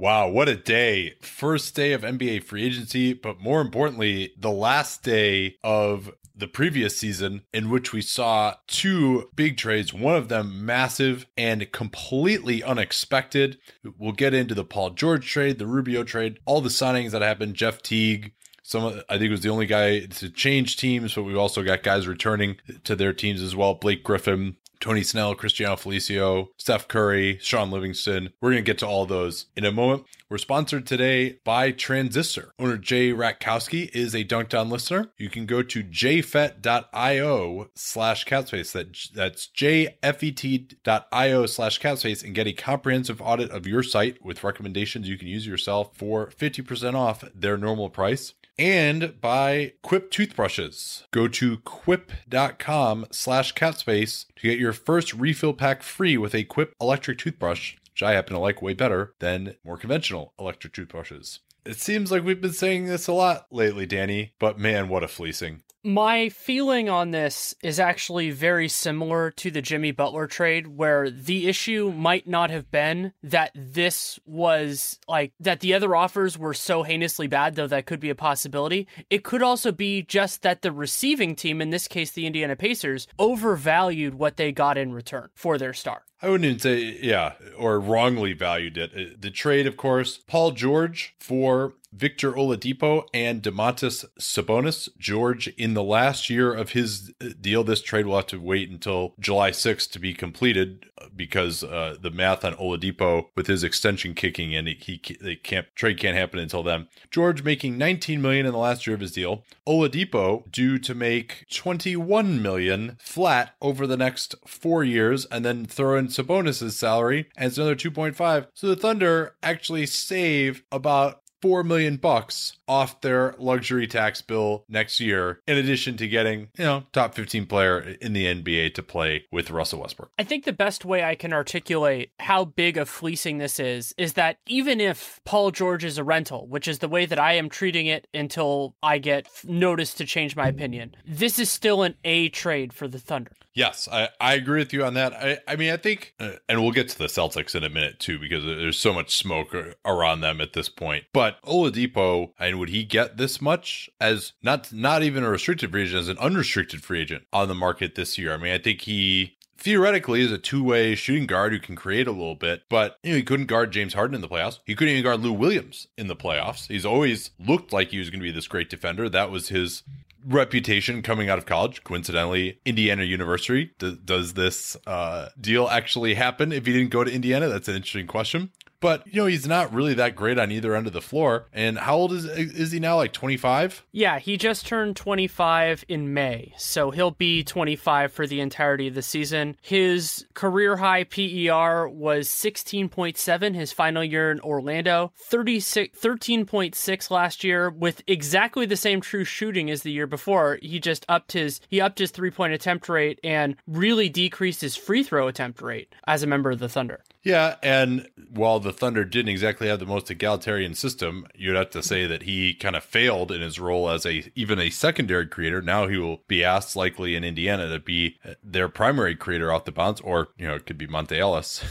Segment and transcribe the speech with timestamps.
[0.00, 1.14] Wow, what a day.
[1.20, 6.96] First day of NBA free agency, but more importantly, the last day of the previous
[6.96, 13.58] season in which we saw two big trades, one of them massive and completely unexpected.
[13.98, 17.54] We'll get into the Paul George trade, the Rubio trade, all the signings that happened,
[17.56, 21.64] Jeff Teague, some I think was the only guy to change teams, but we've also
[21.64, 23.74] got guys returning to their teams as well.
[23.74, 28.32] Blake Griffin, Tony Snell, Cristiano Felicio, Steph Curry, Shaun Livingston.
[28.40, 30.04] We're going to get to all those in a moment.
[30.30, 32.52] We're sponsored today by Transistor.
[32.58, 35.10] Owner Jay Ratkowski is a Dunked On listener.
[35.16, 38.72] You can go to jfet.io slash capspace.
[38.72, 45.08] That, that's jfet.io slash capspace and get a comprehensive audit of your site with recommendations
[45.08, 51.04] you can use yourself for 50% off their normal price and by Quip toothbrushes.
[51.10, 56.74] Go to quip.com slash capspace to get your first refill pack free with a Quip
[56.80, 61.40] electric toothbrush, which I happen to like way better than more conventional electric toothbrushes.
[61.64, 65.08] It seems like we've been saying this a lot lately, Danny, but man, what a
[65.08, 65.62] fleecing.
[65.84, 71.46] My feeling on this is actually very similar to the Jimmy Butler trade, where the
[71.46, 76.82] issue might not have been that this was like that the other offers were so
[76.82, 78.88] heinously bad, though that could be a possibility.
[79.08, 83.06] It could also be just that the receiving team, in this case the Indiana Pacers,
[83.18, 86.02] overvalued what they got in return for their star.
[86.20, 88.90] I wouldn't even say, yeah, or wrongly valued it.
[88.92, 94.88] Uh, the trade, of course, Paul George for Victor Oladipo and Domantas Sabonis.
[94.98, 98.70] George, in the last year of his uh, deal, this trade will have to wait
[98.70, 103.64] until July 6th to be completed uh, because uh, the math on Oladipo with his
[103.64, 106.88] extension kicking in, he, he can't trade can't happen until then.
[107.10, 109.44] George making 19 million in the last year of his deal.
[109.66, 115.96] Oladipo due to make 21 million flat over the next four years, and then throw
[115.96, 118.46] in Sabonis's salary and it's another 2.5.
[118.54, 125.00] So the Thunder actually save about four million bucks off their luxury tax bill next
[125.00, 129.24] year, in addition to getting, you know, top 15 player in the NBA to play
[129.32, 130.10] with Russell Westbrook.
[130.18, 134.12] I think the best way I can articulate how big of fleecing this is is
[134.14, 137.48] that even if Paul George is a rental, which is the way that I am
[137.48, 142.28] treating it until I get notice to change my opinion, this is still an A
[142.28, 143.32] trade for the Thunder.
[143.54, 145.12] Yes, I, I agree with you on that.
[145.14, 147.98] I, I mean, I think, uh, and we'll get to the Celtics in a minute
[147.98, 149.52] too, because there's so much smoke
[149.84, 151.06] around them at this point.
[151.12, 156.00] But Oladipo, would he get this much as not not even a restricted free agent,
[156.00, 158.34] as an unrestricted free agent on the market this year?
[158.34, 162.12] I mean, I think he theoretically is a two-way shooting guard who can create a
[162.12, 164.60] little bit, but you know, he couldn't guard James Harden in the playoffs.
[164.64, 166.68] He couldn't even guard Lou Williams in the playoffs.
[166.68, 169.08] He's always looked like he was going to be this great defender.
[169.08, 169.82] That was his
[170.24, 171.82] reputation coming out of college.
[171.84, 176.52] Coincidentally, Indiana University D- does this uh, deal actually happen?
[176.52, 178.50] If he didn't go to Indiana, that's an interesting question.
[178.80, 181.46] But you know, he's not really that great on either end of the floor.
[181.52, 182.96] And how old is is he now?
[182.96, 183.84] Like 25?
[183.92, 186.54] Yeah, he just turned 25 in May.
[186.56, 189.56] So he'll be 25 for the entirety of the season.
[189.60, 197.70] His career high PER was 16.7 his final year in Orlando, 36 13.6 last year
[197.70, 200.58] with exactly the same true shooting as the year before.
[200.62, 205.02] He just upped his he upped his three-point attempt rate and really decreased his free
[205.02, 207.02] throw attempt rate as a member of the Thunder.
[207.22, 211.82] Yeah, and while the Thunder didn't exactly have the most egalitarian system, you'd have to
[211.82, 215.60] say that he kind of failed in his role as a even a secondary creator.
[215.60, 219.72] Now he will be asked likely in Indiana to be their primary creator off the
[219.72, 221.64] bounce, or you know it could be Monta Ellis.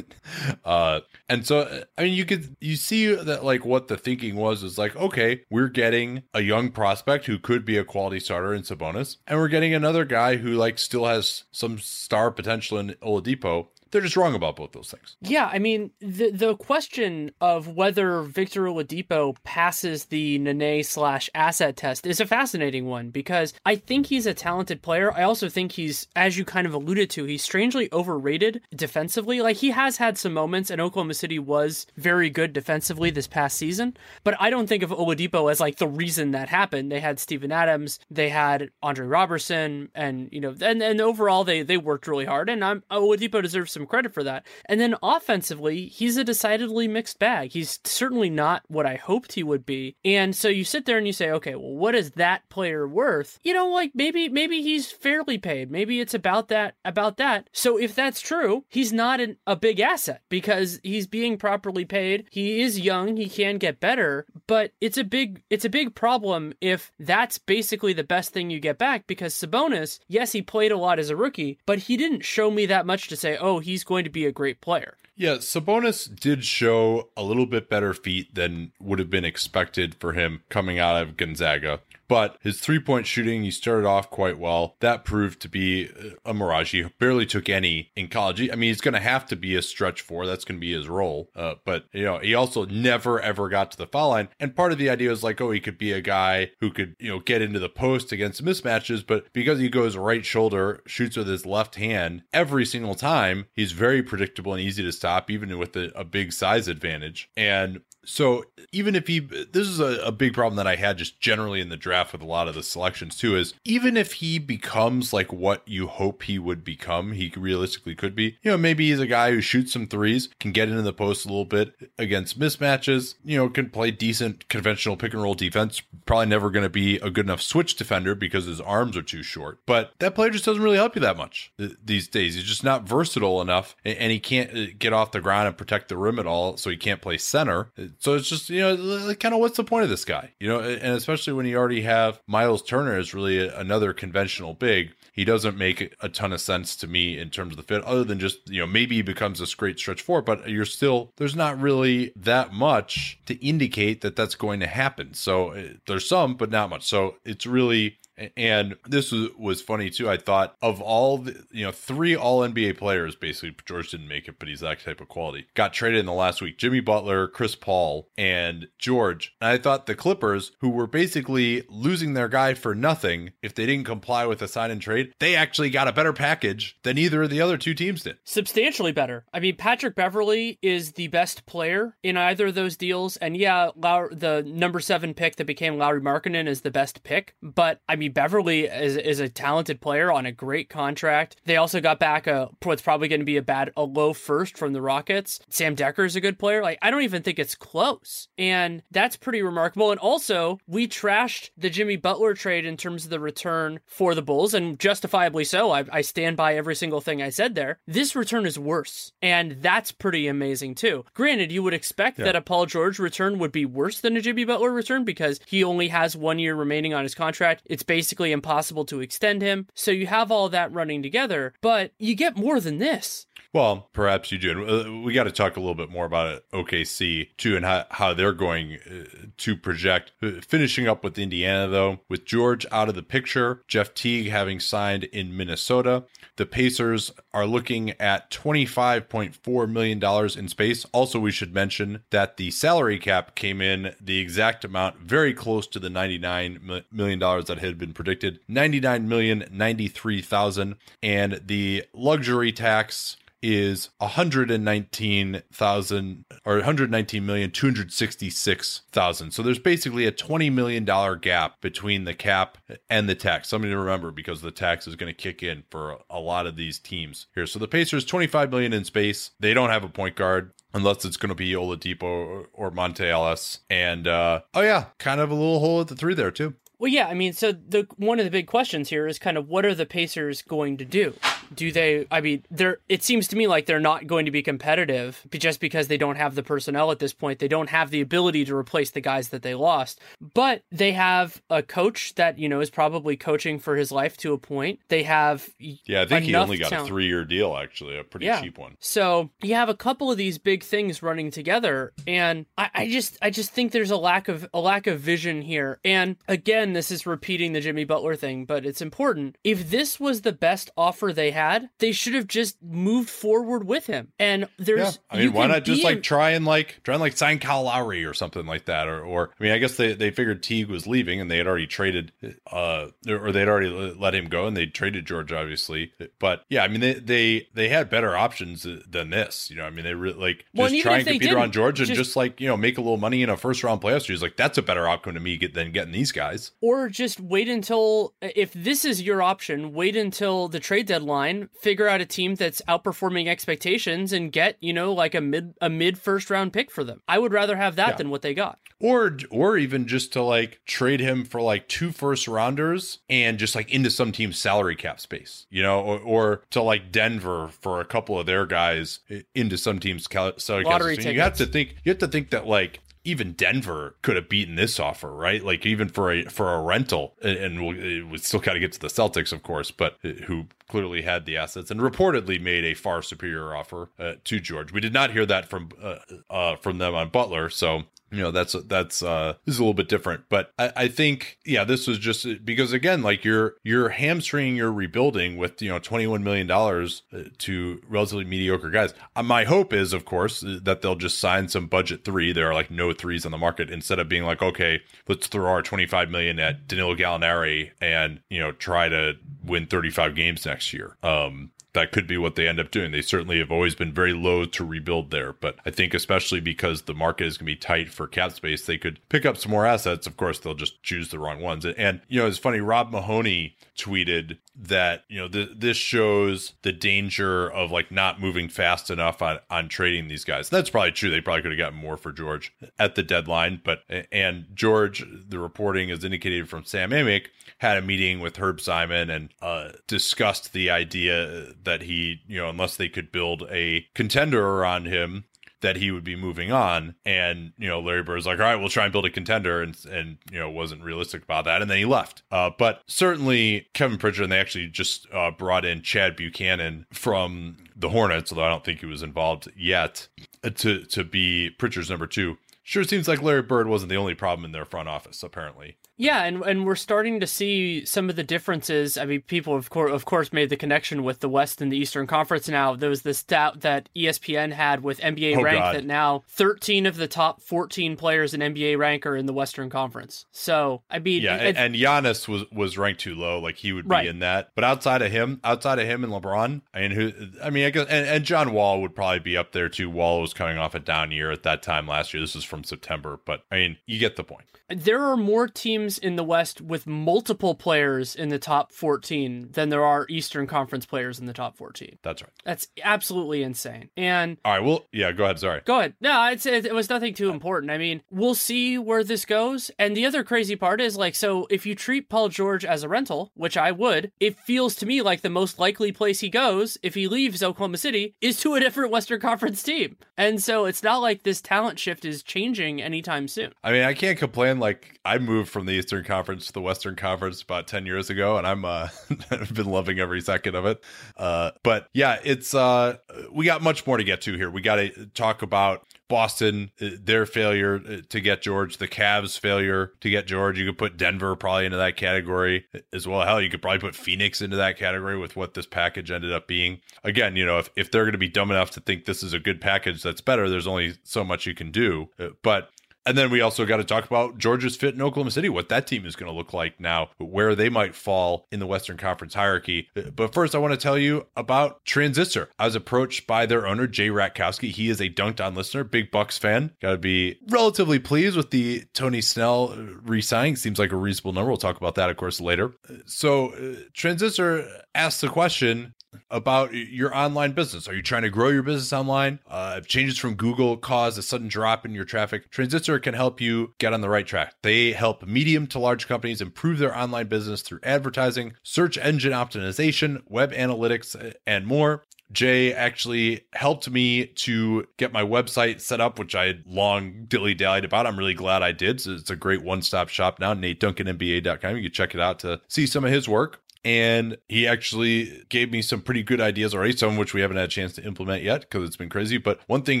[0.64, 4.62] uh, and so I mean you could you see that like what the thinking was
[4.62, 8.62] is like okay we're getting a young prospect who could be a quality starter in
[8.62, 13.68] Sabonis, and we're getting another guy who like still has some star potential in Oladipo
[13.94, 15.16] they're just wrong about both those things.
[15.20, 21.76] Yeah, I mean the the question of whether Victor Oladipo passes the Nene slash asset
[21.76, 25.12] test is a fascinating one because I think he's a talented player.
[25.14, 29.40] I also think he's, as you kind of alluded to, he's strangely overrated defensively.
[29.40, 33.56] Like he has had some moments, and Oklahoma City was very good defensively this past
[33.56, 33.96] season.
[34.24, 36.90] But I don't think of Oladipo as like the reason that happened.
[36.90, 41.62] They had Steven Adams, they had Andre Roberson, and you know, and and overall they
[41.62, 44.46] they worked really hard, and I'm Oladipo deserves some credit for that.
[44.66, 47.52] And then offensively, he's a decidedly mixed bag.
[47.52, 49.96] He's certainly not what I hoped he would be.
[50.04, 53.38] And so you sit there and you say, okay, well, what is that player worth?
[53.42, 55.70] You know, like maybe maybe he's fairly paid.
[55.70, 57.48] Maybe it's about that about that.
[57.52, 62.26] So if that's true, he's not an, a big asset because he's being properly paid.
[62.30, 63.16] He is young.
[63.16, 67.92] He can get better, but it's a big it's a big problem if that's basically
[67.92, 71.16] the best thing you get back because Sabonis, yes, he played a lot as a
[71.16, 74.24] rookie, but he didn't show me that much to say, oh, he's going to be
[74.24, 74.96] a great player.
[75.16, 80.12] Yeah, Sabonis did show a little bit better feet than would have been expected for
[80.12, 81.80] him coming out of Gonzaga.
[82.08, 84.76] But his three point shooting, he started off quite well.
[84.80, 85.90] That proved to be
[86.24, 86.72] a mirage.
[86.72, 88.40] He barely took any in college.
[88.50, 90.26] I mean, he's going to have to be a stretch four.
[90.26, 91.30] That's going to be his role.
[91.34, 94.28] Uh, but, you know, he also never, ever got to the foul line.
[94.38, 96.96] And part of the idea was like, oh, he could be a guy who could,
[96.98, 99.06] you know, get into the post against mismatches.
[99.06, 103.72] But because he goes right shoulder, shoots with his left hand every single time, he's
[103.72, 107.30] very predictable and easy to stop, even with a, a big size advantage.
[107.36, 111.20] And so even if he, this is a, a, big problem that I had just
[111.20, 114.38] generally in the draft with a lot of the selections too, is even if he
[114.38, 118.88] becomes like what you hope he would become, he realistically could be, you know, maybe
[118.88, 121.74] he's a guy who shoots some threes, can get into the post a little bit
[121.98, 126.62] against mismatches, you know, can play decent conventional pick and roll defense, probably never going
[126.62, 130.14] to be a good enough switch defender because his arms are too short, but that
[130.14, 131.52] player just doesn't really help you that much
[131.84, 132.34] these days.
[132.34, 135.88] He's just not versatile enough and he can't uh, get off the ground and protect
[135.88, 136.56] the rim at all.
[136.56, 139.84] So he can't play center so it's just, you know, kind of what's the point
[139.84, 140.32] of this guy?
[140.40, 144.94] You know, and especially when you already have Miles Turner is really another conventional big,
[145.12, 148.04] he doesn't make a ton of sense to me in terms of the fit, other
[148.04, 151.36] than just, you know, maybe he becomes a straight stretch four, but you're still, there's
[151.36, 155.14] not really that much to indicate that that's going to happen.
[155.14, 156.84] So uh, there's some, but not much.
[156.84, 157.98] So it's really,
[158.36, 160.08] and this was, was funny too.
[160.08, 164.28] I thought of all the, you know, three all NBA players, basically, George didn't make
[164.28, 167.28] it, but he's that type of quality, got traded in the last week Jimmy Butler,
[167.28, 169.34] Chris Paul, and George.
[169.40, 173.66] And I thought the Clippers, who were basically losing their guy for nothing if they
[173.66, 177.22] didn't comply with a sign and trade, they actually got a better package than either
[177.22, 178.18] of the other two teams did.
[178.24, 179.24] Substantially better.
[179.32, 183.16] I mean, Patrick Beverley is the best player in either of those deals.
[183.16, 187.34] And yeah, the number seven pick that became Lauri Markkanen is the best pick.
[187.42, 191.36] But I mean, mean, Beverley is, is a talented player on a great contract.
[191.44, 194.56] They also got back a what's probably going to be a bad a low first
[194.56, 195.40] from the Rockets.
[195.48, 196.62] Sam Dekker is a good player.
[196.62, 199.90] Like I don't even think it's close, and that's pretty remarkable.
[199.90, 204.22] And also, we trashed the Jimmy Butler trade in terms of the return for the
[204.22, 205.70] Bulls, and justifiably so.
[205.70, 207.78] I, I stand by every single thing I said there.
[207.86, 211.04] This return is worse, and that's pretty amazing too.
[211.14, 212.26] Granted, you would expect yeah.
[212.26, 215.64] that a Paul George return would be worse than a Jimmy Butler return because he
[215.64, 217.62] only has one year remaining on his contract.
[217.66, 219.68] It's basically impossible to extend him.
[219.72, 223.26] So you have all that running together, but you get more than this.
[223.52, 224.68] Well, perhaps you do.
[224.68, 227.86] Uh, we got to talk a little bit more about it, OKC too, and how,
[227.90, 230.10] how they're going uh, to project.
[230.20, 234.58] Uh, finishing up with Indiana, though, with George out of the picture, Jeff Teague having
[234.58, 236.02] signed in Minnesota,
[236.34, 240.02] the Pacers are looking at $25.4 million
[240.38, 240.86] in space.
[240.92, 245.66] Also, we should mention that the salary cap came in the exact amount, very close
[245.66, 250.76] to the $99 million that had been predicted 99,093,000.
[251.02, 259.32] And the luxury tax is 119,000 or 119,266,000.
[259.32, 262.56] So there's basically a 20 million dollar gap between the cap
[262.88, 263.48] and the tax.
[263.48, 266.56] Something to remember because the tax is going to kick in for a lot of
[266.56, 267.46] these teams here.
[267.46, 269.32] So the Pacers 25 million in space.
[269.38, 273.10] They don't have a point guard unless it's going to be Oladipo or, or Monta
[273.10, 273.58] Ellis.
[273.68, 276.54] And uh, oh yeah, kind of a little hole at the three there too.
[276.78, 279.48] Well, yeah, I mean, so the one of the big questions here is kind of
[279.48, 281.14] what are the Pacers going to do?
[281.54, 282.06] Do they?
[282.10, 282.78] I mean, they're.
[282.88, 286.16] It seems to me like they're not going to be competitive just because they don't
[286.16, 287.38] have the personnel at this point.
[287.38, 290.00] They don't have the ability to replace the guys that they lost.
[290.20, 294.32] But they have a coach that you know is probably coaching for his life to
[294.32, 294.80] a point.
[294.88, 295.48] They have.
[295.58, 296.88] Yeah, I think he only got talent.
[296.88, 298.40] a three-year deal, actually, a pretty yeah.
[298.40, 298.76] cheap one.
[298.80, 303.16] So you have a couple of these big things running together, and I, I just,
[303.22, 305.78] I just think there's a lack of a lack of vision here.
[305.84, 309.36] And again, this is repeating the Jimmy Butler thing, but it's important.
[309.44, 313.86] If this was the best offer they had they should have just moved forward with
[313.86, 314.12] him.
[314.18, 314.90] And there's, yeah.
[315.10, 318.04] I mean, why not just like try and like try and like sign Kyle Lowry
[318.04, 320.86] or something like that, or or I mean, I guess they they figured Teague was
[320.86, 322.12] leaving and they had already traded,
[322.50, 326.68] uh, or they'd already let him go and they traded George obviously, but yeah, I
[326.68, 329.50] mean they they they had better options than this.
[329.50, 331.88] You know, I mean they really like just well, try and compete around George and
[331.88, 334.22] just, just, like you know make a little money in a first round playoff series.
[334.22, 336.52] Like that's a better outcome to me than getting these guys.
[336.64, 341.86] Or just wait until if this is your option, wait until the trade deadline, figure
[341.86, 345.98] out a team that's outperforming expectations and get you know like a mid a mid
[345.98, 347.02] first round pick for them.
[347.06, 347.96] I would rather have that yeah.
[347.96, 348.58] than what they got.
[348.80, 353.54] Or or even just to like trade him for like two first rounders and just
[353.54, 357.82] like into some team's salary cap space, you know, or, or to like Denver for
[357.82, 359.00] a couple of their guys
[359.34, 360.06] into some team's
[360.38, 361.04] salary cap space.
[361.04, 364.54] You have to think you have to think that like even Denver could have beaten
[364.54, 365.44] this offer, right?
[365.44, 368.80] Like even for a for a rental, and, we'll, we still got to get to
[368.80, 373.02] the Celtics, of course, but who clearly had the assets and reportedly made a far
[373.02, 374.72] superior offer uh, to George.
[374.72, 375.96] We did not hear that from uh,
[376.30, 377.82] uh, from them on Butler, so
[378.14, 381.64] you know that's that's uh is a little bit different but I, I think yeah
[381.64, 386.22] this was just because again like you're you're hamstringing your rebuilding with you know 21
[386.22, 388.94] million dollars uh, to relatively mediocre guys.
[389.16, 392.32] Uh, my hope is of course that they'll just sign some budget three.
[392.32, 395.50] There are like no threes on the market instead of being like okay let's throw
[395.50, 400.72] our 25 million at Danilo Gallinari and you know try to win 35 games next
[400.72, 400.96] year.
[401.02, 402.92] Um that could be what they end up doing.
[402.92, 406.82] They certainly have always been very low to rebuild there, but I think especially because
[406.82, 409.50] the market is going to be tight for cap space, they could pick up some
[409.50, 410.06] more assets.
[410.06, 411.66] Of course, they'll just choose the wrong ones.
[411.66, 412.60] And you know, it's funny.
[412.60, 418.48] Rob Mahoney tweeted that you know th- this shows the danger of like not moving
[418.48, 420.48] fast enough on on trading these guys.
[420.48, 421.10] That's probably true.
[421.10, 423.82] They probably could have gotten more for George at the deadline, but
[424.12, 427.26] and George, the reporting is indicated from Sam Amick
[427.58, 432.50] had a meeting with Herb Simon and uh, discussed the idea that he, you know,
[432.50, 435.24] unless they could build a contender around him,
[435.64, 436.94] that he would be moving on.
[437.04, 439.76] And, you know, Larry Bird's like, all right, we'll try and build a contender and,
[439.90, 441.62] and you know, wasn't realistic about that.
[441.62, 442.22] And then he left.
[442.30, 447.56] Uh, but certainly Kevin Pritchard, and they actually just uh, brought in Chad Buchanan from
[447.74, 450.08] the Hornets, although I don't think he was involved yet,
[450.44, 452.36] uh, to, to be Pritchard's number two.
[452.62, 455.76] Sure seems like Larry Bird wasn't the only problem in their front office, apparently.
[455.96, 458.98] Yeah, and and we're starting to see some of the differences.
[458.98, 461.76] I mean, people of course of course made the connection with the West and the
[461.76, 462.48] Eastern Conference.
[462.48, 465.76] Now there was the stat that ESPN had with NBA oh, rank God.
[465.76, 469.70] that now 13 of the top 14 players in NBA rank are in the Western
[469.70, 470.26] Conference.
[470.32, 473.38] So I mean, yeah, and, and Giannis was was ranked too low.
[473.38, 474.06] Like he would be right.
[474.06, 474.50] in that.
[474.56, 477.12] But outside of him, outside of him and LeBron, I mean, who?
[477.42, 479.88] I mean, I guess and, and John Wall would probably be up there too.
[479.88, 482.20] Wall was coming off a down year at that time last year.
[482.20, 484.46] This is from September, but I mean, you get the point.
[484.68, 489.68] There are more teams in the West with multiple players in the top 14 than
[489.68, 491.98] there are Eastern Conference players in the top 14.
[492.02, 492.32] That's right.
[492.44, 493.90] That's absolutely insane.
[493.96, 495.38] And all right, well, yeah, go ahead.
[495.38, 495.60] Sorry.
[495.64, 495.94] Go ahead.
[496.00, 497.70] No, it's, it was nothing too important.
[497.70, 499.70] I mean, we'll see where this goes.
[499.78, 502.88] And the other crazy part is like, so if you treat Paul George as a
[502.88, 506.78] rental, which I would, it feels to me like the most likely place he goes
[506.82, 509.96] if he leaves Oklahoma City is to a different Western Conference team.
[510.16, 513.52] And so it's not like this talent shift is changing anytime soon.
[513.62, 516.96] I mean, I can't complain like I moved from the Eastern Conference to the Western
[516.96, 518.88] Conference about 10 years ago and I'm uh
[519.30, 520.82] I've been loving every second of it.
[521.16, 522.96] Uh but yeah, it's uh
[523.32, 524.50] we got much more to get to here.
[524.50, 529.38] We got to talk about Boston, uh, their failure uh, to get George, the Cavs'
[529.38, 530.58] failure to get George.
[530.58, 533.22] You could put Denver probably into that category as well.
[533.22, 536.46] Hell, you could probably put Phoenix into that category with what this package ended up
[536.46, 536.80] being.
[537.04, 539.32] Again, you know, if, if they're going to be dumb enough to think this is
[539.32, 542.10] a good package that's better, there's only so much you can do.
[542.18, 542.70] Uh, but
[543.06, 545.86] and then we also got to talk about Georgia's fit in Oklahoma City, what that
[545.86, 549.34] team is going to look like now, where they might fall in the Western Conference
[549.34, 549.88] hierarchy.
[550.14, 552.48] But first, I want to tell you about Transistor.
[552.58, 554.70] I was approached by their owner, Jay Ratkowski.
[554.70, 556.72] He is a Dunked On listener, big Bucks fan.
[556.80, 560.56] Got to be relatively pleased with the Tony Snell re signing.
[560.56, 561.50] Seems like a reasonable number.
[561.50, 562.72] We'll talk about that, of course, later.
[563.06, 565.94] So, uh, Transistor asks the question
[566.30, 567.88] about your online business.
[567.88, 569.40] Are you trying to grow your business online?
[569.46, 573.40] Uh, if changes from Google cause a sudden drop in your traffic, Transistor can help
[573.40, 574.54] you get on the right track.
[574.62, 580.22] They help medium to large companies improve their online business through advertising, search engine optimization,
[580.28, 582.04] web analytics, and more.
[582.32, 587.54] Jay actually helped me to get my website set up, which I had long dilly
[587.54, 588.06] dallied about.
[588.06, 589.00] I'm really glad I did.
[589.00, 591.76] So it's a great one stop shop now, NateDuncanNBA.com.
[591.76, 593.60] You can check it out to see some of his work.
[593.84, 597.56] And he actually gave me some pretty good ideas already, some of which we haven't
[597.56, 599.38] had a chance to implement yet because it's been crazy.
[599.38, 600.00] But one thing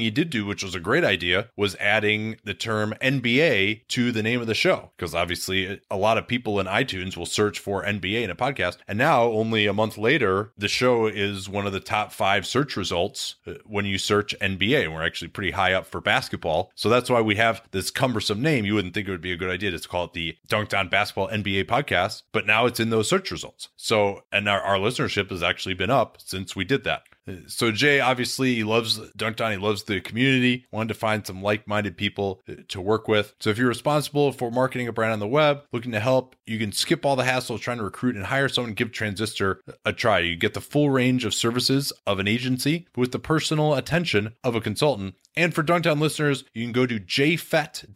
[0.00, 4.22] he did do, which was a great idea, was adding the term NBA to the
[4.22, 7.84] name of the show because obviously a lot of people in iTunes will search for
[7.84, 11.72] NBA in a podcast, and now only a month later, the show is one of
[11.72, 15.72] the top five search results uh, when you search NBA, and we're actually pretty high
[15.72, 16.70] up for basketball.
[16.74, 18.64] So that's why we have this cumbersome name.
[18.64, 20.88] You wouldn't think it would be a good idea to call it the Dunked on
[20.88, 23.68] Basketball NBA podcast, but now it's in those search results.
[23.76, 27.02] So, and our, our listenership has actually been up since we did that.
[27.46, 29.50] So Jay obviously loves Dunked On.
[29.50, 30.66] He loves the community.
[30.70, 33.34] Wanted to find some like-minded people uh, to work with.
[33.40, 36.58] So if you're responsible for marketing a brand on the web, looking to help, you
[36.58, 38.74] can skip all the hassle of trying to recruit and hire someone.
[38.74, 40.20] Give Transistor a try.
[40.20, 44.54] You get the full range of services of an agency with the personal attention of
[44.54, 45.14] a consultant.
[45.36, 47.88] And for Dunked On listeners, you can go to jfet.io,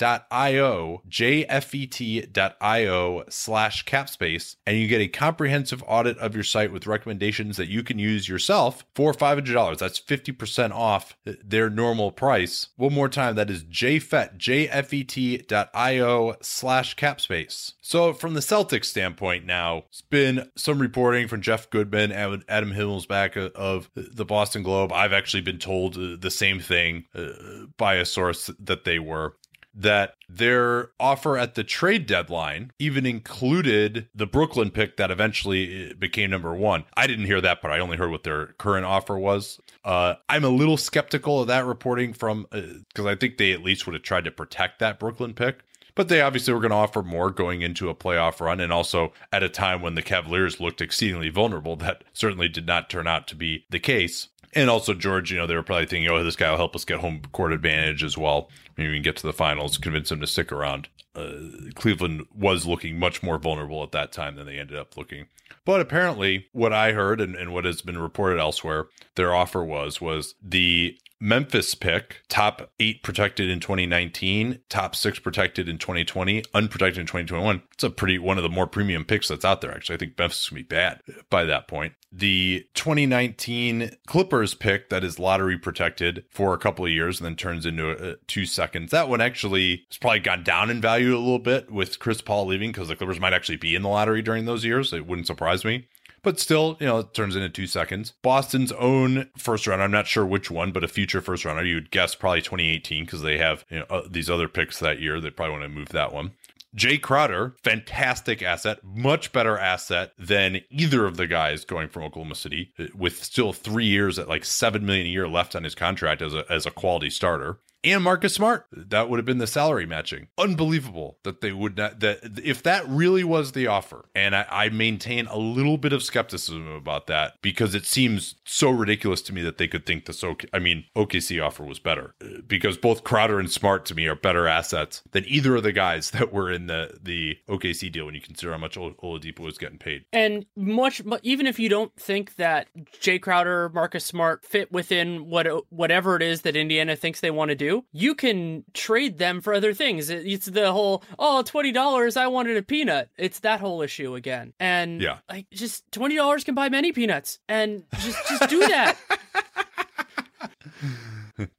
[1.09, 7.69] jfet.io slash capspace, and you get a comprehensive audit of your site with recommendations that
[7.69, 9.79] you can use yourself for $500.
[9.79, 12.69] That's 50% off their normal price.
[12.77, 17.73] One more time, that is jfet, jfet.io slash capspace.
[17.81, 22.73] So from the Celtics standpoint now, it's been some reporting from Jeff Goodman and Adam
[22.73, 24.93] Himmelsbach of the Boston Globe.
[24.93, 27.29] I've actually been told the same thing uh,
[27.77, 29.35] by a source that they were
[29.75, 36.31] that their offer at the trade deadline even included the Brooklyn pick that eventually became
[36.31, 36.85] number one.
[36.97, 39.61] I didn't hear that, but I only heard what their current offer was.
[39.85, 43.63] Uh, I'm a little skeptical of that reporting from because uh, I think they at
[43.63, 45.61] least would have tried to protect that Brooklyn pick.
[45.95, 49.13] But they obviously were going to offer more going into a playoff run, and also
[49.33, 51.75] at a time when the Cavaliers looked exceedingly vulnerable.
[51.75, 54.29] That certainly did not turn out to be the case.
[54.55, 56.85] And also, George, you know, they were probably thinking, oh, this guy will help us
[56.85, 58.49] get home court advantage as well.
[58.77, 60.89] Maybe we can get to the finals, convince him to stick around.
[61.15, 61.33] Uh,
[61.75, 65.27] Cleveland was looking much more vulnerable at that time than they ended up looking.
[65.65, 68.87] But apparently, what I heard and, and what has been reported elsewhere,
[69.17, 75.69] their offer was was the Memphis pick, top eight protected in 2019, top six protected
[75.69, 77.63] in 2020, unprotected in 2021.
[77.73, 79.73] It's a pretty one of the more premium picks that's out there.
[79.73, 81.95] Actually, I think Memphis is gonna be bad by that point.
[82.13, 87.37] The 2019 Clippers pick that is lottery protected for a couple of years and then
[87.37, 88.93] turns into a, a two seconds.
[88.93, 92.47] That one actually has probably gone down in value a little bit with Chris Paul
[92.47, 94.93] leaving because the Clippers might actually be in the lottery during those years.
[94.93, 95.89] It wouldn't surprise me
[96.23, 98.13] but still, you know, it turns into two seconds.
[98.23, 101.77] Boston's own first round, I'm not sure which one, but a future first rounder, you
[101.77, 105.21] would guess probably 2018 because they have you know, uh, these other picks that year.
[105.21, 106.33] They probably want to move that one.
[106.77, 112.35] Jae Crowder, fantastic asset, much better asset than either of the guys going from Oklahoma
[112.35, 115.75] City, uh, with still three years at like seven million a year left on his
[115.75, 118.67] contract as a as a quality starter and Marcus Smart.
[118.73, 120.29] That would have been the salary matching.
[120.37, 124.69] Unbelievable that they would not that if that really was the offer, and I, I,
[124.69, 129.43] maintain a little bit of skepticism about that because it seems so ridiculous to me
[129.43, 133.05] that they could think this OK I mean OKC offer was better uh, because both
[133.05, 136.51] Crowder and Smart to me are better assets than either of the guys that were
[136.51, 140.05] in the the OKC deal when you consider how much Oladipo was getting paid.
[140.13, 142.69] And much even if you don't think that
[143.01, 147.51] Jae Crowder, Marcus Smart fit within what whatever it is that Indiana thinks they want
[147.51, 150.11] to do you can trade them for other things.
[150.11, 153.11] It's the whole, oh, $20, I wanted a peanut.
[153.17, 154.53] It's that whole issue again.
[154.61, 158.97] And yeah, like just $20 can buy many peanuts and just, just do that.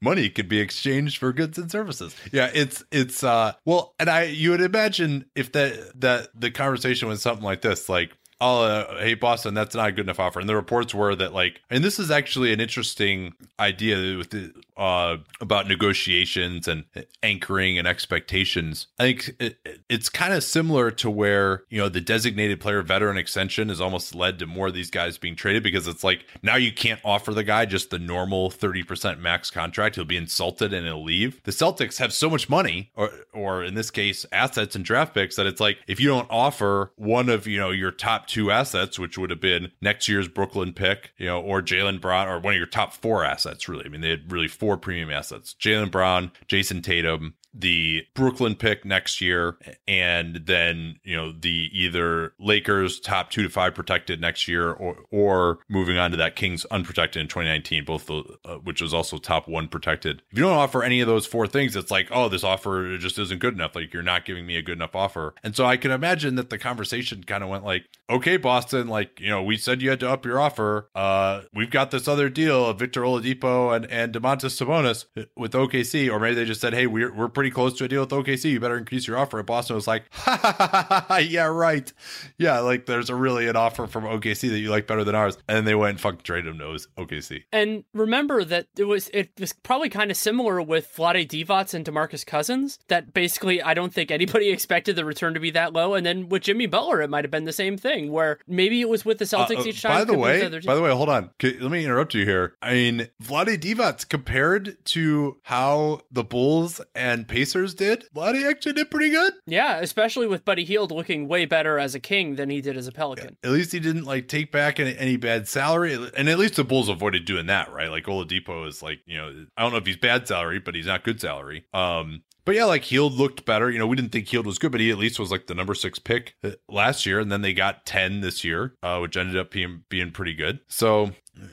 [0.01, 2.15] money could be exchanged for goods and services.
[2.31, 7.07] Yeah, it's it's uh well, and I you would imagine if that that the conversation
[7.07, 10.39] was something like this, like oh, hey, Boston, that's not a good enough offer.
[10.39, 14.53] And the reports were that, like, and this is actually an interesting idea with the,
[14.77, 16.85] uh, about negotiations and
[17.21, 18.87] anchoring and expectations.
[18.97, 23.17] I think it, it's kind of similar to where, you know, the designated player veteran
[23.17, 26.55] extension has almost led to more of these guys being traded because it's like now
[26.55, 29.95] you can't offer the guy just the normal 30% max contract.
[29.95, 31.43] He'll be insulted and he'll leave.
[31.43, 35.35] The Celtics have so much money, or, or in this case, assets and draft picks,
[35.35, 38.97] that it's like if you don't offer one of, you know, your top two assets,
[38.97, 42.53] which would have been next year's Brooklyn pick, you know, or Jaylen Brown, or one
[42.53, 43.85] of your top four assets, really.
[43.85, 48.85] I mean, they had really four premium assets Jaylen Brown, Jayson Tatum, the Brooklyn pick
[48.85, 49.57] next year,
[49.87, 54.97] and then you know the either Lakers top two to five protected next year, or
[55.11, 59.17] or moving on to that Kings unprotected in 2019, both the, uh, which was also
[59.17, 60.21] top one protected.
[60.31, 63.17] If you don't offer any of those four things, it's like oh this offer just
[63.17, 63.75] isn't good enough.
[63.75, 66.49] Like you're not giving me a good enough offer, and so I can imagine that
[66.49, 69.99] the conversation kind of went like okay Boston, like you know we said you had
[70.01, 70.89] to up your offer.
[70.93, 76.11] Uh, we've got this other deal of Victor Oladipo and and Domantas Sabonis with OKC,
[76.11, 78.51] or maybe they just said hey we're we're pretty close to a deal with OKC.
[78.51, 79.37] You better increase your offer.
[79.37, 81.89] And Boston was like, ha, ha, ha, ha, yeah, right.
[82.37, 85.37] Yeah, like there's a really an offer from OKC that you like better than ours.
[85.47, 87.43] And they went and fucking traded him to OKC.
[87.53, 91.85] And remember that it was it was probably kind of similar with Vlade Divac and
[91.85, 92.77] DeMarcus Cousins.
[92.89, 95.93] That basically I don't think anybody expected the return to be that low.
[95.93, 98.89] And then with Jimmy Butler, it might have been the same thing where maybe it
[98.89, 99.93] was with the Celtics uh, each time.
[99.93, 101.29] By the way, by the way, hold on.
[101.41, 102.57] Let me interrupt you here.
[102.61, 109.11] I mean, Vlade Divac compared to how the Bulls and Pacers did, actually did pretty
[109.11, 109.33] good.
[109.45, 112.87] Yeah, especially with Buddy Hield looking way better as a King than he did as
[112.87, 113.37] a Pelican.
[113.43, 116.55] Yeah, at least he didn't like take back any, any bad salary, and at least
[116.55, 117.89] the Bulls avoided doing that, right?
[117.89, 120.87] Like Oladipo is like, you know, I don't know if he's bad salary, but he's
[120.87, 121.65] not good salary.
[121.73, 123.69] Um, but yeah, like Hield looked better.
[123.69, 125.53] You know, we didn't think Hield was good, but he at least was like the
[125.53, 129.15] number six pick uh, last year, and then they got ten this year, uh, which
[129.17, 130.59] ended up being being pretty good.
[130.67, 131.11] So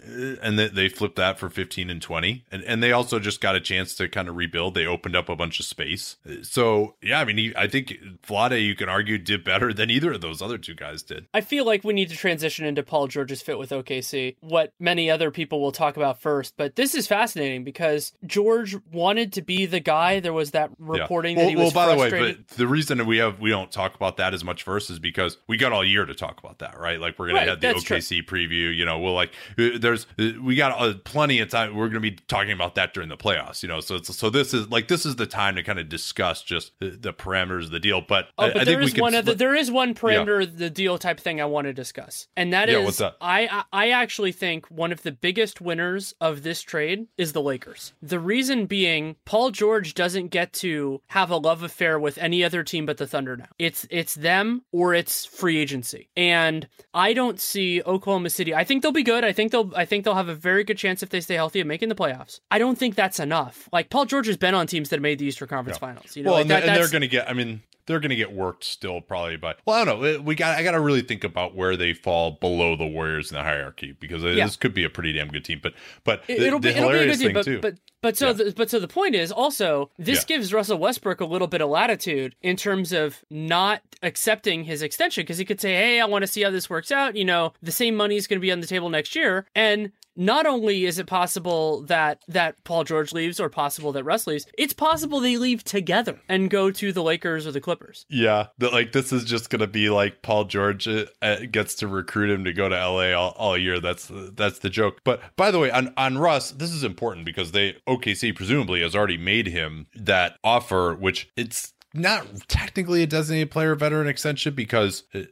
[0.09, 3.61] and they flipped that for 15 and 20 and, and they also just got a
[3.61, 4.75] chance to kind of rebuild.
[4.75, 6.17] They opened up a bunch of space.
[6.43, 10.13] So yeah i mean he, i think vlade you can argue did better than either
[10.13, 11.27] of those other two guys did.
[11.35, 15.11] I feel like we need to transition into paul george's fit with okc what many
[15.11, 16.55] other people will talk about first.
[16.57, 20.21] But this is fascinating because george wanted to be the guy.
[20.21, 21.45] There was that reporting yeah.
[21.45, 22.19] well, that he was well by frustrated.
[22.19, 24.91] the way but the reason we have we don't talk about that as much first
[24.91, 27.01] is because we got all year to talk about that right?
[27.01, 28.39] Like we're gonna right, have the okc true.
[28.39, 29.33] preview you know we'll like
[29.79, 31.75] there's we got uh, plenty of time.
[31.75, 33.81] We're going to be talking about that during the playoffs, you know.
[33.81, 36.91] So so this is like this is the time to kind of discuss just the,
[36.91, 38.01] the parameters of the deal.
[38.01, 40.51] But, oh, but I, there I is one other, there is one parameter yeah.
[40.55, 43.17] the deal type thing I want to discuss, and that yeah, is what's that?
[43.21, 47.93] I I actually think one of the biggest winners of this trade is the Lakers.
[48.03, 52.63] The reason being, Paul George doesn't get to have a love affair with any other
[52.63, 53.49] team but the Thunder now.
[53.59, 58.55] It's it's them or it's free agency, and I don't see Oklahoma City.
[58.55, 59.25] I think they'll be good.
[59.25, 61.61] I think they'll I think they'll have a very good chance if they stay healthy
[61.61, 62.41] of making the playoffs.
[62.51, 63.69] I don't think that's enough.
[63.73, 65.89] Like Paul George has been on teams that have made the Eastern Conference yeah.
[65.89, 66.17] Finals.
[66.17, 67.29] You know, well, like and, that, and they're going to get.
[67.29, 70.35] I mean, they're going to get worked still probably by well i don't know we
[70.35, 73.43] got i got to really think about where they fall below the warriors in the
[73.43, 74.45] hierarchy because yeah.
[74.45, 75.73] this could be a pretty damn good team but
[76.05, 77.75] but it, will be, it'll be a good team but, too, but
[78.07, 78.33] but so yeah.
[78.35, 80.37] the, but so the point is also this yeah.
[80.37, 85.23] gives Russell Westbrook a little bit of latitude in terms of not accepting his extension
[85.23, 87.53] because he could say hey I want to see how this works out you know
[87.63, 90.85] the same money is going to be on the table next year and not only
[90.87, 95.21] is it possible that that Paul George leaves or possible that Russ leaves, it's possible
[95.21, 98.07] they leave together and go to the Lakers or the Clippers.
[98.09, 101.89] Yeah, but like this is just gonna be like Paul George uh, uh gets to
[101.89, 103.81] recruit him to go to LA all, all year.
[103.81, 105.01] That's that's the joke.
[105.05, 108.95] But by the way, on on Russ, this is important because they OKC presumably has
[108.95, 115.05] already made him that offer, which it's not technically a designated player veteran extension because
[115.15, 115.23] uh,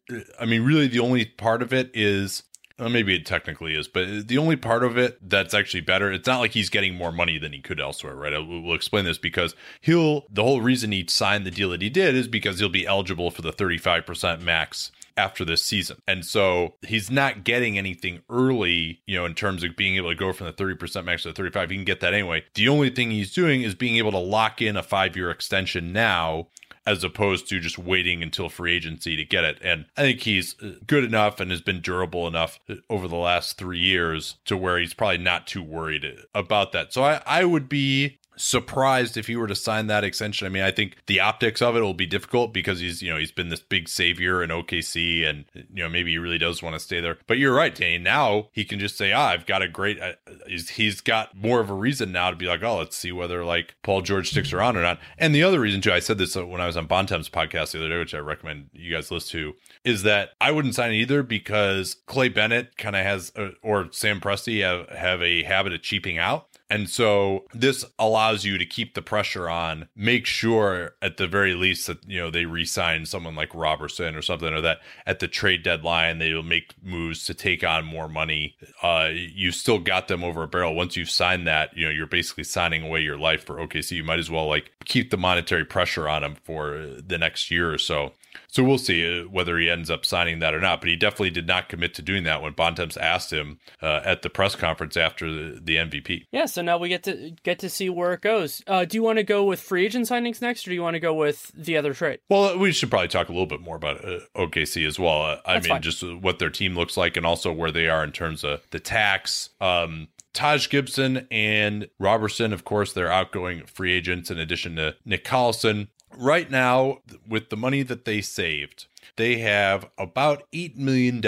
[0.41, 2.45] I mean really the only part of it is
[2.79, 6.41] maybe it technically is, but the only part of it that's actually better, it's not
[6.41, 8.35] like he's getting more money than he could elsewhere, right?
[8.35, 11.91] I, we'll explain this because he'll, the whole reason he signed the deal that he
[11.91, 15.99] did is because he'll be eligible for the 35% max after this season.
[16.09, 20.17] And so he's not getting anything early, you know, in terms of being able to
[20.17, 21.71] go from the 30% max to the 35.
[21.71, 22.45] He can get that anyway.
[22.55, 25.93] The only thing he's doing is being able to lock in a five year extension
[25.93, 26.49] now
[26.87, 29.59] as opposed to just waiting until free agency to get it.
[29.63, 33.17] And I think he's uh, good enough and has been durable enough uh, over the
[33.17, 36.93] last three years to where he's probably not too worried about that.
[36.93, 40.47] So I, I would be surprised if he were to sign that extension.
[40.47, 43.19] I mean, I think the optics of it will be difficult because he's, you know,
[43.19, 46.75] he's been this big savior in OKC and, you know, maybe he really does want
[46.75, 47.19] to stay there.
[47.27, 47.99] But you're right, Danny.
[47.99, 50.13] Now he can just say, ah, I've got a great, uh,
[50.47, 53.45] he's, he's got more of a reason now to be like, oh, let's see whether
[53.45, 54.99] like Paul George sticks around or not.
[55.19, 57.73] And the other reason, too, I said this uh, when I was on Bontemps podcast
[57.73, 60.93] the other day, which I recommend you guys listen to, is that I wouldn't sign
[60.93, 65.73] either because Clay Bennett kind of has, uh, or Sam Presti have, have a habit
[65.73, 66.49] of cheaping out.
[66.75, 71.55] And so this allows you to keep the pressure on, make sure at the very
[71.55, 75.29] least that, you know, they re-sign someone like Robertson or something, or that at the
[75.29, 78.57] trade deadline, they will make moves to take on more money.
[78.83, 80.75] Uh, you still got them over a barrel.
[80.75, 83.93] Once you've signed that, you know, you're basically signing away your life for OKC.
[83.93, 87.73] You might as well like keep the monetary pressure on them for the next year
[87.73, 88.15] or so.
[88.49, 90.81] So we'll see uh, whether he ends up signing that or not.
[90.81, 94.23] But he definitely did not commit to doing that when Bontemps asked him uh, at
[94.23, 96.27] the press conference after the, the, MVP.
[96.33, 98.63] Yeah, so now we get to get to see where it goes.
[98.67, 100.95] Uh, do you want to go with free agent signings next, or do you want
[100.95, 102.21] to go with the other trade?
[102.29, 105.23] Well, we should probably talk a little bit more about uh, OKC as well.
[105.23, 105.83] Uh, I That's mean, fine.
[105.83, 108.81] just what their team looks like, and also where they are in terms of the
[108.81, 109.51] tax.
[109.61, 115.25] Um, Taj Gibson and Robertson, of course, they're outgoing free agents in addition to Nick
[115.25, 116.99] Collison right now,
[117.29, 121.23] with the money that they saved, they have about $8 million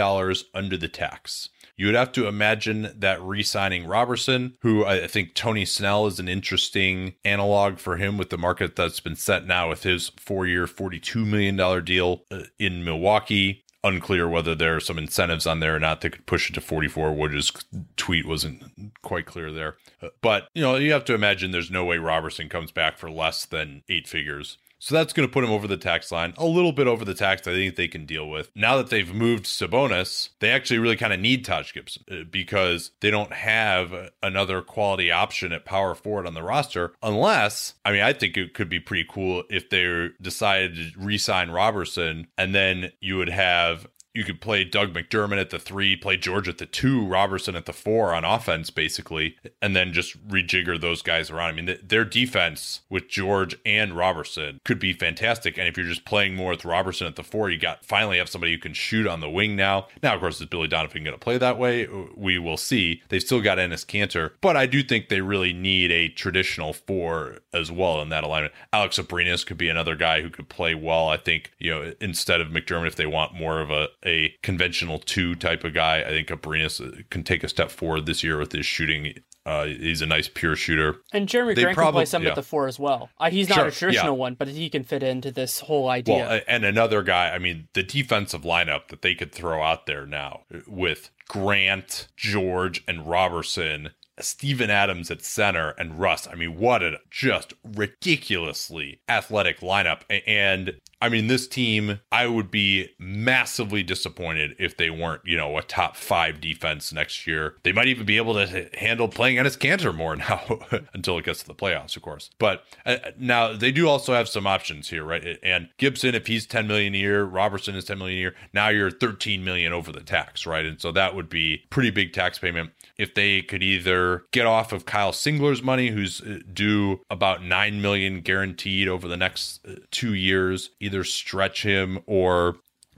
[0.54, 1.48] under the tax.
[1.76, 6.28] You would have to imagine that re-signing Robertson, who I think Tony Snell is an
[6.28, 11.26] interesting analog for him with the market that's been set now with his four-year, forty-two
[11.26, 15.78] million dollar deal uh, in Milwaukee unclear whether there are some incentives on there or
[15.78, 17.12] not that could push it to 44.
[17.12, 17.52] Woj's
[17.96, 19.76] tweet wasn't quite clear there.
[20.20, 23.44] But, you know, you have to imagine there's no way Robertson comes back for less
[23.44, 24.58] than eight figures.
[24.78, 27.14] So that's going to put him over the tax line, a little bit over the
[27.14, 28.50] tax I think they can deal with.
[28.54, 32.90] Now that they've moved Sabonis, they actually really kind of need Taj Gibson uh, because
[33.00, 36.92] they don't have another quality option at power forward on the roster.
[37.02, 41.18] Unless, I mean, I think it could be pretty cool if they decided to re
[41.18, 43.86] sign Robertson and then you would have
[44.16, 47.66] you could play Doug McDermott at the three, play George at the two, Robertson at
[47.66, 51.50] the four on offense, basically, and then just rejigger those guys around.
[51.50, 55.58] I mean, th- their defense with George and Robertson could be fantastic.
[55.58, 58.30] And if you're just playing more with Robertson at the four, you got finally have
[58.30, 59.88] somebody who can shoot on the wing now.
[60.02, 61.86] Now, of course, is Billy Donovan going to play that way?
[61.86, 63.02] Uh, we will see.
[63.10, 67.40] They've still got Enes Kanter, but I do think they really need a traditional four
[67.52, 68.54] as well in that alignment.
[68.72, 71.08] Alex Abrines could be another guy who could play well.
[71.08, 74.98] I think, you know, instead of McDermott, if they want more of a a conventional
[74.98, 76.02] two type of guy.
[76.02, 79.14] I think Abrines can take a step forward this year with his shooting.
[79.44, 80.96] Uh, he's a nice pure shooter.
[81.12, 82.30] And Jerami they Grant probably, can play some yeah.
[82.30, 83.10] at the four as well.
[83.18, 84.20] Uh, he's not sure, a traditional yeah.
[84.20, 86.16] one, but he can fit into this whole idea.
[86.16, 90.04] Well, and another guy, I mean, the defensive lineup that they could throw out there
[90.04, 93.90] now with Grant, George, and Robertson
[94.20, 96.26] Steven Adams at center and Russ.
[96.26, 100.02] I mean, what a just ridiculously athletic lineup.
[100.26, 105.58] And I mean, this team, I would be massively disappointed if they weren't, you know,
[105.58, 107.56] a top five defense next year.
[107.64, 110.60] They might even be able to handle playing Enes Kanter more now
[110.94, 112.30] until it gets to the playoffs, of course.
[112.38, 115.38] But uh, now they do also have some options here, right?
[115.42, 118.34] And Gibson, if he's 10 million a year, Robertson is 10 million a year.
[118.54, 120.64] Now you're 13 million over the tax, right?
[120.64, 124.72] And so that would be pretty big tax payment if they could either get off
[124.72, 129.74] of Kyle Singler's money, who's uh, due about 9 million guaranteed over the next uh,
[129.90, 132.56] two years, either stretch him or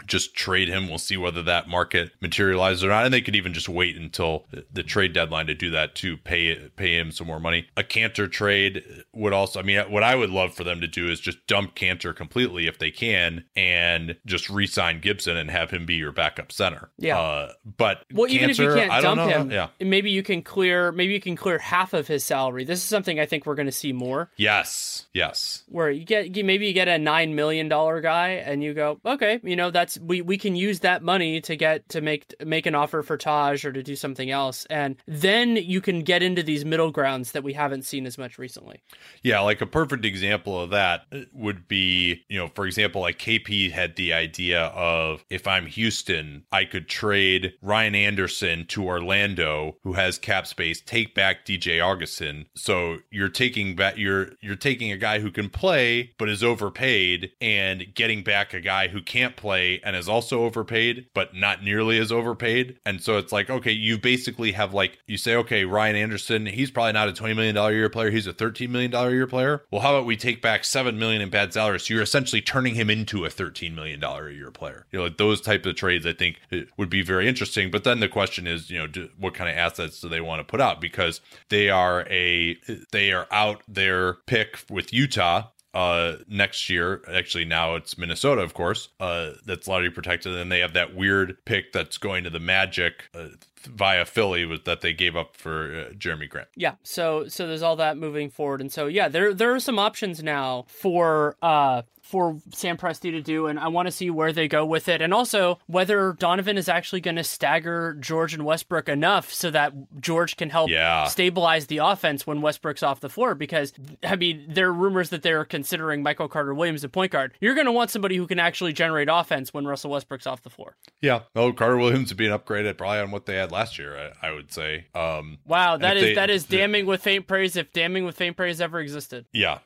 [0.08, 0.88] just trade him.
[0.88, 3.04] We'll see whether that market materializes or not.
[3.04, 6.70] And they could even just wait until the trade deadline to do that to pay
[6.76, 7.68] pay him some more money.
[7.76, 11.10] A Kanter trade would also, I mean, what I would love for them to do
[11.10, 15.86] is just dump Kanter completely if they can, and just re-sign Gibson and have him
[15.86, 16.90] be your backup center.
[16.98, 17.18] Yeah.
[17.18, 19.68] Uh, but well, Kanter, even if you can't dump him, yeah.
[19.80, 22.64] maybe you can clear maybe you can clear half of his salary.
[22.64, 24.30] This is something I think we're going to see more.
[24.36, 25.06] Yes.
[25.12, 25.64] Yes.
[25.68, 29.40] Where you get maybe you get a nine million dollar guy and you go, okay,
[29.42, 32.74] you know that's we we can use that money to get to make make an
[32.74, 36.64] offer for Taj or to do something else, and then you can get into these
[36.64, 38.82] middle grounds that we haven't seen as much recently.
[39.22, 43.70] Yeah, like a perfect example of that would be, you know, for example, like KP
[43.70, 49.94] had the idea of if I'm Houston, I could trade Ryan Anderson to Orlando, who
[49.94, 52.46] has cap space, take back DJ Augustin.
[52.54, 57.30] So you're taking back you're you're taking a guy who can play but is overpaid
[57.40, 61.98] and getting back a guy who can't play and is also overpaid, but not nearly
[61.98, 62.78] as overpaid.
[62.84, 66.70] And so it's like, okay, you basically have like, you say, okay, Ryan Anderson, he's
[66.70, 68.10] probably not a $20 million a year player.
[68.10, 69.64] He's a $13 million a year player.
[69.70, 71.80] Well, how about we take back 7 million in bad salary?
[71.80, 74.84] So you're essentially turning him into a $13 million a year player.
[74.92, 76.38] You know, like those type of trades, I think
[76.76, 77.70] would be very interesting.
[77.70, 80.40] But then the question is, you know, do, what kind of assets do they want
[80.40, 80.82] to put out?
[80.82, 82.58] Because they are a,
[82.92, 87.02] they are out their pick with Utah uh, next year.
[87.12, 90.34] Actually, now it's Minnesota, of course, uh, that's lottery protected.
[90.34, 93.28] And they have that weird pick that's going to the Magic uh,
[93.64, 96.48] via Philly with, that they gave up for uh, Jerami Grant.
[96.56, 96.74] Yeah.
[96.82, 100.22] So so there's all that moving forward, and so yeah, there there are some options
[100.22, 104.48] now for uh for Sam Presti to do, and I want to see where they
[104.48, 108.88] go with it, and also whether Donovan is actually going to stagger George and Westbrook
[108.88, 111.04] enough so that George can help yeah.
[111.04, 113.34] stabilize the offense when Westbrook's off the floor.
[113.34, 117.34] Because I mean, there are rumors that they're considering Michael Carter Williams at point guard.
[117.40, 120.50] You're going to want somebody who can actually generate offense when Russell Westbrook's off the
[120.50, 120.76] floor.
[121.02, 123.78] Yeah, well, Carter Williams would be an upgrade at probably on what they had last
[123.78, 124.12] year.
[124.22, 124.86] I, I would say.
[124.94, 128.38] Um, wow, that is they, that is damning with faint praise if damning with faint
[128.38, 129.26] praise ever existed.
[129.34, 129.58] Yeah,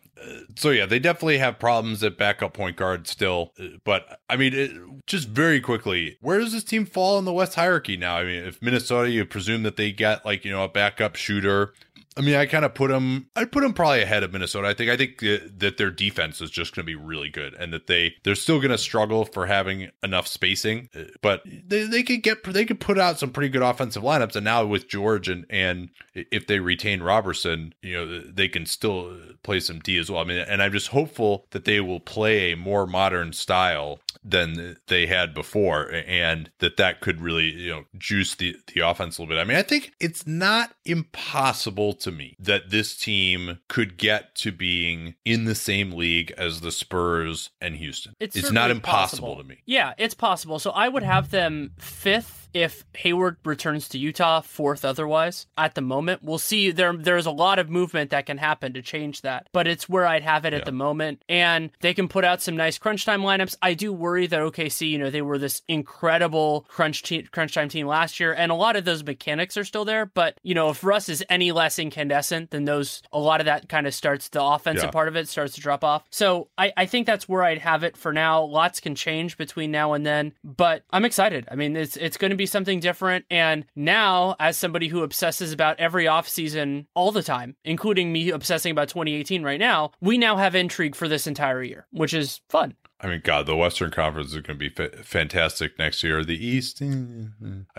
[0.57, 3.53] so yeah, they definitely have problems at backup point guard still.
[3.85, 4.73] But I mean, it,
[5.07, 8.19] just very quickly, where does this team fall in the West hierarchy now?
[8.19, 11.73] I mean, if Minnesota, you presume that they get like you know a backup shooter.
[12.17, 13.29] I mean, I kind of put them.
[13.37, 14.69] I'd put them probably ahead of Minnesota.
[14.69, 14.91] I think.
[14.91, 18.15] I think that their defense is just going to be really good, and that they
[18.23, 20.91] they're still going to struggle for having enough spacing.
[20.95, 24.37] Uh, but they they could get they could put out some pretty good offensive lineups.
[24.37, 29.11] And now with George and and if they retain Robertson, you know they can still
[29.11, 30.21] uh, play some D as well.
[30.21, 34.77] I mean, and I'm just hopeful that they will play a more modern style than
[34.89, 39.23] they had before, and that that could really you know juice the the offense a
[39.23, 39.41] little bit.
[39.41, 44.53] I mean, I think it's not impossible to me that this team could get to
[44.53, 48.15] being in the same league as the Spurs and Houston.
[48.21, 49.43] It's, it's not impossible possible.
[49.43, 49.63] to me.
[49.67, 50.59] Yeah, it's possible.
[50.59, 55.47] So I would have them fifth if Hayward returns to Utah, fourth otherwise.
[55.57, 56.71] At the moment, we'll see.
[56.71, 60.07] There, there's a lot of movement that can happen to change that, but it's where
[60.07, 61.23] I'd have it at the moment.
[61.29, 63.57] And they can put out some nice crunch time lineups.
[63.63, 67.69] I do worry that OKC, you know, they were this incredible crunch te- crunch time
[67.69, 70.07] team last year, and a lot of those mechanics are still there.
[70.07, 73.69] But you know, if Russ is any less incandescent, then those a lot of that
[73.69, 74.91] kind of starts the offensive Yeah.
[74.91, 76.05] part of it starts to drop off.
[76.11, 78.43] So I, I think that's where I'd have it for now.
[78.43, 81.47] Lots can change between now and then, but I'm excited.
[81.51, 83.25] I mean, it's it's going to be something different.
[83.31, 88.73] And now, as somebody who obsesses about every offseason all the time, including me obsessing
[88.73, 92.75] about 2018 right now, we now have intrigue for this entire year, which is fun.
[93.03, 96.25] I mean, God, the Western Conference is going to be fa- fantastic next year.
[96.25, 96.85] The East, eh.
[96.87, 96.89] I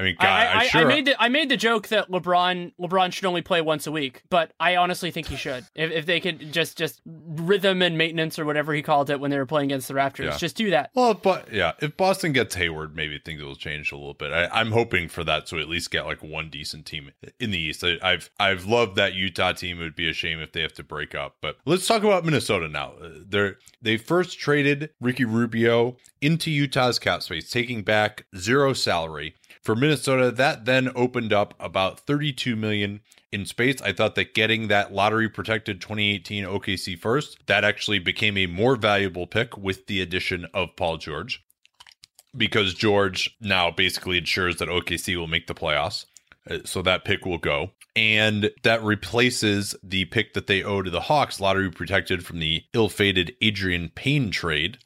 [0.01, 0.81] mean, God, I, I, I, sure.
[0.81, 3.91] I made the I made the joke that LeBron LeBron should only play once a
[3.91, 5.65] week, but I honestly think he should.
[5.75, 9.31] If, if they could just just rhythm and maintenance or whatever he called it when
[9.31, 10.37] they were playing against the Raptors, Yeah.
[10.37, 10.91] just do that.
[10.93, 14.31] well, but yeah, if Boston gets Hayward, maybe things will change a little bit.
[14.33, 17.59] I, I'm hoping for that, so at least get like one decent team in the
[17.59, 17.83] East.
[17.83, 19.79] I, I've I've loved that Utah team.
[19.79, 21.37] It would be a shame if they have to break up.
[21.41, 22.93] But let's talk about Minnesota now.
[23.25, 29.75] They're they first traded Ricky Rubio into Utah's cap space, taking back zero salary for
[29.75, 30.31] Minnesota.
[30.31, 33.79] That then opened up about 32 million in space.
[33.79, 38.75] I thought that getting that lottery protected 2018 OKC first, that actually became a more
[38.75, 41.45] valuable pick with the addition of Paul George
[42.35, 46.05] because George now basically ensures that OKC will make the playoffs.
[46.49, 47.69] Uh, So that pick will go.
[47.95, 52.63] And that replaces the pick that they owe to the Hawks, lottery protected from the
[52.73, 54.79] ill fated Adreian Payne trade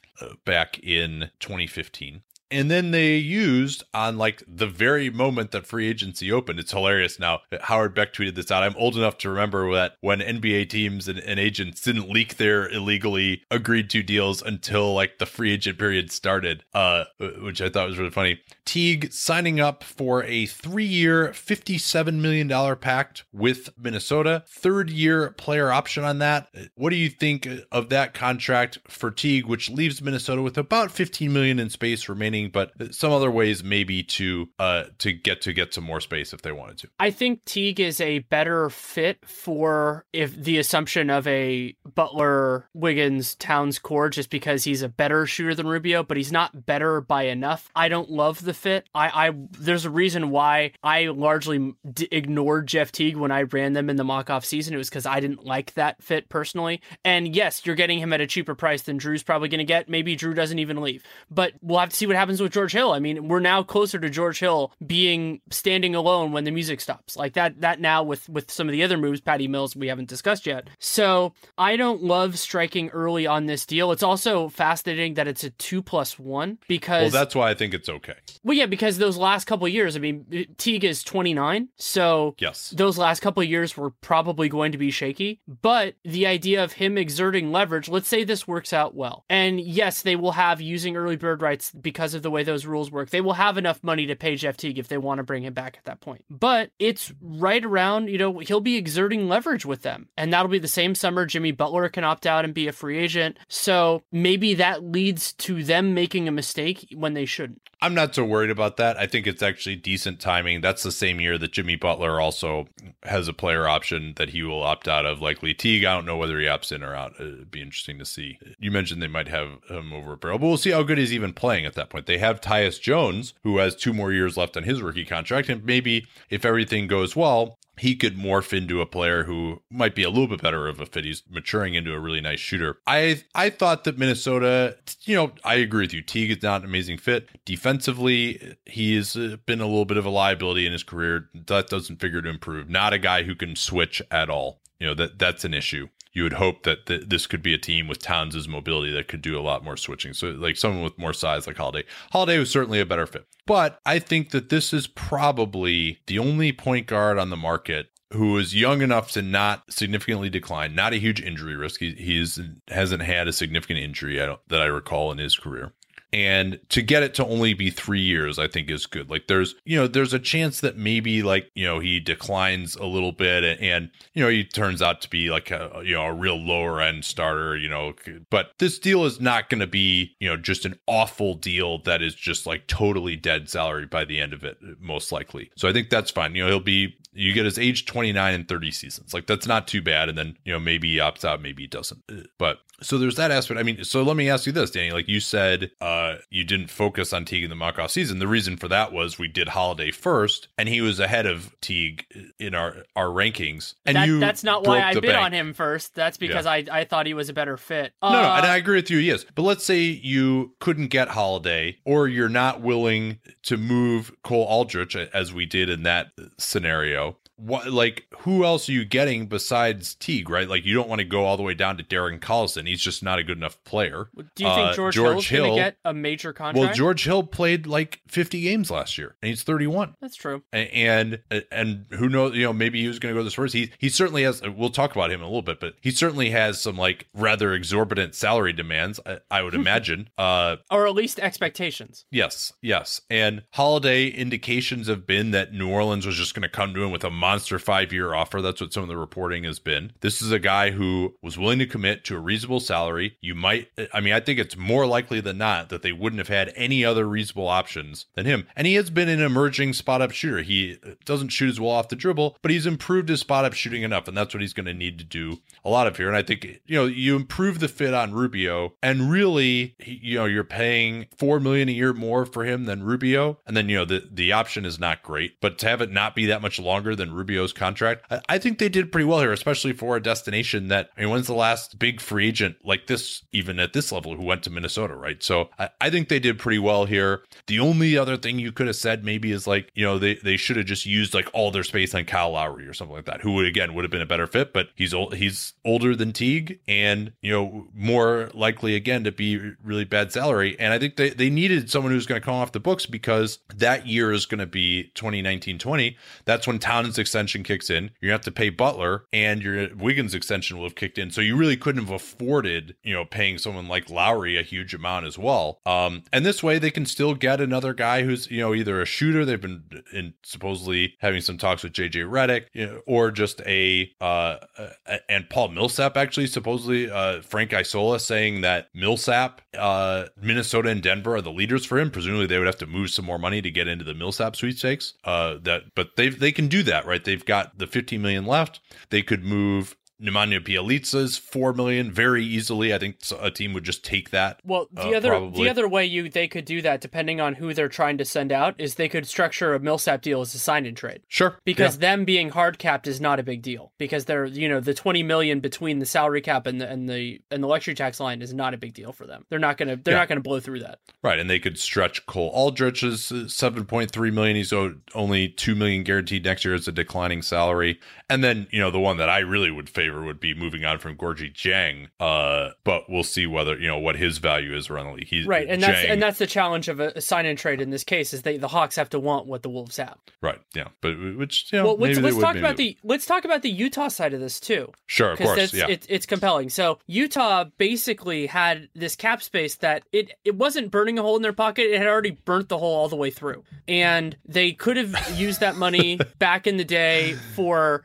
[0.44, 2.22] back in 2015.
[2.50, 6.58] And then they used on like the very moment that free agency opened.
[6.58, 7.40] It's hilarious now.
[7.62, 8.62] Howard Beck tweeted this out.
[8.62, 12.68] I'm old enough to remember that when NBA teams and, and agents didn't leak their
[12.68, 17.04] illegally agreed to deals until like the free agent period started, uh,
[17.40, 18.40] which I thought was really funny.
[18.64, 25.72] Teague signing up for a three year, $57 million pact with Minnesota, third year player
[25.72, 26.48] option on that.
[26.74, 31.32] What do you think of that contract for Teague, which leaves Minnesota with about 15
[31.32, 35.74] million in space remaining, but some other ways maybe to uh to get to get
[35.74, 36.88] some more space if they wanted to.
[36.98, 43.34] I think Teague is a better fit for if the assumption of a Butler, Wiggins,
[43.34, 47.24] Towns core, just because he's a better shooter than Rubio, but he's not better by
[47.24, 47.70] enough.
[47.74, 48.88] I don't love the fit.
[48.94, 53.72] I, I there's a reason why I largely d- ignored Jeff Teague when I ran
[53.72, 54.74] them in the mock off season.
[54.74, 56.80] It was because I didn't like that fit personally.
[57.04, 59.88] And yes, you're getting him at a cheaper price than Drew's probably going to get.
[59.88, 62.92] Maybe Drew doesn't even leave, but we'll have to see what happens with George Hill.
[62.92, 67.16] I mean, we're now closer to George Hill being standing alone when the music stops.
[67.16, 70.08] Like that that now with with some of the other moves, Patty Mills we haven't
[70.08, 70.68] discussed yet.
[70.78, 73.90] So I don't love striking early on this deal.
[73.92, 77.72] It's also fascinating that it's a two plus one because Well, that's why I think
[77.74, 78.14] it's okay.
[78.44, 82.70] well, yeah, because those last couple of years, I mean, Teague is 29, so Yes.
[82.76, 85.40] those last couple of years were probably going to be shaky.
[85.46, 89.24] But the idea of him exerting leverage, let's say this works out well.
[89.30, 92.90] And yes, they will have using early bird rights because of the way those rules
[92.90, 93.10] work.
[93.10, 95.54] They will have enough money to pay Jeff Teague if they want to bring him
[95.54, 96.24] back at that point.
[96.30, 100.08] But it's right around, you know, he'll be exerting leverage with them.
[100.16, 102.98] And that'll be the same summer Jimmy Butler can opt out and be a free
[102.98, 103.38] agent.
[103.48, 107.62] So maybe that leads to them making a mistake when they shouldn't.
[107.80, 108.96] I'm not so worried about that.
[108.96, 110.60] I think it's actually decent timing.
[110.60, 112.66] That's the same year that Jimmy Butler also
[113.04, 115.20] has a player option that he will opt out of.
[115.20, 117.12] Likely Teague, I don't know whether he opts in or out.
[117.20, 118.38] Uh, it'd be interesting to see.
[118.58, 121.32] You mentioned they might have him over Barrel, but we'll see how good he's even
[121.32, 122.06] playing at that point.
[122.06, 125.64] They have Tyus Jones, who has two more years left on his rookie contract, and
[125.64, 130.10] maybe if everything goes well, he could morph into a player who might be a
[130.10, 131.04] little bit better of a fit.
[131.04, 132.78] He's maturing into a really nice shooter.
[132.86, 136.02] I I thought that Minnesota, you know, I agree with you.
[136.02, 137.28] Teague is not an amazing fit.
[137.44, 141.28] Defensively, He's uh, been a little bit of a liability in his career.
[141.46, 142.68] That doesn't figure to improve.
[142.68, 144.60] Not a guy who can switch at all.
[144.78, 145.88] You know, that that's an issue.
[146.18, 149.22] You would hope that th- this could be a team with Towns' mobility that could
[149.22, 150.14] do a lot more switching.
[150.14, 151.86] So, like someone with more size, like Holiday.
[152.10, 153.28] Holiday was certainly a better fit.
[153.46, 158.36] But I think that this is probably the only point guard on the market who
[158.36, 161.78] is young enough to not significantly decline, not a huge injury risk.
[161.78, 165.72] He he's hasn't had a significant injury I that I recall in his career.
[166.12, 169.10] And to get it to only be three years, I think is good.
[169.10, 172.86] Like there's, you know, there's a chance that maybe like, you know, he declines a
[172.86, 176.04] little bit and, and you know, he turns out to be like a, you know,
[176.04, 177.92] a real lower end starter, you know,
[178.30, 182.00] but this deal is not going to be, you know, just an awful deal that
[182.00, 185.50] is just like totally dead salary by the end of it, most likely.
[185.56, 186.34] So I think that's fine.
[186.34, 189.12] You know, he'll be you get his age 29 and 30 seasons.
[189.12, 190.08] Like that's not too bad.
[190.08, 192.02] And then, you know, maybe he opts out, maybe he doesn't.
[192.38, 193.58] But so there's that aspect.
[193.58, 194.90] I mean, so let me ask you this, Danny.
[194.92, 198.18] Like you said, uh, you didn't focus on Teague in the mock off season.
[198.18, 202.04] The reason for that was we did Holiday first, and he was ahead of Teague
[202.38, 203.74] in our our rankings.
[203.86, 205.18] And that, you that's not why I bid bank.
[205.24, 205.94] on him first.
[205.94, 206.52] That's because Yeah.
[206.52, 207.92] I, I thought he was a better fit.
[208.02, 208.98] No, no, Uh, and I agree with you.
[208.98, 214.44] Yes, but let's say you couldn't get Holiday, or you're not willing to move Cole
[214.44, 216.08] Aldrich as we did in that
[216.38, 217.16] scenario.
[217.38, 220.28] What, like, who else are you getting besides Teague?
[220.28, 222.66] Right, like you don't want to go all the way down to Darren Collison.
[222.66, 224.08] He's just not a good enough player.
[224.16, 226.58] Do you think Uh, George, George Hill- to get a major contract?
[226.66, 229.94] Well, George Hill played like 50 games last year, and he's 31.
[230.00, 230.42] That's true.
[230.52, 231.20] A- and
[231.52, 233.88] and who knows you know maybe he was going to go this first he he
[233.88, 236.76] certainly has we'll talk about him in a little bit but he certainly has some
[236.76, 242.04] like rather exorbitant salary demands i, I would imagine uh Or at least expectations.
[242.10, 246.74] yes yes and holiday indications have been that new orleans was just going to come
[246.74, 248.40] to him with a monster five year offer.
[248.40, 249.92] That's what some of the reporting has been.
[250.00, 253.18] This is a guy who was willing to commit to a reasonable salary.
[253.20, 256.28] You might i mean i think it's more likely than not that they wouldn't have
[256.28, 258.46] had any other reasonable options than him.
[258.56, 260.40] And he has been an emerging spot up shooter.
[260.40, 263.82] He doesn't shoot as well off the dribble but he's improved his spot up shooting
[263.82, 266.08] enough and that's what he's going to need to do a lot of here.
[266.08, 270.24] And i think you know you improve the fit on rubio and really you know
[270.24, 273.84] you're paying four million a year more for him than rubio and then you know
[273.84, 275.40] the the option is not great.
[275.42, 278.04] But to have it not be that much longer than rubio's contract.
[278.10, 281.10] I, I think they did pretty well here especially for a destination that i mean
[281.10, 284.50] when's the last big free agent like this even at this level who went to
[284.50, 285.22] minnesota right?
[285.22, 287.22] So i, I think they did pretty well here.
[287.46, 290.36] The only other thing you could have said maybe is like you know they they
[290.36, 293.20] should have just used like all their space on Kyle Lowry or something like that
[293.20, 296.12] who would again would have been a better fit but he's old he's older than
[296.12, 300.56] Teague and you know more likely again to be really bad salary.
[300.58, 303.38] And I think they they needed someone who's going to come off the books because
[303.54, 308.20] that year is going to be 2019-20 that's when Towns extension kicks in you have
[308.20, 311.10] to pay Butler and your Wiggins extension will have kicked in.
[311.10, 315.06] So you really couldn't have afforded you know paying someone like Lowry a huge amount
[315.06, 315.58] as well.
[315.64, 318.84] Um and this way they can still get another guy who's you know either a
[318.84, 323.40] shooter they've been in supposedly having some talks with JJ Redick you know, or just
[323.46, 330.04] a uh uh, and Paul Millsap actually supposedly uh Frank Isola saying that Millsap uh
[330.20, 331.90] Minnesota and Denver are the leaders for him.
[331.90, 334.92] Presumably they would have to move some more money to get into the Millsap sweepstakes
[335.04, 338.60] uh that but they they can do that right they've got the 15 million left.
[338.90, 342.72] They could move Nemanja Bjelica's four million very easily.
[342.72, 344.40] I think a team would just take that.
[344.44, 345.44] Well, the Uh, other probably.
[345.44, 348.30] the other way you they could do that, depending on who they're trying to send
[348.30, 351.00] out, is they could structure a Millsap deal as a sign and trade.
[351.08, 353.72] Sure, Because them being hard capped is not a big deal.
[353.78, 357.20] Because they're you know the twenty million between the salary cap and the and the
[357.30, 359.24] and the luxury tax line is not a big deal for them.
[359.30, 359.98] They're not gonna they're Yeah.
[360.00, 360.78] not gonna blow through that.
[361.02, 364.36] Right, and they could stretch Cole Aldrich's uh, seven point three million.
[364.36, 366.54] He's owed only two million guaranteed next year.
[366.54, 367.78] as a declining salary,
[368.10, 370.78] and then you know the one that I really would favor would be moving on
[370.78, 371.88] from Gorgui Dieng.
[372.00, 375.08] Uh, but we'll see whether you know what his value is around the league.
[375.08, 377.84] He's Right, and that's and that's the challenge of a, sign and trade in this
[377.84, 379.96] case is they the Hawks have to want what the Wolves have.
[380.22, 380.38] right.
[380.54, 383.42] Yeah, but which you know, well, let's let's would, talk about the let's talk about
[383.42, 384.72] the Utah side of this too.
[384.86, 385.66] Sure, of course, it's, yeah.
[385.68, 386.48] it's it's compelling.
[386.48, 391.22] So Utah basically had this cap space that it it wasn't burning a hole in
[391.22, 394.76] their pocket; it had already burnt the hole all the way through, and they could
[394.76, 397.84] have used that money back in the day for.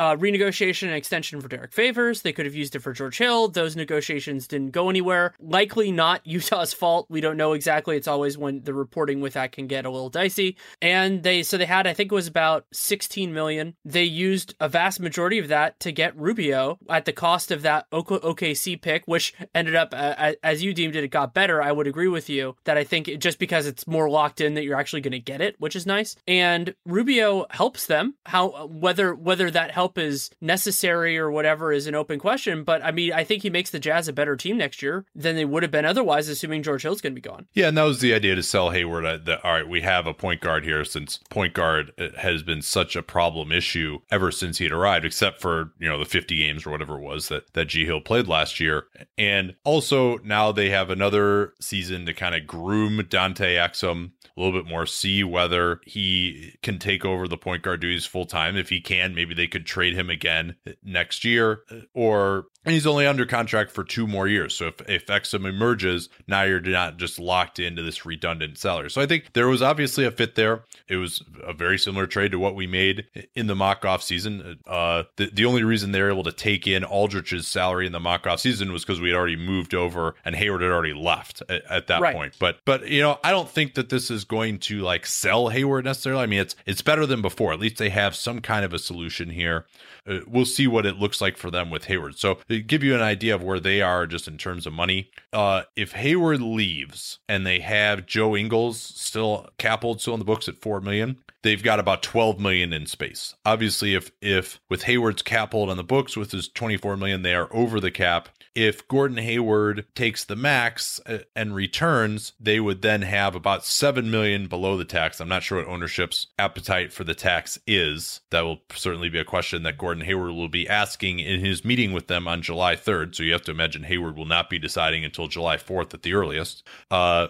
[0.00, 2.22] Uh, renegotiation and extension for Derek Favors.
[2.22, 3.48] They could have used it for George Hill.
[3.48, 5.34] Those negotiations didn't go anywhere.
[5.38, 7.04] Likely not Utah's fault.
[7.10, 7.98] We don't know exactly.
[7.98, 10.56] It's always when the reporting with that can get a little dicey.
[10.80, 13.74] And they so they had I think it was about 16 million.
[13.84, 17.90] They used a vast majority of that to get Rubio at the cost of that
[17.90, 21.62] OKC pick, which ended up uh, as you deemed it, it got better.
[21.62, 24.54] I would agree with you that I think it, just because it's more locked in
[24.54, 26.16] that you're actually going to get it, which is nice.
[26.26, 28.14] And Rubio helps them.
[28.24, 32.62] How whether whether that help is necessary or whatever is an open question.
[32.64, 35.36] But I mean, I think he makes the Jazz a better team next year than
[35.36, 37.46] they would have been otherwise, assuming George Hill's going to be gone.
[37.52, 39.04] Yeah, and that was the idea to sell Hayward.
[39.04, 42.42] uh, That all right, we have a point guard here since point guard uh, has
[42.42, 46.04] been such a problem issue ever since he had arrived, except for you know the
[46.04, 48.84] 50 games or whatever it was that that G Hill played last year.
[49.18, 54.58] And also now they have another season to kind of groom Dante Exum a little
[54.58, 58.56] bit more, see whether he can take over the point guard duties full time.
[58.56, 61.62] If he can, maybe they could trade him again next year,
[61.94, 64.54] or and he's only under contract for two more years.
[64.54, 68.90] So if, if Exum emerges, now you're not just locked into this redundant salary.
[68.90, 70.64] So I think there was obviously a fit there.
[70.86, 74.58] It was a very similar trade to what we made in the mock off season.
[74.66, 78.26] Uh, the, the only reason they're able to take in Aldrich's salary in the mock
[78.26, 81.64] off season was because we had already moved over and Hayward had already left at,
[81.70, 82.14] at that right.
[82.14, 82.34] point.
[82.38, 85.86] But but you know, I don't think that this is going to like sell Hayward
[85.86, 86.22] necessarily.
[86.22, 87.54] I mean, it's it's better than before.
[87.54, 89.59] At least they have some kind of a solution here.
[90.06, 92.18] Uh, we'll see what it looks like for them with Hayward.
[92.18, 95.10] So give you an idea of where they are just in terms of money.
[95.32, 100.24] Uh, if Hayward leaves and they have Joe Ingles still cap hold still in the
[100.24, 103.34] books at four million, they've got about 12 million in space.
[103.44, 107.34] Obviously, if if with Hayward's cap hold on the books with his 24 million, they
[107.34, 108.28] are over the cap.
[108.54, 114.10] If Gordon Hayward takes the max uh, and returns, they would then have about 7
[114.10, 115.20] million below the tax.
[115.20, 118.20] I'm not sure what ownership's appetite for the tax is.
[118.30, 121.92] That will certainly be a question that Gordon Hayward will be asking in his meeting
[121.92, 123.14] with them on July 3rd.
[123.14, 126.14] So you have to imagine Hayward will not be deciding until July 4th at the
[126.14, 126.66] earliest.
[126.90, 127.28] Uh,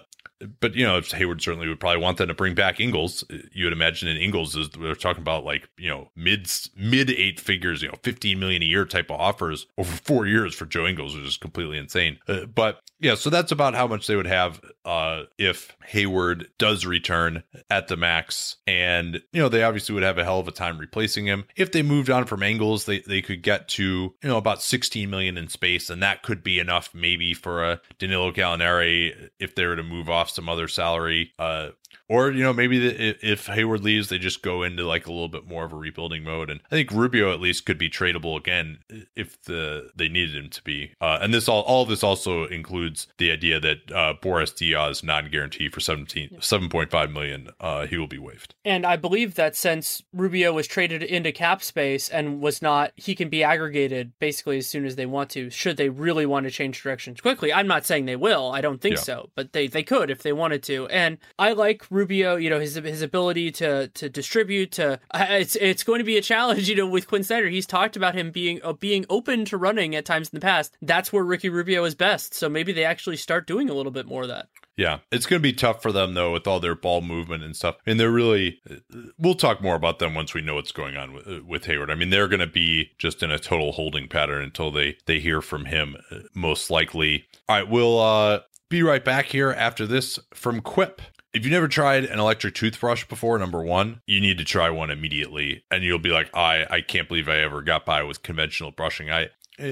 [0.59, 3.23] but you know, Hayward certainly would probably want them to bring back Ingles.
[3.51, 7.39] You would imagine in Ingles is we're talking about like you know mid mid eight
[7.39, 10.85] figures, you know, fifteen million a year type of offers over four years for Joe
[10.85, 12.17] Ingles, which is completely insane.
[12.27, 16.85] Uh, but yeah, so that's about how much they would have uh, if Hayward does
[16.85, 20.51] return at the max, and you know they obviously would have a hell of a
[20.51, 21.45] time replacing him.
[21.55, 25.09] If they moved on from Ingles, they they could get to you know about sixteen
[25.09, 29.65] million in space, and that could be enough maybe for a Danilo Gallinari if they
[29.65, 31.33] were to move off some other salary.
[31.37, 31.69] Uh,
[32.11, 35.29] or you know maybe the, if Hayward leaves, they just go into like a little
[35.29, 36.49] bit more of a rebuilding mode.
[36.49, 38.79] And I think Rubio at least could be tradable again
[39.15, 40.93] if the they needed him to be.
[40.99, 45.69] Uh, and this all all this also includes the idea that uh, Boris Diaw non-guarantee
[45.69, 47.49] for 17, 7.5 million.
[47.61, 48.55] Uh, he will be waived.
[48.65, 53.15] And I believe that since Rubio was traded into cap space and was not, he
[53.15, 55.49] can be aggregated basically as soon as they want to.
[55.49, 57.53] Should they really want to change directions quickly?
[57.53, 58.51] I'm not saying they will.
[58.51, 59.01] I don't think yeah.
[59.01, 60.87] so, but they they could if they wanted to.
[60.87, 61.85] And I like.
[61.89, 66.03] Rubio Rubio, you know, his his ability to to distribute to it's it's going to
[66.03, 67.47] be a challenge, you know, with Quin Snyder.
[67.47, 70.75] He's talked about him being uh, being open to running at times in the past.
[70.81, 72.33] That's where Ricky Rubio is best.
[72.33, 74.47] So maybe they actually start doing a little bit more of that.
[74.77, 77.55] Yeah, it's going to be tough for them though with all their ball movement and
[77.55, 77.75] stuff.
[77.85, 78.61] And they're really
[79.19, 81.91] we'll talk more about them once we know what's going on with, with Hayward.
[81.91, 85.19] I mean, they're going to be just in a total holding pattern until they they
[85.19, 87.27] hear from him uh, most likely.
[87.47, 88.39] All right, we'll uh
[88.71, 91.01] be right back here after this from Quip.
[91.33, 94.91] If you've never tried an electric toothbrush before, number one, you need to try one
[94.91, 95.63] immediately.
[95.71, 99.09] And you'll be like, I, I can't believe I ever got by with conventional brushing.
[99.09, 99.29] I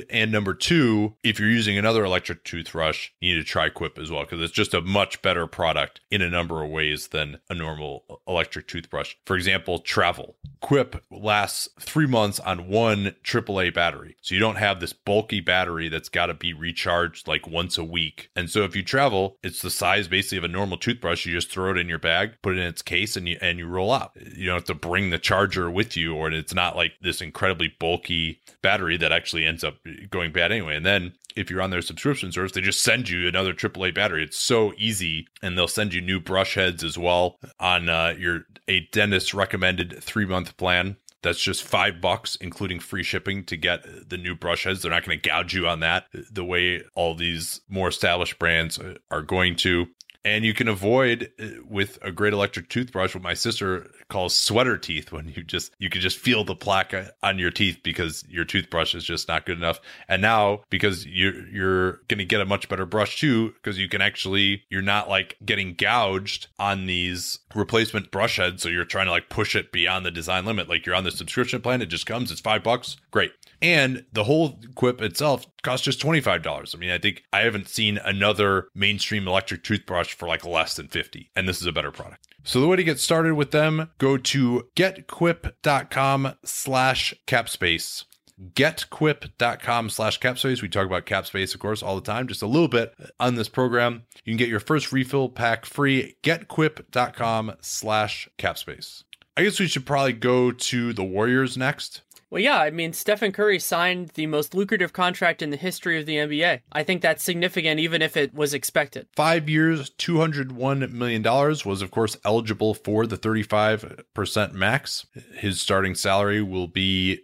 [0.10, 4.12] and number two, if you're using another electric toothbrush, you need to try Quip as
[4.12, 7.54] well because it's just a much better product in a number of ways than a
[7.54, 9.16] normal electric toothbrush.
[9.26, 10.36] For example, travel.
[10.62, 14.18] Quip lasts three months on one AAA battery.
[14.22, 17.84] So you don't have this bulky battery that's got to be recharged like once a
[17.84, 18.30] week.
[18.36, 21.26] And so if you travel, it's the size basically of a normal toothbrush.
[21.26, 23.58] You just throw it in your bag, put it in its case, and you and
[23.58, 24.12] you roll out.
[24.16, 27.74] You don't have to bring the charger with you, or it's not like this incredibly
[27.80, 29.79] bulky battery that actually ends up
[30.10, 30.76] going bad anyway.
[30.76, 34.24] And then if you're on their subscription service, they just send you another AAA battery.
[34.24, 38.46] It's so easy, and they'll send you new brush heads as well on uh, your
[38.68, 40.98] a dentist recommended three month plan.
[41.22, 44.82] That's just five bucks, including free shipping to get the new brush heads.
[44.82, 48.80] They're not going to gouge you on that the way all these more established brands
[49.12, 49.88] are going to
[50.26, 54.78] and you can avoid uh, with a great electric toothbrush what my sister calls sweater
[54.78, 56.94] teeth when you just you can just feel the plaque
[57.24, 59.80] on your teeth because your toothbrush is just not good enough.
[60.08, 64.02] And now because you're you're to get a much better brush too because you can
[64.02, 69.12] actually you're not like getting gouged on these replacement brush heads so you're trying to
[69.12, 70.68] like push it beyond the design limit.
[70.68, 72.98] Like you're on the subscription plan it just comes it's five bucks.
[73.12, 76.76] Great and the whole quip itself costs just $25.
[76.76, 80.88] I mean, I think I haven't seen another mainstream electric toothbrush for like less than
[80.88, 82.28] 50 and this is a better product.
[82.43, 88.05] So the way to get started with them, go to getquip.com slash capspace
[88.53, 90.62] getquip.com slash capspace.
[90.62, 93.49] We talk about capspace, of course, all the time, just a little bit on this
[93.49, 94.03] program.
[94.24, 96.16] You can get your first refill pack free.
[96.24, 99.03] Getquip.com slash capspace.
[99.36, 102.01] I guess we should probably go to the Warriors next.
[102.32, 106.06] Well, yeah, I mean, Stephen Curry signed the most lucrative contract in the history of
[106.06, 106.62] the NBA.
[106.72, 109.08] I think that's significant, even if it was expected.
[109.16, 115.08] Five years, $201 million, was, of course, eligible for the 35% max.
[115.34, 117.22] His starting salary will be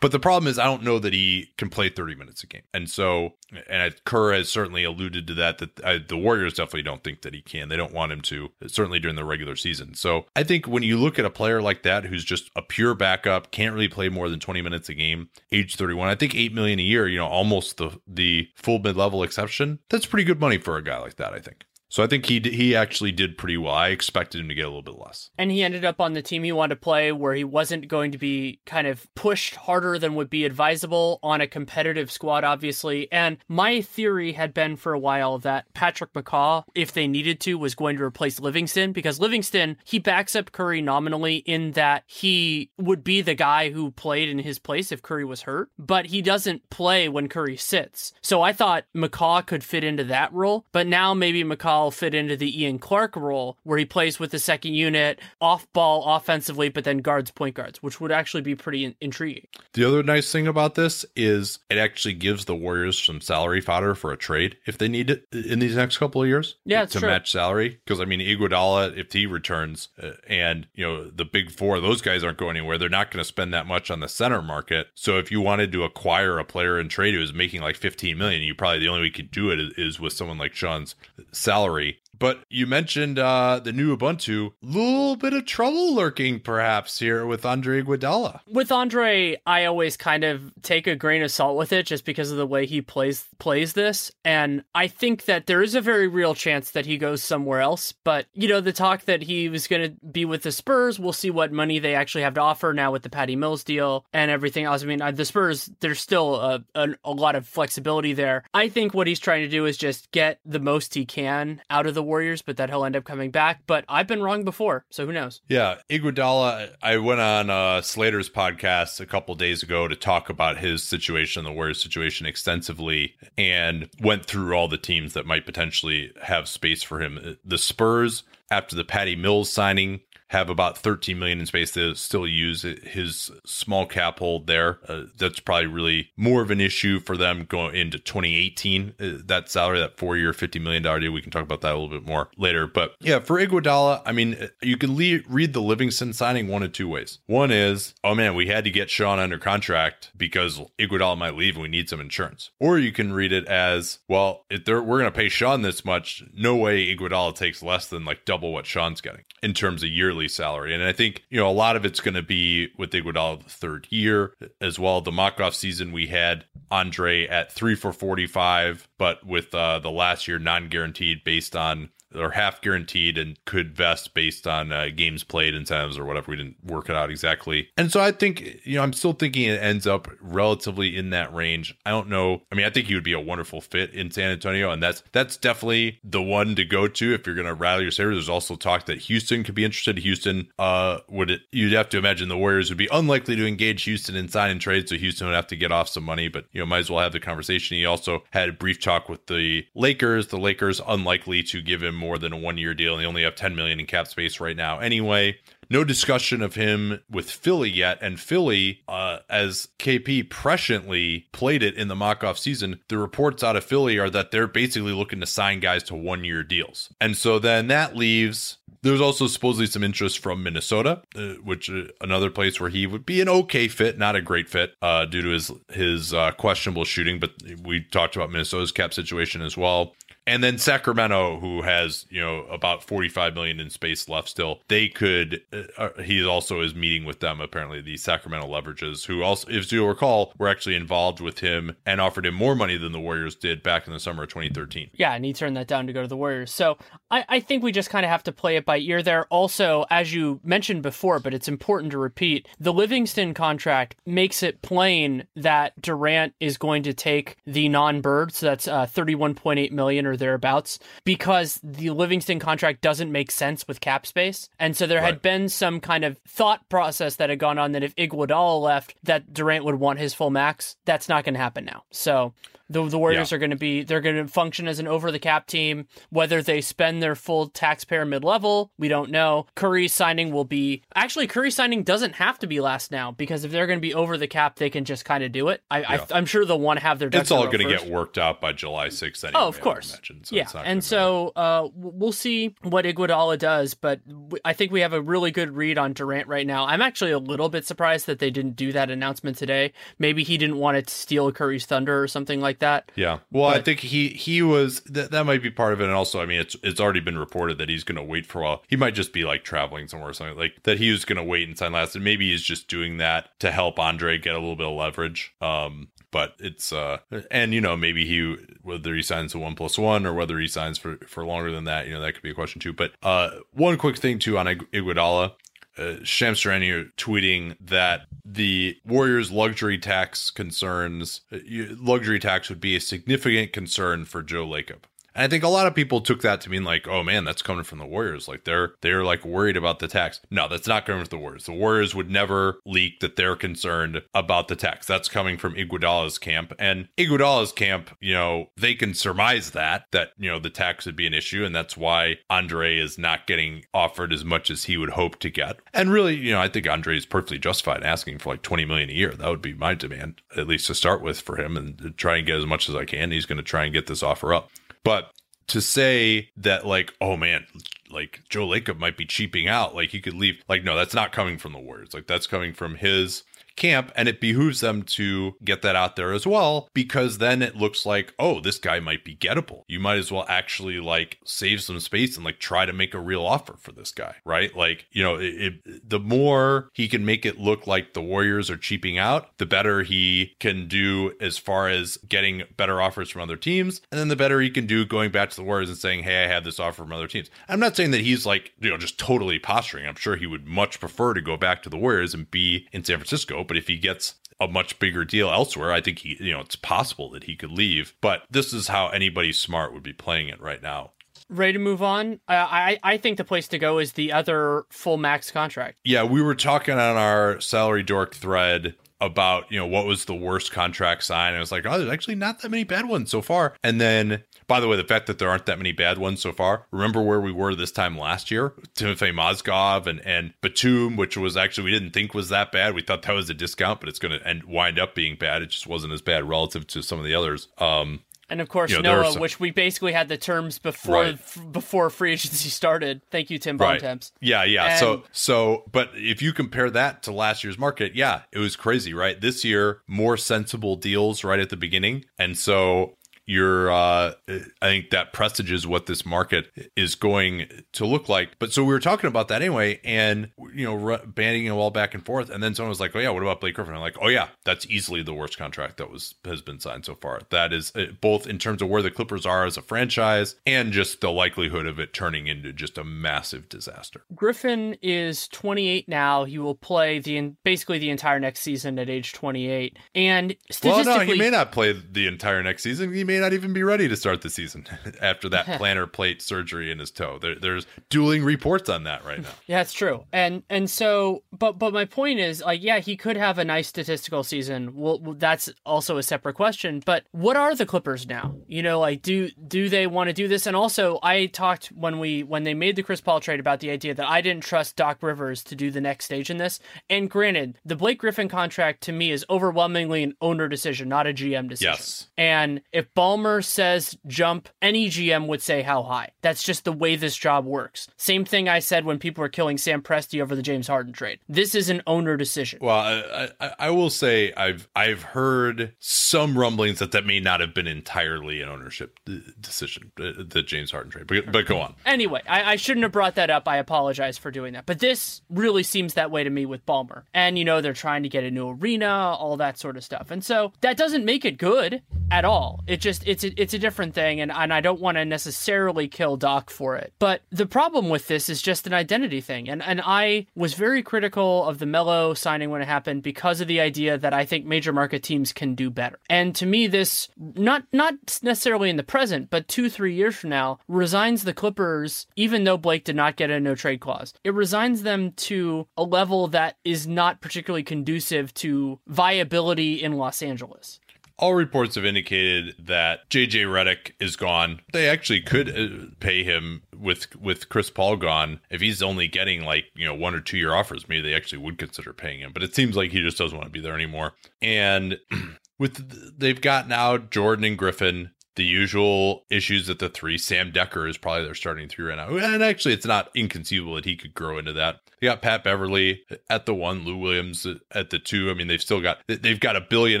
[0.00, 2.62] But the problem is, I don't know that he can play 30 minutes a game.
[2.72, 3.34] And so,
[3.68, 7.34] and Kerr has certainly alluded to that, that I, the Warriors definitely don't think that
[7.34, 7.68] he can.
[7.68, 9.94] They don't want him to, certainly during the regular season.
[9.94, 12.94] So I think when you look at a player like that who's just a pure
[12.94, 16.52] backup, can't really play more than 20 minutes a game, age 31, I think 8
[16.54, 20.40] million a year, you know, almost the, the full mid level exception, that's pretty good
[20.40, 21.64] money for a guy like that, I think.
[21.94, 23.72] So I think he he actually did pretty well.
[23.72, 25.30] I expected him to get a little bit less.
[25.38, 28.10] And he ended up on the team he wanted to play where he wasn't going
[28.10, 33.06] to be kind of pushed harder than would be advisable on a competitive squad obviously.
[33.12, 37.56] And my theory had been for a while that Patrick McCaw if they needed to
[37.56, 42.72] was going to replace Livingston because Livingston he backs up Curry nominally in that he
[42.76, 46.22] would be the guy who played in his place if Curry was hurt, but he
[46.22, 48.12] doesn't play when Curry sits.
[48.20, 52.36] So I thought McCaw could fit into that role, but now maybe McCaw fit into
[52.36, 56.84] the Ian Clark role where he plays with the second unit off ball offensively, but
[56.84, 59.46] then guards point guards, which would actually be pretty in- intriguing.
[59.72, 63.94] The other nice thing about this is it actually gives the Warriors some salary fodder
[63.94, 66.56] for a trade if they need it in these next couple of years.
[66.64, 67.08] Yeah, to true.
[67.08, 67.80] match salary.
[67.84, 72.02] Because I mean, Iguodala, if he returns, uh, and you know the big four, those
[72.02, 72.78] guys aren't going anywhere.
[72.78, 74.88] They're not going to spend that much on the center market.
[74.94, 78.16] So if you wanted to acquire a player in trade who is making like 15
[78.16, 80.54] million, you probably the only way you could do it is, is with someone like
[80.54, 80.94] Shaun's
[81.32, 84.52] salary calorie but you mentioned uh, the new Ubuntu.
[84.62, 88.40] Little bit of trouble lurking, perhaps, here with Andre Iguodala.
[88.46, 92.30] With Andre, I always kind of take a grain of salt with it, just because
[92.30, 94.12] of the way he plays plays this.
[94.24, 97.92] And I think that there is a very real chance that he goes somewhere else.
[97.92, 101.12] But you know, the talk that he was going to be with the Spurs, we'll
[101.12, 104.30] see what money they actually have to offer now with the Patty Mills deal and
[104.30, 104.82] everything else.
[104.82, 108.44] I mean, uh, the Spurs, there's still a, a, a lot of flexibility there.
[108.54, 111.86] I think what he's trying to do is just get the most he can out
[111.86, 113.62] of the Warriors, but that he'll end up coming back.
[113.66, 115.40] But I've been wrong before, so who knows?
[115.48, 116.70] Yeah, Iguodala.
[116.82, 121.44] I went on uh, Slater's podcast a couple days ago to talk about his situation,
[121.44, 126.82] the Warriors situation, extensively, and went through all the teams that might potentially have space
[126.82, 127.36] for him.
[127.44, 130.00] The Spurs, after the Patty Mills signing,
[130.34, 134.80] have about 13 million in space to still use his small cap hold there.
[134.88, 138.94] Uh, that's probably really more of an issue for them going into 2018.
[138.98, 141.78] Uh, that salary, that four year, $50 million deal, we can talk about that a
[141.78, 142.66] little bit more later.
[142.66, 146.64] But yeah, for Iguodala, I mean, uh, you can le- read the Livingston signing one
[146.64, 147.20] of two ways.
[147.26, 151.54] One is, oh man, we had to get Shaun under contract because Iguodala might leave
[151.54, 152.50] and we need some insurance.
[152.58, 156.24] Or you can read it as, well, if we're going to pay Shaun this much,
[156.34, 160.23] no way Iguodala takes less than like double what Shaun's getting in terms of yearly
[160.28, 160.74] Salary.
[160.74, 163.50] And I think, you know, a lot of it's going to be with Iguodala the
[163.50, 165.00] third year as well.
[165.00, 169.90] The mock off season, we had Andre at three for 45, but with uh, the
[169.90, 174.88] last year non guaranteed based on or half guaranteed and could vest based on uh,
[174.94, 176.30] games played incentives or whatever.
[176.30, 177.68] We didn't work it out exactly.
[177.76, 181.32] And so I think, you know, I'm still thinking it ends up relatively in that
[181.34, 181.76] range.
[181.84, 182.42] I don't know.
[182.50, 185.02] I mean, I think he would be a wonderful fit in San Antonio, and that's
[185.12, 188.16] that's definitely the one to go to if you're going to rally your savers.
[188.16, 189.98] There's also talk that Houston could be interested.
[189.98, 193.84] Houston uh, would it, you'd have to imagine the Warriors would be unlikely to engage
[193.84, 196.28] Houston in sign and trade, so Houston would have to get off some money.
[196.28, 197.76] But you know, might as well have the conversation.
[197.76, 200.28] He also had a brief talk with the Lakers.
[200.28, 203.22] The Lakers unlikely to give him more than a one year deal, and they only
[203.22, 204.78] have 10 million in cap space right now.
[204.78, 205.38] Anyway,
[205.70, 207.98] no discussion of him with Philly yet.
[208.02, 213.42] And Philly, uh, as KP presciently played it in the mock off season, the reports
[213.42, 216.90] out of Philly are that they're basically looking to sign guys to one year deals.
[217.00, 221.84] And so then that leaves there's also supposedly some interest from Minnesota, uh, which uh,
[222.02, 225.22] another place where he would be an okay fit, not a great fit, uh, due
[225.22, 227.18] to his his uh, questionable shooting.
[227.18, 227.30] But
[227.62, 229.94] we talked about Minnesota's cap situation as well
[230.26, 234.88] and then Sacramento, who has you know about 45 million in space left still, they
[234.88, 235.42] could.
[235.52, 237.40] Uh, uh, he also is meeting with them.
[237.40, 242.00] Apparently, the Sacramento leverages, who also, if you'll recall, were actually involved with him and
[242.00, 244.90] offered him more money than the Warriors did back in the summer of 2013.
[244.94, 246.52] Yeah, and he turned that down to go to the Warriors.
[246.52, 246.78] So
[247.10, 249.26] I, I think we just kind of have to play it by ear there.
[249.26, 254.62] Also, as you mentioned before, but it's important to repeat, the Livingston contract makes it
[254.62, 260.13] plain that Durant is going to take the non-bird, so that's uh, 31.8 million or
[260.14, 264.48] or thereabouts because the Livingston contract doesn't make sense with cap space.
[264.58, 265.06] And so there right.
[265.06, 268.94] had been some kind of thought process that had gone on that if Iguodala left,
[269.02, 270.76] that Durant would want his full max.
[270.84, 271.84] That's not going to happen now.
[271.90, 272.32] So
[272.68, 273.36] the, the Warriors yeah.
[273.36, 275.86] are going to be they're going to function as an over the cap team.
[276.10, 279.46] Whether they spend their full taxpayer mid level, we don't know.
[279.54, 283.52] Curry's signing will be actually Curry's signing doesn't have to be last now because if
[283.52, 285.62] they're going to be over the cap, they can just kind of do it.
[285.70, 286.06] I, yeah.
[286.12, 287.08] I am sure they'll want to have their.
[287.12, 289.24] It's all going to get worked out by July 6th.
[289.24, 289.92] Anyway, oh, of course.
[289.92, 294.00] Imagine, so yeah, and so uh, we'll see what Iguodala does, but
[294.44, 296.66] I think we have a really good read on Durant right now.
[296.66, 299.72] I'm actually a little bit surprised that they didn't do that announcement today.
[299.98, 302.92] Maybe he didn't want to steal Curry's thunder or something like that that.
[302.96, 303.18] Yeah.
[303.30, 305.92] Well, but, I think he he was that that might be part of it, and
[305.92, 308.44] also, I mean, it's it's already been reported that he's going to wait for a
[308.44, 308.62] while.
[308.68, 310.78] He might just be like traveling somewhere or something like that.
[310.78, 313.50] He was going to wait and sign last, and maybe he's just doing that to
[313.50, 315.34] help Andre get a little bit of leverage.
[315.40, 316.98] Um, but it's uh
[317.28, 320.46] and you know maybe he whether he signs a one plus one or whether he
[320.46, 322.92] signs for for longer than that you know that could be a question too but
[323.02, 325.32] uh one quick thing too on Iguodala
[325.76, 326.00] uh,
[326.34, 331.38] Charania tweeting that the Warriors' luxury tax concerns, uh,
[331.78, 334.84] luxury tax would be a significant concern for Joe Lacob.
[335.14, 337.42] And I think a lot of people took that to mean like, oh man, that's
[337.42, 338.28] coming from the Warriors.
[338.28, 340.20] Like they're they're like worried about the tax.
[340.30, 341.46] No, that's not coming from the Warriors.
[341.46, 344.86] The Warriors would never leak that they're concerned about the tax.
[344.86, 346.52] That's coming from Iguodala's camp.
[346.58, 350.96] And Iguodala's camp, you know, they can surmise that that, you know, the tax would
[350.96, 351.44] be an issue.
[351.44, 355.30] And that's why Andre is not getting offered as much as he would hope to
[355.30, 355.56] get.
[355.72, 358.90] And really, you know, I think Andre is perfectly justified asking for like 20 million
[358.90, 359.12] a year.
[359.12, 362.26] That would be my demand, at least to start with for him and try and
[362.26, 363.10] get as much as I can.
[363.10, 364.50] He's going to try and get this offer up.
[364.84, 365.10] But
[365.48, 367.46] to say that like, oh man,
[367.90, 370.42] like Joe Lacob might be cheaping out, like he could leave.
[370.48, 371.94] Like, no, that's not coming from the Warriors.
[371.94, 373.24] Like that's coming from his
[373.56, 377.56] camp and it behooves them to get that out there as well because then it
[377.56, 379.62] looks like oh this guy might be gettable.
[379.68, 383.00] You might as well actually like save some space and like try to make a
[383.00, 384.54] real offer for this guy right?
[384.56, 385.34] Like you know it,
[385.64, 389.46] it, the more he can make it look like the warriors are cheaping out the
[389.46, 394.08] better he can do as far as getting better offers from other teams and then
[394.08, 396.44] the better he can do going back to the warriors and saying hey i have
[396.44, 397.30] this offer from other teams.
[397.48, 399.86] I'm not saying that he's like you know just totally posturing.
[399.86, 402.84] I'm sure he would much prefer to go back to the warriors and be in
[402.84, 406.32] san francisco but if he gets a much bigger deal elsewhere, I think he, you
[406.32, 407.94] know, it's possible that he could leave.
[408.00, 410.92] But this is how anybody smart would be playing it right now.
[411.30, 412.20] Ready to move on?
[412.28, 415.78] Uh, I I think the place to go is the other full max contract.
[415.84, 420.14] Yeah, we were talking on our salary dork thread about you know what was the
[420.14, 421.34] worst contract sign.
[421.34, 423.54] I was like, oh, there's actually not that many bad ones so far.
[423.62, 426.32] And then by the way, the fact that there aren't that many bad ones so
[426.32, 426.66] far.
[426.70, 428.50] Remember where we were this time last year?
[428.74, 432.74] Timofey Mozgov and and Batum, which was actually we didn't think was that bad.
[432.74, 435.42] We thought that was a discount, but it's going to end wind up being bad.
[435.42, 437.48] It just wasn't as bad relative to some of the others.
[437.58, 439.20] Um, and of course, you know, Noah, some...
[439.20, 441.14] which we basically had the terms before right.
[441.14, 443.02] f- before free agency started.
[443.10, 444.12] Thank you, Tim Bontemps.
[444.14, 444.28] Right.
[444.28, 444.64] Yeah, yeah.
[444.70, 444.80] And...
[444.80, 448.94] So, so, but if you compare that to last year's market, yeah, it was crazy,
[448.94, 449.20] right?
[449.20, 452.96] This year, more sensible deals right at the beginning, and so
[453.26, 458.38] you're, uh, I think that presages what this market is going to look like.
[458.38, 461.94] But so we were talking about that anyway, and you know, banding it all back
[461.94, 463.96] and forth, and then someone was like, "Oh yeah, what about Blake Griffin?" I'm like,
[464.00, 467.20] "Oh yeah, that's easily the worst contract that was has been signed so far.
[467.30, 470.72] That is uh, both in terms of where the Clippers are as a franchise and
[470.72, 476.24] just the likelihood of it turning into just a massive disaster." Griffin is 28 now.
[476.24, 481.00] He will play the basically the entire next season at age 28, and well, no,
[481.00, 482.92] he may not play the entire next season.
[482.92, 484.66] He may not even be ready to start the season
[485.02, 487.18] after that plantar plate surgery in his toe.
[487.20, 489.28] There, there's dueling reports on that right now.
[489.46, 490.04] yeah, it's true.
[490.12, 493.68] And and so, but but my point is, like, yeah, he could have a nice
[493.68, 494.74] statistical season.
[494.74, 496.82] Well, that's also a separate question.
[496.84, 498.34] But what are the Clippers now?
[498.46, 500.46] You know, like, do do they want to do this?
[500.46, 503.70] And also, I talked when we when they made the Chris Paul trade about the
[503.70, 506.60] idea that I didn't trust Doc Rivers to do the next stage in this.
[506.88, 511.12] And granted, the Blake Griffin contract to me is overwhelmingly an owner decision, not a
[511.12, 511.72] GM decision.
[511.72, 512.08] Yes.
[512.16, 516.12] And if Ballmer says jump, any GM would say how high.
[516.22, 517.86] That's just the way this job works.
[517.98, 521.18] Same thing I said when people were killing Sam Presti over the James Harden trade.
[521.28, 522.60] This is an owner decision.
[522.62, 527.40] Well, I, I, I will say I've I've heard some rumblings that that may not
[527.40, 528.98] have been entirely an ownership
[529.38, 531.06] decision, uh, the James Harden trade.
[531.06, 531.74] But, but go on.
[531.84, 533.46] Anyway, I, I shouldn't have brought that up.
[533.46, 534.64] I apologize for doing that.
[534.64, 537.02] But this really seems that way to me with Ballmer.
[537.12, 540.10] And you know they're trying to get a new arena, all that sort of stuff.
[540.10, 542.64] And so that doesn't make it good at all.
[542.66, 545.88] It just it's a, it's a different thing, and and I don't want to necessarily
[545.88, 546.92] kill Doc for it.
[546.98, 550.82] But the problem with this is just an identity thing, and and I was very
[550.82, 554.46] critical of the Melo signing when it happened because of the idea that I think
[554.46, 555.98] major market teams can do better.
[556.08, 560.30] And to me, this not not necessarily in the present, but two three years from
[560.30, 564.14] now, resigns the Clippers, even though Blake did not get a no trade clause.
[564.24, 570.22] It resigns them to a level that is not particularly conducive to viability in Los
[570.22, 570.80] Angeles.
[571.18, 574.60] All reports have indicated that JJ Redick is gone.
[574.72, 578.40] They actually could uh, pay him with with Chris Paul gone.
[578.50, 581.38] If he's only getting like you know one or two year offers, maybe they actually
[581.38, 582.32] would consider paying him.
[582.32, 584.14] But it seems like he just doesn't want to be there anymore.
[584.42, 584.98] And
[585.58, 590.18] with they've got now Jordan and Griffin the usual issues at the three.
[590.18, 592.16] Sam Dekker is probably their starting three right now.
[592.16, 594.80] And actually, it's not inconceivable that he could grow into that.
[595.00, 598.30] They got Pat Beverley at the one, Lou Williams at the two.
[598.30, 600.00] I mean, they've still got they've got a billion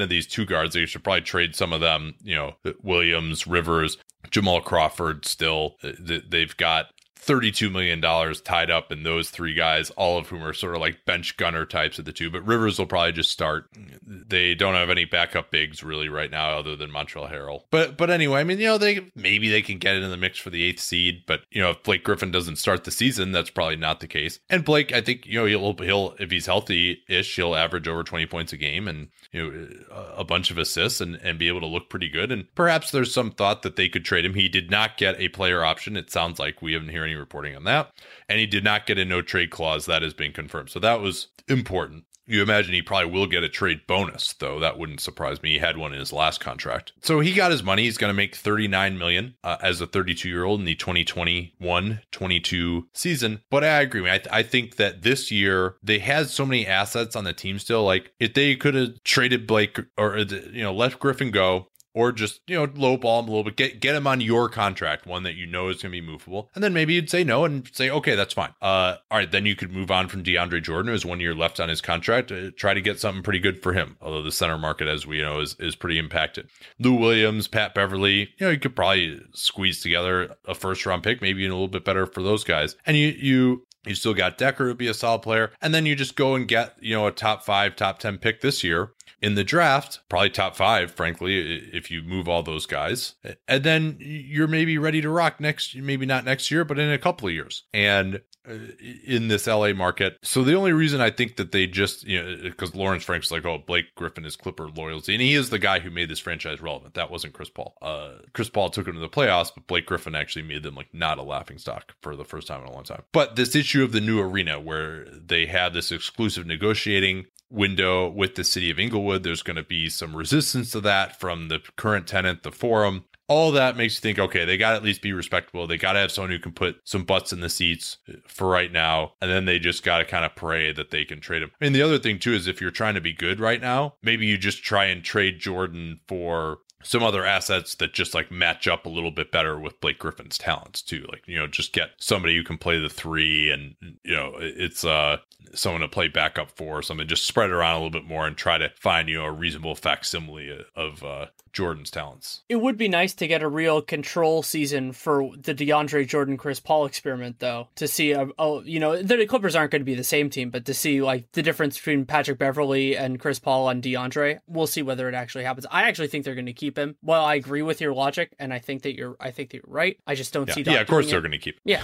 [0.00, 0.74] of these two guards.
[0.74, 2.14] They should probably trade some of them.
[2.22, 3.98] You know, Williams, Rivers,
[4.30, 5.24] Jamal Crawford.
[5.26, 6.86] Still, they've got
[7.26, 8.00] $32 million
[8.42, 11.64] tied up in those three guys, all of whom are sort of like bench gunner
[11.64, 12.30] types of the two.
[12.30, 13.68] But Rivers will probably just start.
[14.06, 17.62] They don't have any backup bigs really right now other than Montrezl Harrell.
[17.70, 20.38] But but anyway, I mean, you know, they maybe they can get in the mix
[20.38, 21.24] for the eighth seed.
[21.26, 24.38] But you know, if Blake Griffin doesn't start the season, that's probably not the case.
[24.50, 28.02] And Blake, I think, you know, he'll he'll if he's healthy ish, he'll average over
[28.02, 31.60] 20 points a game and you know a bunch of assists and, and be able
[31.60, 32.30] to look pretty good.
[32.30, 34.34] And perhaps there's some thought that they could trade him.
[34.34, 35.96] He did not get a player option.
[35.96, 37.90] It sounds like we haven't heard any reporting on that.
[38.28, 39.86] And he did not get a no trade clause.
[39.86, 40.70] That has been confirmed.
[40.70, 42.04] So that was important.
[42.26, 44.58] You imagine he probably will get a trade bonus, though.
[44.58, 45.52] That wouldn't surprise me.
[45.52, 46.92] He had one in his last contract.
[47.02, 47.82] So he got his money.
[47.82, 52.82] He's going to make 39 million uh, as a 32 year old in the 2021-22
[52.94, 53.42] season.
[53.50, 54.10] But I agree.
[54.10, 57.58] I, th- I think that this year they had so many assets on the team
[57.58, 57.84] still.
[57.84, 62.40] Like if they could have traded Blake or you know let Griffin go, or just
[62.46, 65.34] you know lowball him a little bit, get get him on your contract, one that
[65.34, 67.88] you know is going to be movable, and then maybe you'd say no and say
[67.88, 68.52] okay, that's fine.
[68.60, 71.34] Uh, all right, then you could move on from DeAndre Jordan, who has one year
[71.34, 73.96] left on his contract, uh, try to get something pretty good for him.
[74.02, 76.48] Although the center market, as we know, is is pretty impacted.
[76.78, 81.22] Lou Williams, Pat Beverley, you know, you could probably squeeze together a first round pick,
[81.22, 84.58] maybe a little bit better for those guys, and you you you still got Dekker,
[84.58, 85.52] who'd be a solid player.
[85.60, 88.40] And then you just go and get, you know, a top five, top 10 pick
[88.40, 91.38] this year in the draft, probably top five, frankly,
[91.72, 93.14] if you move all those guys.
[93.48, 96.98] And then you're maybe ready to rock next, maybe not next year, but in a
[96.98, 97.64] couple of years.
[97.72, 100.18] And in this LA market.
[100.22, 103.44] So the only reason I think that they just, you know, because Lawrence Frank's like,
[103.44, 105.14] oh, Blake Griffin is Clipper loyalty.
[105.14, 106.94] And he is the guy who made this franchise relevant.
[106.94, 107.76] That wasn't Chris Paul.
[107.80, 110.92] Uh, Chris Paul took him to the playoffs, but Blake Griffin actually made them like
[110.92, 113.02] not a laughing stock for the first time in a long time.
[113.12, 118.34] But this issue of the new arena where they have this exclusive negotiating window with
[118.34, 119.22] the city of Inglewood.
[119.22, 123.04] There's going to be some resistance to that from the current tenant, the forum.
[123.26, 125.66] All that makes you think, okay, they got to at least be respectable.
[125.66, 127.96] They got to have someone who can put some butts in the seats
[128.26, 129.14] for right now.
[129.22, 131.50] And then they just got to kind of pray that they can trade him.
[131.60, 133.94] I mean, the other thing, too, is if you're trying to be good right now,
[134.02, 138.68] maybe you just try and trade Jordan for some other assets that just like match
[138.68, 141.06] up a little bit better with Blake Griffin's talents too.
[141.10, 144.84] Like, you know, just get somebody who can play the three and, you know, it's
[144.84, 145.16] uh
[145.54, 147.08] someone to play backup for or something.
[147.08, 149.74] Just spread around a little bit more and try to find, you know, a reasonable
[149.74, 152.42] facsimile of uh Jordan's talents.
[152.48, 156.60] It would be nice to get a real control season for the DeAndre Jordan Chris
[156.60, 159.94] Paul experiment, though, to see, a, oh, you know, the Clippers aren't going to be
[159.94, 163.68] the same team, but to see like the difference between Patrick Beverley and Chris Paul
[163.68, 165.66] on DeAndre, we'll see whether it actually happens.
[165.70, 166.96] I actually think they're going to keep him.
[167.02, 169.64] Well, I agree with your logic, and I think that you're, I think that you're
[169.68, 169.98] right.
[170.06, 170.54] I just don't yeah.
[170.54, 170.62] see.
[170.64, 171.54] Doc yeah, of course they're going to keep.
[171.56, 171.62] Him.
[171.64, 171.82] Yeah.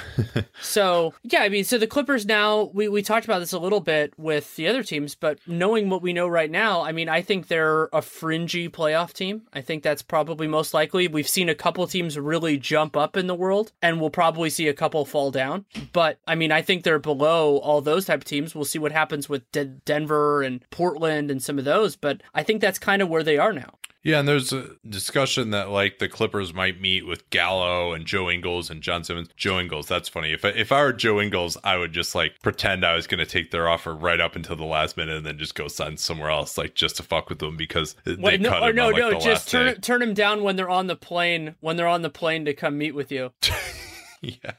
[0.61, 3.81] so yeah, I mean, so the Clippers now we we talked about this a little
[3.81, 7.23] bit with the other teams, but knowing what we know right now, I mean, I
[7.23, 9.43] think they're a fringy playoff team.
[9.53, 11.09] I think that's probably most likely.
[11.09, 14.69] We've seen a couple teams really jump up in the world, and we'll probably see
[14.69, 15.65] a couple fall down.
[15.93, 18.55] But I mean, I think they're below all those type of teams.
[18.55, 21.97] We'll see what happens with De- Denver and Portland and some of those.
[21.97, 23.80] But I think that's kind of where they are now.
[24.03, 28.31] Yeah, and there's a discussion that like the Clippers might meet with Gallo and Joe
[28.31, 29.29] Ingles and John Simmons.
[29.37, 30.33] Joe Ingles, that's funny.
[30.33, 33.19] If I, if I were Joe Ingles, I would just like pretend I was going
[33.19, 35.99] to take their offer right up until the last minute and then just go sign
[35.99, 38.87] somewhere else, like just to fuck with them because they Wait, no, cut or no,
[38.87, 39.81] on, like, no, just turn day.
[39.81, 41.57] turn him down when they're on the plane.
[41.61, 43.33] When they're on the plane to come meet with you.
[44.23, 44.53] yeah.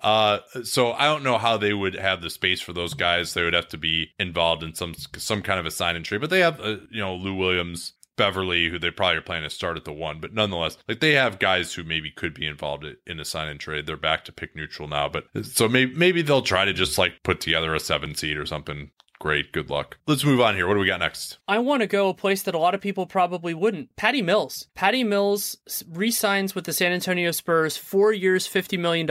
[0.00, 3.34] uh, so I don't know how they would have the space for those guys.
[3.34, 6.20] They would have to be involved in some some kind of a sign and trade.
[6.20, 9.54] But they have, uh, you know, Lou Williams, Beverley, who they probably are planning to
[9.54, 10.20] start at the one.
[10.20, 13.60] But nonetheless, like they have guys who maybe could be involved in a sign and
[13.60, 13.86] trade.
[13.86, 15.08] They're back to pick neutral now.
[15.08, 18.46] But so maybe maybe they'll try to just like put together a seven seed or
[18.46, 18.90] something.
[19.24, 19.52] Great.
[19.52, 19.96] Good luck.
[20.06, 20.68] Let's move on here.
[20.68, 21.38] What do we got next?
[21.48, 23.96] I want to go a place that a lot of people probably wouldn't.
[23.96, 24.68] Patty Mills.
[24.74, 25.56] Patty Mills
[25.90, 29.06] re-signs with the San Antonio Spurs, four years, $50 million.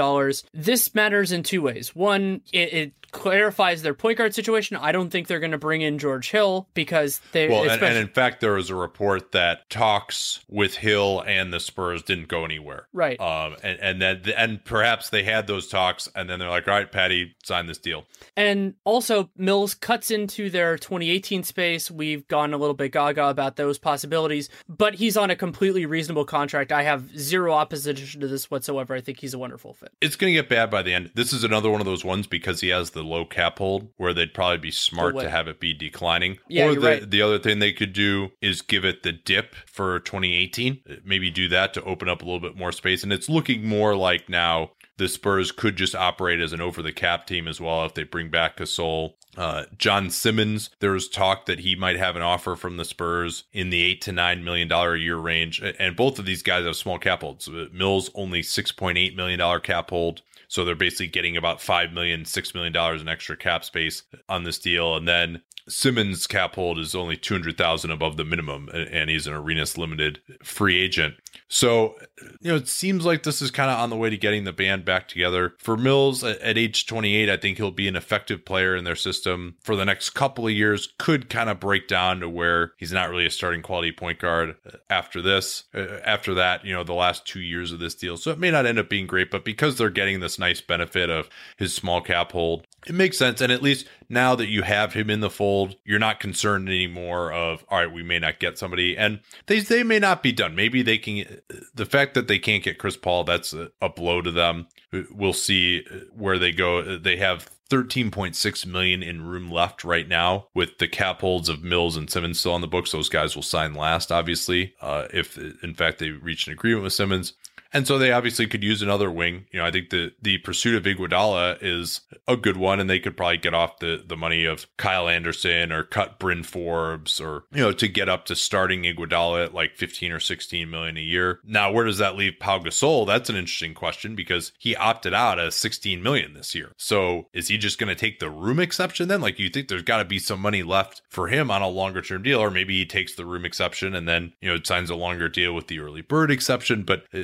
[0.54, 1.96] This matters in two ways.
[1.96, 4.76] One, it, it clarifies their point guard situation.
[4.76, 7.48] I don't think they're going to bring in George Hill because they.
[7.48, 11.62] Well, and, and, in fact, there was a report that talks with Hill and the
[11.62, 12.88] Spurs didn't go anywhere.
[12.92, 13.20] Right.
[13.22, 16.74] Um, and and then and perhaps they had those talks, and then they're like, "All
[16.74, 18.04] right, Patty, sign this deal."
[18.36, 21.90] And also, Mills cuts into their 2018 space.
[21.90, 26.26] We've gone a little bit gaga about those possibilities, but he's on a completely reasonable
[26.26, 26.72] contract.
[26.72, 28.96] I have zero opposition to this whatsoever.
[28.96, 29.92] I think he's a wonderful fit.
[30.02, 31.12] It's going to get bad by the end.
[31.14, 34.14] This is another one of those ones because he has the low cap hold where
[34.14, 36.38] they'd probably be smart to have it be declining.
[36.48, 37.10] Yeah, or the, right.
[37.10, 41.02] the other thing they could do is give it the dip for 2018.
[41.04, 43.04] Maybe do that to open up a little bit more space.
[43.04, 46.92] And it's looking more like now the Spurs could just operate as an over the
[46.92, 49.14] cap team as well if they bring back Gasol.
[49.36, 53.72] Uh, John Simmons, there's talk that he might have an offer from the Spurs in
[53.72, 56.76] the eight to nine million dollar a year range, and both of these guys have
[56.76, 57.50] small cap holds.
[57.72, 60.22] Mills only six point eight million dollar cap hold.
[60.54, 64.44] So they're basically getting about five million, six million dollars in extra cap space on
[64.44, 64.96] this deal.
[64.96, 69.26] And then Simmons' cap hold is only two hundred thousand above the minimum, and he's
[69.26, 71.16] an Arenas limited free agent.
[71.54, 71.94] So,
[72.42, 74.52] you know, it seems like this is kind of on the way to getting the
[74.52, 75.54] band back together.
[75.60, 78.96] For Mills at, at age 28, I think he'll be an effective player in their
[78.96, 80.92] system for the next couple of years.
[80.98, 84.56] Could kind of break down to where he's not really a starting quality point guard
[84.90, 85.66] after this.
[85.76, 88.18] Uh, after that, you know, the last two years of this deal.
[88.18, 91.12] So it may not end up being great, but because they're getting this nice benefit
[91.12, 93.42] of his small cap hold, it makes sense.
[93.42, 97.32] And at least now that you have him in the fold, you're not concerned anymore
[97.32, 98.98] of, all right, we may not get somebody.
[98.98, 100.56] And they, they may not be done.
[100.56, 101.42] Maybe they can,
[101.74, 104.68] the fact that they can't get Chris Paul, that's a, blow to them.
[105.12, 106.98] We'll see where they go.
[106.98, 111.98] They have 13.6 million in room left right now with the cap holds of Mills
[111.98, 112.92] and Simmons still on the books.
[112.92, 116.94] Those guys will sign last, obviously, uh, if in fact they reach an agreement with
[116.94, 117.34] Simmons.
[117.74, 119.48] And so they obviously could use another wing.
[119.52, 123.00] You know, I think the the pursuit of Iguodala is a good one, and they
[123.00, 127.46] could probably get off the the money of Kyle Anderson or cut Bryn Forbes or
[127.52, 131.02] you know to get up to starting Iguodala at like 15 or 16 million a
[131.02, 131.40] year.
[131.44, 133.08] Now, where does that leave Pau Gasol?
[133.08, 136.74] That's an interesting question because he opted out at 16 million this year.
[136.78, 139.22] So is he just going to take the room exception then?
[139.22, 142.04] Like you think there's got to be some money left for him on a longer
[142.04, 144.96] term deal, or maybe he takes the room exception and then you know signs a
[144.96, 147.06] longer deal with the early bird exception, but.
[147.12, 147.24] Uh,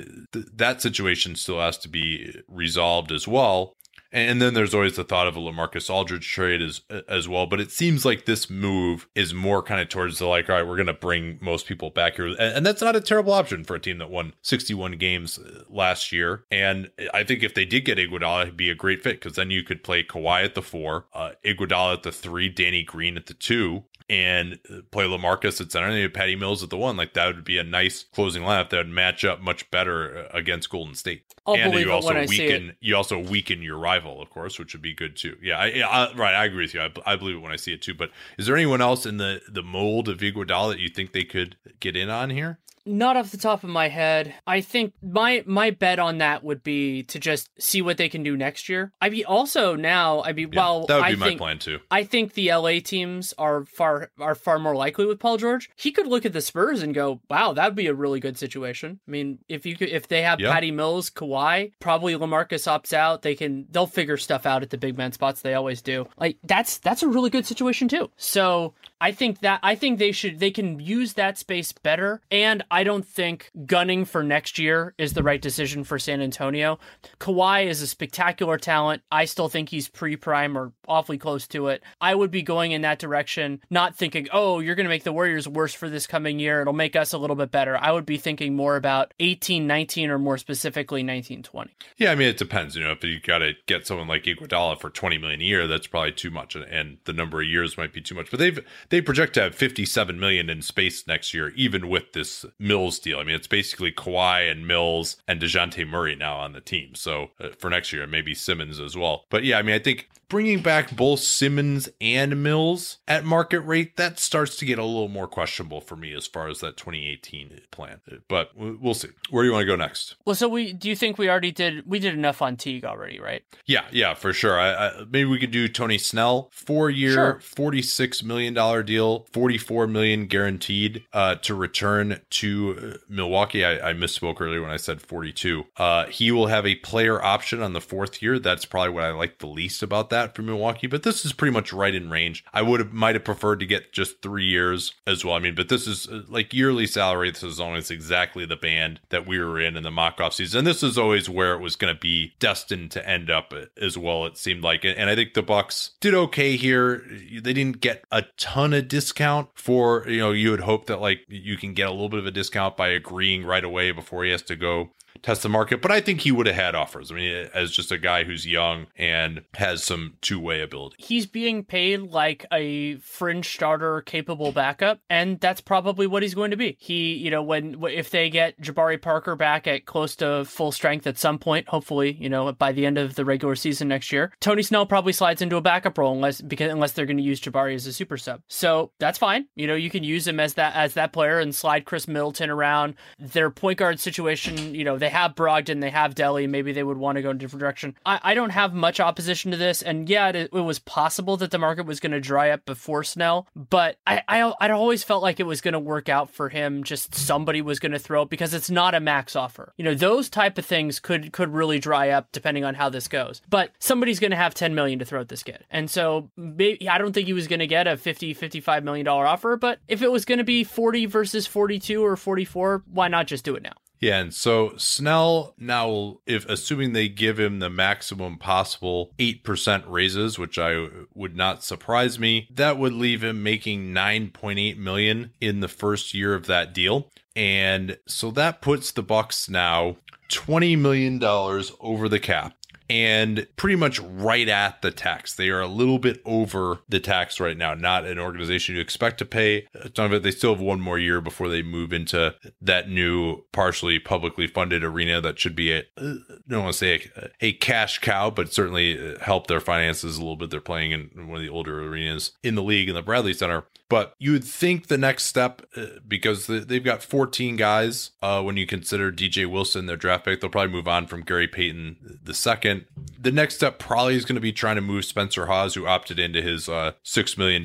[0.53, 3.75] that situation still has to be resolved as well.
[4.11, 7.45] And then there's always the thought of a Lamarcus Aldridge trade as as well.
[7.45, 10.67] But it seems like this move is more kind of towards the like, all right,
[10.67, 13.63] we're going to bring most people back here, and, and, that's not a terrible option
[13.63, 16.45] for a team that won 61 games uh, last year.
[16.49, 19.51] And I think if they did get Iguodala, it'd be a great fit because then
[19.51, 23.27] you could play Kawhi at the four, uh, Iguodala at the three, Danny Green at
[23.27, 24.59] the two, and
[24.91, 26.97] play Lamarcus at center, and Patty Mills at the one.
[26.97, 30.37] Like that would be a nice closing lineup that would match up much better uh,
[30.37, 31.23] against Golden State.
[31.45, 34.93] I'll and you also weaken you also weaken your rival, of course, which would be
[34.93, 35.37] good too.
[35.41, 36.33] Yeah, I, I, right.
[36.33, 36.81] I agree with you.
[36.81, 37.93] I, I believe it when I see it too.
[37.93, 41.23] But is there anyone else in the the mold of Iguodala that you think they
[41.23, 42.59] could get in on here?
[42.89, 44.33] Not off the top of my head.
[44.47, 48.23] I think my my bet on that would be to just see what they can
[48.23, 48.91] do next year.
[48.99, 51.79] I mean, also now, I mean, Yeah, well, that would I be my plan too.
[51.91, 55.69] I think the LA teams are far are far more likely with Paul George.
[55.75, 58.99] He could look at the Spurs and go, "Wow, that'd be a really good situation."
[59.07, 60.51] I mean, if you could, if they have Yeah.
[60.51, 64.77] Patty Mills, Kawhi, probably Lamarcus opts out, they can they'll figure stuff out at the
[64.77, 65.41] big man spots.
[65.41, 66.07] They always do.
[66.17, 68.09] Like that's that's a really good situation too.
[68.17, 72.21] So I think that I think they should they can use that space better.
[72.31, 76.79] And I don't think gunning for next year is the right decision for San Antonio.
[77.19, 79.01] Kawhi is a spectacular talent.
[79.11, 81.83] I still think he's pre prime or awfully close to it.
[82.01, 85.13] I would be going in that direction, not thinking, oh, you're going to make the
[85.13, 86.61] Warriors worse for this coming year.
[86.61, 87.77] It'll make us a little bit better.
[87.77, 91.71] I would be thinking more about 18, 19, or more specifically 19, 20.
[91.97, 92.75] Yeah, I mean it depends.
[92.75, 95.67] You know, if you got to get someone like Iguodala for twenty million a year,
[95.67, 98.29] that's probably too much, and the number of years might be too much.
[98.31, 98.59] But they've
[98.89, 102.99] they project to have fifty seven million in space next year, even with this Mills
[102.99, 103.19] deal.
[103.19, 106.95] I mean, it's basically Kawhi and Mills and Dejounte Murray now on the team.
[106.95, 109.25] So uh, for next year, maybe Simmons as well.
[109.29, 113.97] But yeah, I mean, I think bringing back both Simmons and Mills at market rate
[113.97, 117.61] that starts to get a little more questionable for me as far as that 2018
[117.71, 117.99] plan.
[118.27, 119.09] But we- we'll see.
[119.29, 120.15] Where do you want to go next?
[120.25, 123.19] Well, so we do you think we already did we did enough on Teague already,
[123.19, 123.43] right?
[123.65, 124.59] Yeah, yeah, for sure.
[124.59, 127.39] I, I, maybe we could do Tony Snell, four year, Sure.
[127.41, 133.65] forty six million dollar deal, forty four million guaranteed uh, to return to uh, Milwaukee.
[133.65, 135.65] I, I misspoke earlier when I said forty two.
[135.77, 138.37] Uh, he will have a player option on the fourth year.
[138.39, 140.87] That's probably what I like the least about that for Milwaukee.
[140.87, 142.43] But this is pretty much right in range.
[142.53, 145.35] I would have might have preferred to get just three years as well.
[145.35, 147.31] I mean, but this is uh, like yearly salary.
[147.31, 150.65] This is always exactly the band that we were in in the mock off season.
[150.65, 154.25] This is always where it was going to be destined to end up as well.
[154.25, 157.03] It seemed like, and I think the Bucks did okay here.
[157.07, 161.21] They didn't get a ton of discount for you know you would hope that like
[161.27, 164.31] you can get a little bit of a discount by agreeing right away before he
[164.31, 164.91] has to go
[165.21, 165.81] test the market.
[165.81, 167.11] But I think he would have had offers.
[167.11, 170.95] I mean, as just a guy who's young and has some two way ability.
[170.99, 176.51] He's being paid like a fringe starter capable backup, and that's probably what he's going
[176.51, 176.77] to be.
[176.79, 181.07] He, you know, when if they get Jabari Parker back at close to full strength
[181.07, 184.31] at some point, hopefully, you know, by the end of the regular season next year,
[184.39, 187.41] Tony Snell probably slides into a backup role unless because unless they're going to use
[187.41, 188.41] Jabari as a super sub.
[188.47, 189.47] So that's fine.
[189.55, 192.49] You know, you can use him as that as that player and slide Khris Middleton
[192.49, 192.95] around.
[193.19, 196.49] Their point guard situation, you know, they have Brogdon, they have Delly.
[196.49, 197.95] Maybe they would want to go in a different direction.
[198.05, 201.51] I, I don't have much opposition to this, and yeah, it, it was possible that
[201.51, 205.23] the market was going to dry up before Snell, but I I I'd always felt
[205.23, 206.83] like it was going to work out for him.
[206.83, 209.73] Just somebody was going to throw it because it's not a max offer.
[209.77, 213.07] You know, those type of things could could really dry up depending on how this
[213.07, 213.41] goes.
[213.49, 216.87] But somebody's going to have 10 million to throw at this kid, and so maybe
[216.89, 219.55] I don't think he was going to get a 50 55 million dollar offer.
[219.57, 223.45] But if it was going to be 40 versus 42 or 44, why not just
[223.45, 223.73] do it now?
[223.99, 229.83] Yeah, and so Snell now, if assuming they give him the maximum possible eight percent
[229.87, 234.77] raises, which I would not surprise me, that would leave him making nine point eight
[234.77, 239.97] million in the first year of that deal, and so that puts the Bucks now
[240.29, 242.53] twenty million dollars over the cap.
[242.89, 245.35] And pretty much right at the tax.
[245.35, 247.73] They are a little bit over the tax right now.
[247.75, 250.23] Not an organization you expect to pay a ton of it.
[250.23, 254.83] They still have one more year before they move into that new partially publicly funded
[254.83, 256.15] arena that should be a uh,
[256.47, 260.35] don't want to say a, a cash cow, but certainly help their finances a little
[260.35, 260.49] bit.
[260.49, 263.65] They're playing in one of the older arenas in the league in the Bradley Center.
[263.89, 268.55] But you would think the next step, uh, because they've got 14 guys, uh, when
[268.55, 272.35] you consider DJ Wilson, their draft pick, they'll probably move on from Gary Payton the
[272.35, 272.85] second.
[273.19, 276.19] The next step probably is going to be trying to move Spencer Hawes, who opted
[276.19, 277.63] into his uh, $6 million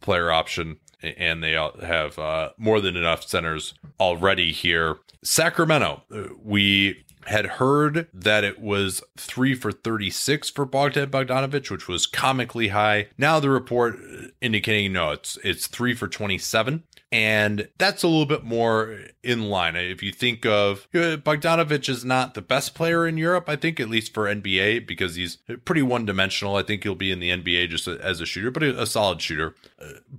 [0.00, 4.98] player option and they have uh, more than enough centers already here.
[5.22, 11.88] Sacramento, uh, we had heard that it was three for 36 for Bogdan Bogdanovich, which
[11.88, 13.08] was comically high.
[13.18, 13.96] Now the report
[14.40, 16.84] indicating no, it's it's three for 27.
[17.12, 19.76] And that's a little bit more in line.
[19.76, 23.90] If you think of Bogdanovich is not the best player in Europe, I think, at
[23.90, 26.56] least for NBA, because he's pretty one dimensional.
[26.56, 29.54] I think he'll be in the NBA just as a shooter, but a, solid shooter.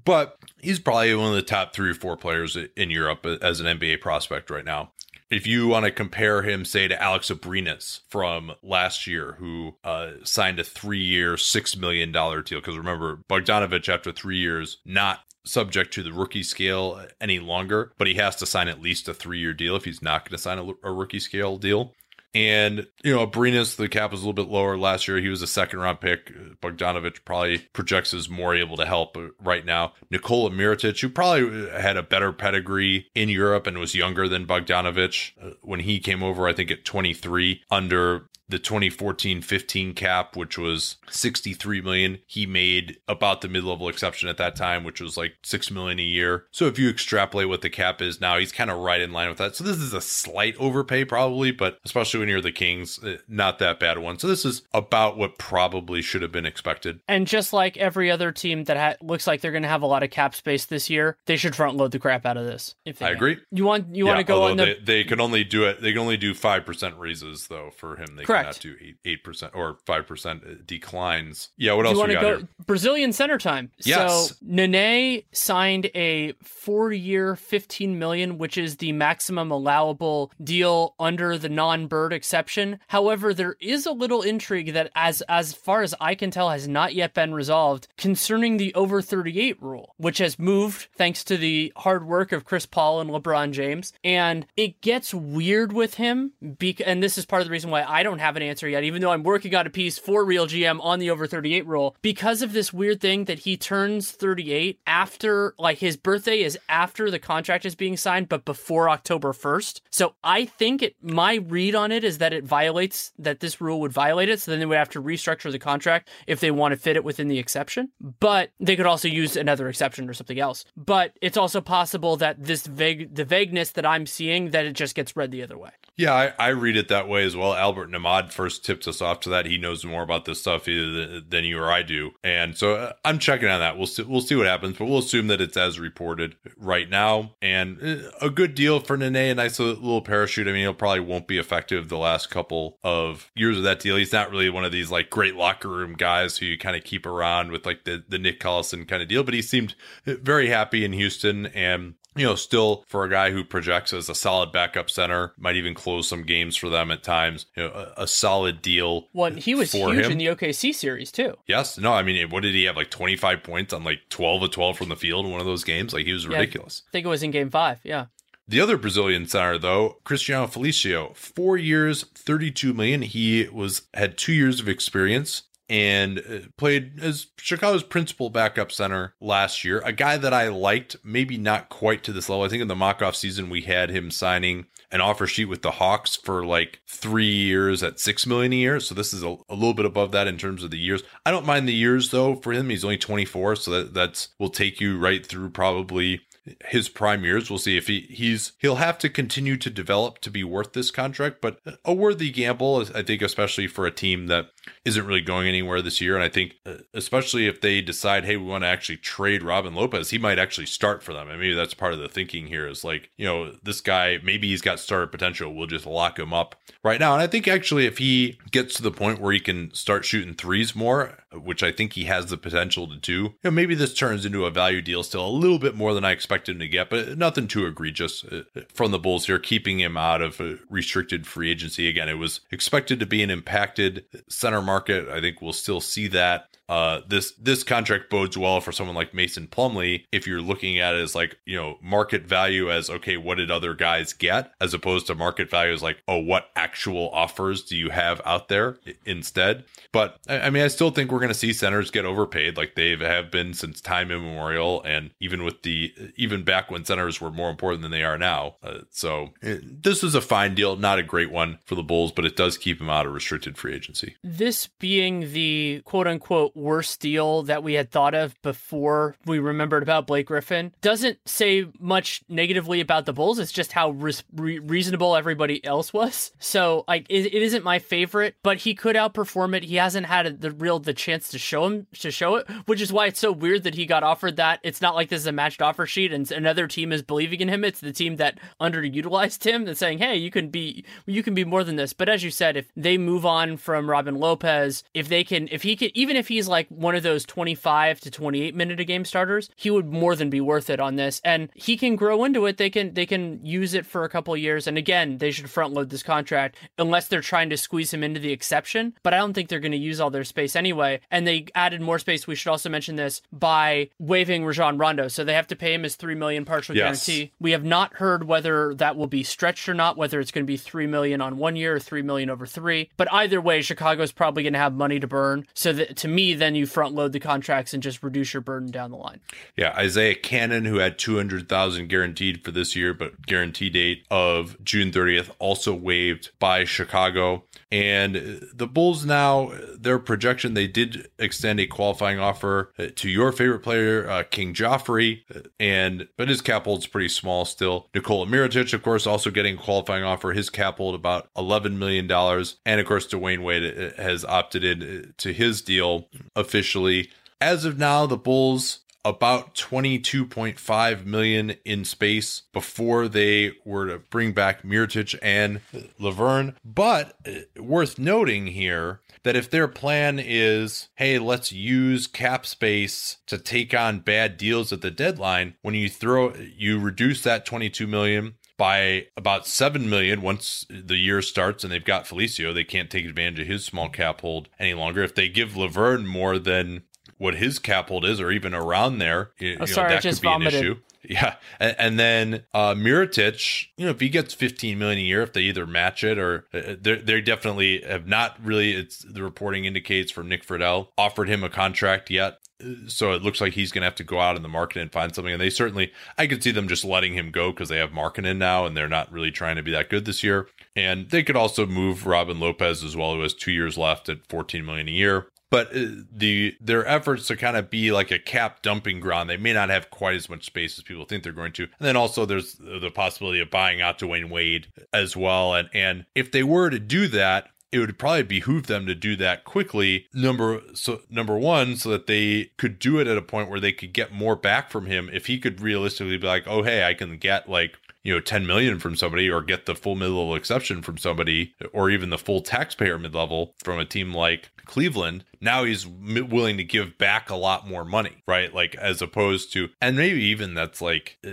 [0.05, 3.79] But he's probably one of the top three or four players in Europe as an
[3.79, 4.91] NBA prospect right now
[5.33, 10.11] if you want to compare him, say, to Alex Abrines from last year, who uh,
[10.23, 15.93] signed a three-year, six million dollar deal, because remember Bogdanovich after three years not subject
[15.93, 19.39] to the rookie scale any longer, but he has to sign at least a three
[19.39, 21.93] year deal if he's not going to sign a, a rookie scale deal.
[22.35, 25.17] And, you know, Abrines, the cap was a little bit lower last year.
[25.17, 26.31] He was a second round pick.
[26.61, 29.93] Bogdanovich probably projects as more able to help right now.
[30.09, 35.33] Nikola Mirotic, who probably had a better pedigree in Europe and was younger than Bogdanovich
[35.41, 40.97] uh, when he came over, I think at 23 under the 2014-15 cap which was
[41.09, 42.19] 63 million.
[42.25, 46.03] He made about the mid-level exception at that time which was like 6 million a
[46.03, 46.45] year.
[46.51, 49.29] So if you extrapolate what the cap is now he's kind of right in line
[49.29, 49.55] with that.
[49.55, 53.59] So this is a slight overpay probably but especially when you're the kings eh, not
[53.59, 54.19] that bad one.
[54.19, 56.99] So this is about what probably should have been expected.
[57.07, 59.87] And just like every other team that ha- looks like they're going to have a
[59.87, 62.75] lot of cap space this year they should front load the crap out of this
[62.85, 63.37] if i agree.
[63.51, 65.81] You want you yeah, want to go on the- they, they can only do it
[65.81, 68.15] they can only do 5% raises though for him.
[68.15, 68.61] They Correct.
[68.61, 71.49] do eight percent or five percent uh, declines.
[71.57, 72.47] Yeah, what else you we got go here?
[72.65, 73.71] Brazilian center time.
[73.79, 74.29] Yes.
[74.29, 81.49] So Nene signed a four-year, fifteen million, which is the maximum allowable deal under the
[81.49, 82.79] non-bird exception.
[82.87, 86.67] However, there is a little intrigue that, as as far as I can tell, has
[86.67, 91.71] not yet been resolved concerning the over thirty-eight rule, which has moved thanks to the
[91.77, 96.33] hard work of Chris Paul and LeBron James, and it gets weird with him.
[96.57, 98.83] Be- and this is part of the reason why I don't have an answer yet,
[98.83, 101.95] even though I'm working on a piece for Real GM on the over 38 rule,
[102.01, 107.11] because of this weird thing that he turns 38 after, like, his birthday is after
[107.11, 109.81] the contract is being signed, but before October 1st.
[109.91, 113.81] So I think it, my read on it is that it violates, that this rule
[113.81, 114.39] would violate it.
[114.39, 117.03] So then they would have to restructure the contract if they want to fit it
[117.03, 117.89] within the exception.
[118.19, 120.63] But they could also use another exception or something else.
[120.77, 124.95] But it's also possible that this vague, the vagueness that I'm seeing, that it just
[124.95, 125.71] gets read the other way.
[125.95, 127.53] Yeah, I, I read it that way as well.
[127.53, 129.45] Albert Nahmad first tipped us off to that.
[129.45, 133.19] He knows more about this stuff than you or I do, and so uh, I'm
[133.19, 133.77] checking on that.
[133.77, 137.35] We'll see, we'll see what happens, but we'll assume that it's as reported right now.
[137.43, 140.47] And uh, a good deal for Nene, a nice little parachute.
[140.47, 143.95] I mean, he'll probably won't be effective the last couple of years of that deal.
[143.95, 146.83] He's not really one of these like great locker room guys who you kind of
[146.83, 149.75] keep around with like the the Nick Collison kind of deal, but he seemed
[150.05, 154.15] very happy in Houston and you know, still for a guy who projects as a
[154.15, 157.45] solid backup center, might even close some games for them at times.
[157.55, 159.07] You know, a, a solid deal.
[159.13, 160.11] Well, he was huge him.
[160.11, 161.35] in the OKC series too.
[161.47, 162.77] Yes, no, I mean, what did he have?
[162.77, 165.47] Like twenty five points on like twelve of twelve from the field in one of
[165.47, 165.93] those games.
[165.93, 166.83] Like he was ridiculous.
[166.85, 167.79] Yeah, I think it was in Game Five.
[167.83, 168.05] Yeah.
[168.45, 173.01] The other Brazilian center, though, Cristiano Felicio, four years, thirty-two million.
[173.01, 179.15] He was had two years of experience and uh, played as Chicago's principal backup center
[179.19, 179.81] last year.
[179.83, 182.45] A guy that I liked, maybe not quite to this level.
[182.45, 185.63] I think in the mock off season, we had him signing an offer sheet with
[185.63, 188.79] the Hawks for like three years at six million a year.
[188.79, 191.01] So this is a, a, little bit above that in terms of the years.
[191.25, 192.69] I don't mind the years though for him.
[192.69, 196.21] He's only 24, so that that's will take you right through probably
[196.65, 197.49] his prime years.
[197.49, 200.91] We'll see if he he's he'll have to continue to develop to be worth this
[200.91, 204.49] contract, but a worthy gamble, I think, especially for a team that
[204.85, 206.15] isn't really going anywhere this year.
[206.15, 209.73] And I think, uh, especially if they decide, hey, we want to actually trade Robin
[209.73, 211.29] Lopez, he might actually start for them.
[211.29, 214.49] And maybe that's part of the thinking here is like, you know, this guy maybe
[214.49, 215.53] he's got starter potential.
[215.53, 217.13] We'll just lock him up right now.
[217.13, 220.33] And I think actually, if he gets to the point where he can start shooting
[220.33, 223.93] threes more, which I think he has the potential to do, you know, maybe this
[223.93, 226.67] turns into a value deal still a little bit more than I expected him to
[226.67, 231.25] get, but nothing too egregious uh, from the Bulls here, keeping him out of restricted
[231.25, 231.87] free agency.
[231.87, 235.09] Again, it was expected to be an impacted center market.
[235.09, 239.13] I think we'll still see that uh, this this contract bodes well for someone like
[239.13, 243.15] Mason Plumlee if you're looking at it as like you know market value as okay
[243.15, 247.11] what did other guys get as opposed to market value as like oh what actual
[247.11, 249.65] offers do you have out there instead.
[249.91, 252.95] But I, mean I still think we're going to see centers get overpaid like they
[252.97, 257.51] have been since time immemorial and even with the even back when centers were more
[257.51, 258.55] important than they are now.
[258.63, 261.83] Uh, so it, eh, this is a fine deal, not a great one for the
[261.83, 264.15] Bulls, but it does keep them out of restricted free agency.
[264.23, 269.83] This being the quote unquote worst deal that we had thought of before we remembered
[269.83, 273.37] about Blake Griffin doesn't say much negatively about the Bulls.
[273.39, 276.31] It's just how re- reasonable everybody else was.
[276.39, 279.63] So like it, it isn't my favorite, but he could outperform it.
[279.63, 282.93] He hasn't had the real the chance to show him to show it, which is
[282.93, 284.59] why it's so weird that he got offered that.
[284.63, 287.49] It's not like this is a matched offer sheet and another team is believing in
[287.49, 287.63] him.
[287.63, 291.43] It's the team that underutilized him and saying, "Hey, you can be you can be
[291.43, 295.09] more than this." But as you said, if they move on from Robin Lopez, if
[295.09, 298.11] they can if he can even if he's he's like one of those 25 to
[298.11, 301.21] 28 minute a game starters, he would more than be worth it on this.
[301.23, 302.57] And he can grow into it.
[302.57, 304.67] They can they can use it for a couple years.
[304.67, 308.19] And again, they should front load this contract unless they're trying to squeeze him into
[308.19, 308.93] the exception.
[309.03, 310.99] But I don't think they're going to use all their space anyway.
[311.09, 312.27] And they added more space.
[312.27, 315.07] We should also mention this by waiving Rajon Rondo.
[315.07, 317.05] So they have to pay him his three million partial Yes.
[317.05, 317.31] guarantee.
[317.39, 320.47] We have not heard whether that will be stretched or not, whether it's going to
[320.51, 322.89] be three million on one year or three million over three.
[322.97, 325.45] But either way, Chicago's probably going to have money to burn.
[325.53, 328.71] So that to me, then you front load the contracts and just reduce your burden
[328.71, 329.19] down the line.
[329.55, 334.05] Yeah, Isaiah Canaan, who had two hundred thousand guaranteed for this year, but guarantee date
[334.09, 337.43] of June thirtieth, also waived by Chicago.
[337.73, 343.31] And the Bulls now, their projection, they did extend a qualifying offer uh, to your
[343.31, 345.23] favorite player, uh, King Joffrey,
[345.59, 347.89] and but his cap hold's pretty small still.
[347.95, 350.33] Nikola Mirotic, of course, also getting a qualifying offer.
[350.33, 354.63] His cap hold about eleven million dollars, and of course, Dwyane Wade uh, has opted
[354.63, 357.09] in uh, to his deal officially.
[357.41, 364.31] As of now, the Bulls about 22.5 million in space before they were to bring
[364.31, 365.61] back Mirotic and
[365.99, 366.55] Lauvergne.
[366.63, 373.17] But uh, worth noting here that if their plan is, hey, let's use cap space
[373.27, 377.87] to take on bad deals at the deadline, when you throw you reduce that 22
[377.87, 382.89] million by about 7 million once the year starts and they've got Felicio, they can't
[382.89, 385.03] take advantage of his small cap hold any longer.
[385.03, 386.83] If they give Lauvergne more than
[387.17, 390.01] what his cap hold is, or even around there, you, you know, sorry, I that
[390.03, 390.53] could be vomited.
[390.53, 390.75] an issue.
[391.05, 395.21] Yeah, and, and then uh, Mirotic, you know, if he gets 15 million a year,
[395.21, 398.71] if they either match it or uh, they they definitely have not really.
[398.71, 403.21] It's the reporting indicates from Nick Friedell offered him a contract yet, Uh, so it
[403.21, 405.33] looks like he's going to have to go out in the market and find something.
[405.33, 408.37] And they certainly, I could see them just letting him go because they have Markkanen
[408.37, 410.47] now, and they're not really trying to be that good this year.
[410.73, 414.25] And they could also move Robin Lopez as well, who has two years left at
[414.29, 418.17] 14 million a year but uh, the their efforts to kind of be like a
[418.17, 421.31] cap dumping ground they may not have quite as much space as people think they're
[421.31, 421.63] going to.
[421.63, 425.53] And then also there's the possibility of buying out Dwyane Wade as well.
[425.53, 429.15] And and if they were to do that it would probably behoove them to do
[429.15, 430.07] that quickly.
[430.11, 433.71] Number so number one so that they could do it at a point where they
[433.71, 436.95] could get more back from him if he could realistically be like oh hey i
[436.95, 440.81] can get like you know 10 million from somebody or get the full mid-level exception
[440.81, 445.85] from somebody or even the full taxpayer mid-level from a team like cleveland now he's
[445.85, 448.53] willing to give back a lot more money right?
[448.53, 451.31] Like as opposed to and maybe even that's like uh,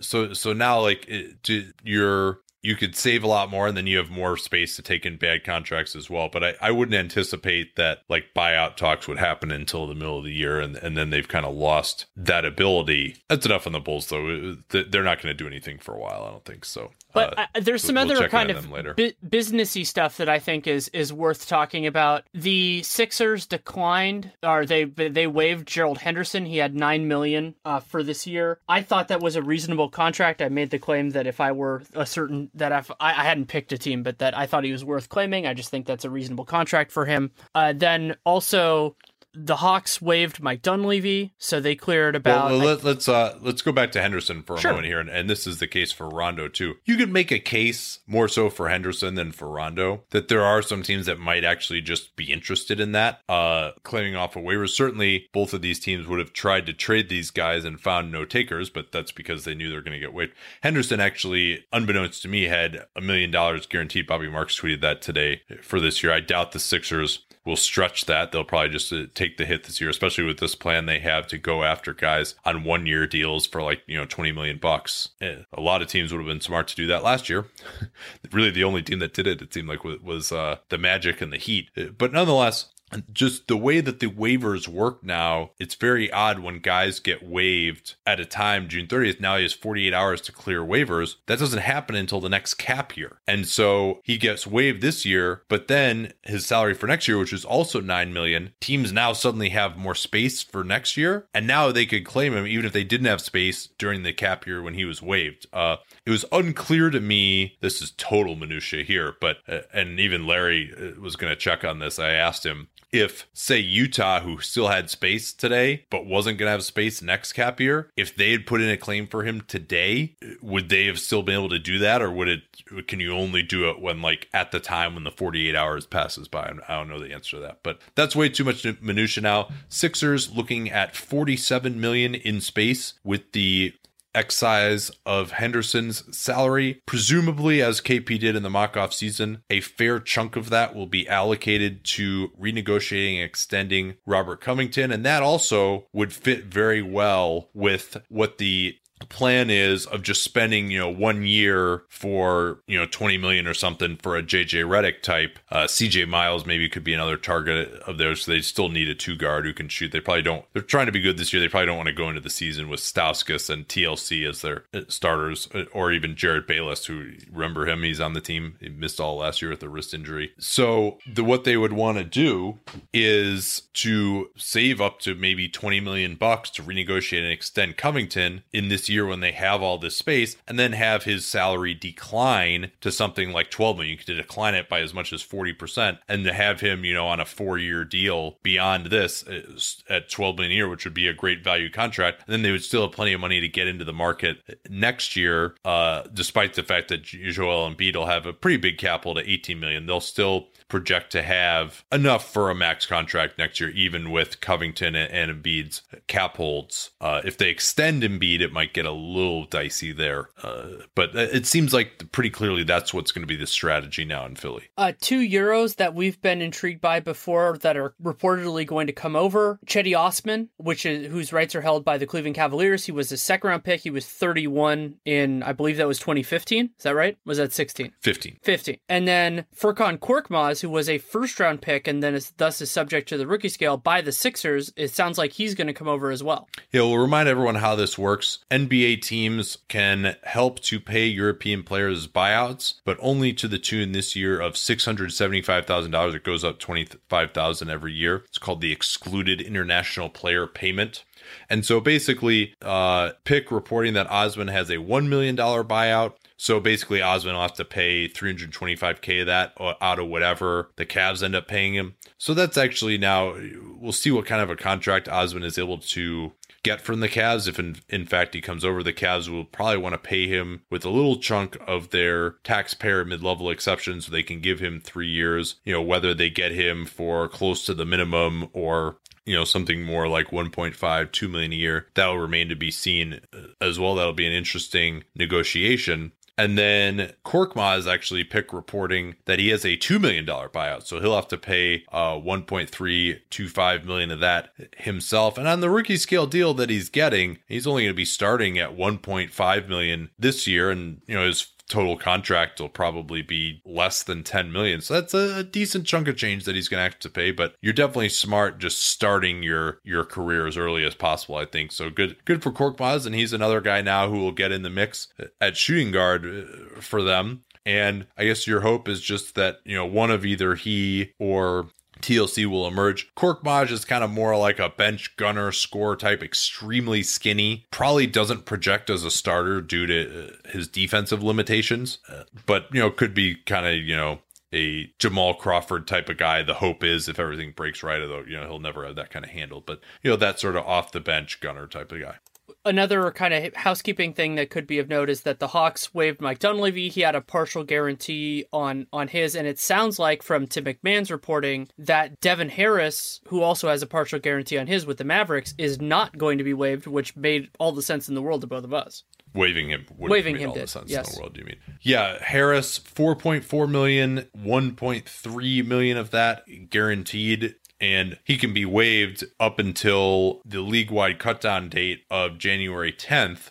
[0.00, 1.08] so so now like
[1.44, 4.82] to your you could save a lot more and then you have more space to
[4.82, 6.30] take in bad contracts as well.
[6.32, 10.24] But I, I wouldn't anticipate that like buyout talks would happen until the middle of
[10.24, 13.16] the year and, and then they've kind of lost that ability.
[13.28, 14.56] That's enough on the Bulls though.
[14.70, 16.90] They're not going to do anything for a while, I don't think so.
[17.12, 20.66] But Uh, uh, there's some we'll other kind of bu- businessy stuff that I think
[20.66, 22.24] is is worth talking about.
[22.34, 26.44] The Sixers declined, or they they waived Gerald Henderson.
[26.44, 28.58] He had nine million uh, for this year.
[28.68, 30.42] I thought that was a reasonable contract.
[30.42, 33.46] I made the claim that if I were a certain that if I, I hadn't
[33.46, 35.46] picked a team, but that I thought he was worth claiming.
[35.46, 37.30] I just think that's a reasonable contract for him.
[37.54, 38.96] Uh, then also.
[39.36, 42.50] The Hawks waived Mike Dunleavy, so they cleared about.
[42.50, 44.70] Well, let, let's uh let's go back to Henderson for a Sure.
[44.72, 46.74] moment here, and, and this is the case for Rondo too.
[46.84, 50.62] You could make a case more so for Henderson than for Rondo that there are
[50.62, 54.70] some teams that might actually just be interested in that, uh, claiming off of waivers.
[54.70, 58.24] Certainly, both of these teams would have tried to trade these guys and found no
[58.24, 60.32] takers, but that's because they knew they were going to get waived.
[60.62, 64.06] Henderson actually, unbeknownst to me, had a million dollars guaranteed.
[64.06, 66.12] Bobby Marks tweeted that today for this year.
[66.12, 68.32] I doubt the Sixers will stretch that.
[68.32, 71.26] They'll probably just uh, take the hit this year, especially with this plan they have
[71.28, 75.10] to go after guys on one year deals for like, you know, 20 million bucks.
[75.20, 77.46] Eh, A lot of teams would have been smart to do that last year.
[78.32, 81.32] really, the only team that did it, it seemed like, was uh, the Magic and
[81.32, 81.70] the Heat.
[81.76, 82.66] Eh, But nonetheless,
[83.12, 87.94] just the way that the waivers work now, it's very odd when guys get waived
[88.06, 89.20] at a time, June 30th.
[89.20, 91.16] Now he has 48 hours to clear waivers.
[91.26, 93.18] That doesn't happen until the next cap year.
[93.26, 97.32] And so he gets waived this year, but then his salary for next year, which
[97.32, 101.26] is also 9 million, teams now suddenly have more space for next year.
[101.34, 104.46] And now they could claim him even if they didn't have space during the cap
[104.46, 105.46] year when he was waived.
[105.52, 105.76] Uh,
[106.06, 107.56] it was unclear to me.
[107.60, 111.64] This is total minutia here, but uh, and even Larry uh, was going to check
[111.64, 111.98] on this.
[111.98, 116.52] I asked him if, say, Utah, who still had space today but wasn't going to
[116.52, 120.16] have space next cap year, if they had put in a claim for him today,
[120.40, 122.42] would they have still been able to do that, or would it?
[122.86, 126.28] Can you only do it when, like, at the time when the 48 hours passes
[126.28, 126.52] by?
[126.68, 129.48] I don't know the answer to that, but that's way too much minutia now.
[129.68, 133.74] Sixers looking at 47 million in space with the
[134.14, 136.82] excise of Henderson's salary.
[136.86, 140.86] Presumably, as KP did in the mock off season, a fair chunk of that will
[140.86, 144.90] be allocated to renegotiating and extending Robert Covington.
[144.90, 148.76] And that also would fit very well with what the
[149.08, 153.54] plan is of just spending you know one year for you know 20 million or
[153.54, 155.38] something for a jj redick type.
[155.50, 158.24] Uh, cj miles maybe could be another target of theirs.
[158.24, 159.92] So they still need a two guard who can shoot.
[159.92, 161.40] They probably don't they're trying to be good this year.
[161.40, 164.64] They probably don't want to go into the season with stauskas and tlc as their
[164.72, 167.82] uh, starters uh, or even jerryd bayless who remember him?
[167.82, 168.56] He's on the team.
[168.60, 170.32] He missed all last year with a wrist injury.
[170.38, 172.58] So the what they would want to do
[172.92, 178.68] is to save up to maybe 20 million bucks to renegotiate and extend covington in
[178.68, 182.92] this year when they have all this space and then have his salary decline to
[182.92, 183.98] something like 12 million.
[183.98, 187.06] You could decline it by as much as 40% and to have him, you know,
[187.06, 189.58] on a four year deal beyond this uh,
[189.88, 192.22] at 12 million a year, which would be a great value contract.
[192.26, 194.38] And then they would still have plenty of money to get into the market
[194.68, 199.14] next year, uh, despite the fact that Joel Embiid will have a pretty big capital
[199.14, 199.86] to 18 million.
[199.86, 204.96] They'll still project to have enough for a max contract next year, even with Covington
[204.96, 206.90] and, and Embiid's cap holds.
[207.00, 210.30] Uh, if they extend Embiid, it might get a little dicey there.
[210.42, 214.26] Uh, but it seems like pretty clearly that's what's going to be the strategy now
[214.26, 214.64] in Philly.
[214.76, 219.14] Uh, two Euros that we've been intrigued by before that are reportedly going to come
[219.14, 219.60] over.
[219.66, 222.84] Cedi Osman, which is whose rights are held by the Cleveland Cavaliers.
[222.84, 223.82] He was a second round pick.
[223.82, 226.70] He was 31 in, I believe that was 2015.
[226.76, 227.16] Is that right?
[227.24, 227.92] Was that 16?
[228.00, 228.38] 15.
[228.42, 228.78] 15.
[228.88, 232.70] And then Furkan Korkmaz, who was a first round pick and then is thus is
[232.70, 235.88] subject to the rookie scale by the Sixers, it sounds like he's going to come
[235.88, 236.48] over as well.
[236.72, 238.38] Yeah, we'll remind everyone how this works.
[238.50, 244.16] NBA teams can help to pay European players buyouts, but only to the tune this
[244.16, 246.14] year of $675,000.
[246.14, 248.24] It goes up 25,000 every year.
[248.26, 251.04] It's called the excluded international player payment.
[251.50, 257.00] And so basically, uh, Pick reporting that Osman has a $1 million buyout so basically,
[257.00, 261.46] Osman will have to pay 325k of that out of whatever the Cavs end up
[261.46, 261.94] paying him.
[262.18, 263.36] So that's actually now
[263.78, 266.32] we'll see what kind of a contract Osman is able to
[266.62, 267.46] get from the Cavs.
[267.46, 270.62] If in, in fact he comes over, the Cavs will probably want to pay him
[270.70, 274.80] with a little chunk of their taxpayer mid level exception so they can give him
[274.80, 275.56] three years.
[275.64, 279.82] You know, whether they get him for close to the minimum or you know something
[279.82, 283.78] more like 1.5 2 million a year that will remain to be seen uh, as
[283.78, 289.64] well that'll be an interesting negotiation and then Korkmaz actually pick reporting that he has
[289.64, 290.84] a $2 million buyout.
[290.84, 295.38] So he'll have to pay uh, 1.325 million of that himself.
[295.38, 298.58] And on the rookie scale deal that he's getting, he's only going to be starting
[298.58, 300.70] at 1.5 million this year.
[300.70, 304.80] And, you know, his total contract will probably be less than 10 million.
[304.80, 307.56] So that's a, decent chunk of change that he's going to have to pay, but
[307.60, 311.72] you're definitely smart just starting your your career as early as possible, I think.
[311.72, 314.70] So good good for Korkmaz and he's another guy now who will get in the
[314.70, 315.08] mix
[315.40, 317.42] at shooting guard uh, for them.
[317.66, 321.68] And I guess your hope is just that, you know, one of either he or
[322.00, 323.12] TLC will emerge.
[323.14, 327.66] Korkmaz is kind of more like a bench gunner score type, extremely skinny.
[327.70, 332.80] Probably doesn't project as a starter due to uh, his defensive limitations, uh, but you
[332.80, 334.20] know could be kind of you know
[334.52, 336.42] a Jamal Crawford type of guy.
[336.42, 339.24] The hope is if everything breaks right, although you know he'll never have that kind
[339.24, 342.16] of handle, but you know that sort of off the bench gunner type of guy
[342.64, 346.20] another kind of housekeeping thing that could be of note is that the Hawks waived
[346.20, 346.88] Mike Dunleavy.
[346.88, 351.10] He had a partial guarantee on on his, and it sounds like from Tim McMahon's
[351.10, 355.54] reporting that Devin Harris, who also has a partial guarantee on his with the Mavericks,
[355.58, 358.46] is not going to be waived, which made all the sense in the world to
[358.46, 359.04] both of us.
[359.34, 360.62] Waving him, waving him all did.
[360.62, 361.08] the sense yes.
[361.08, 361.34] in the world.
[361.34, 361.56] Do you mean?
[361.80, 368.38] Yeah, Harris, four point four million, one point three million of that guaranteed and he
[368.38, 373.50] can be waived up until the league wide cutdown date of January 10th.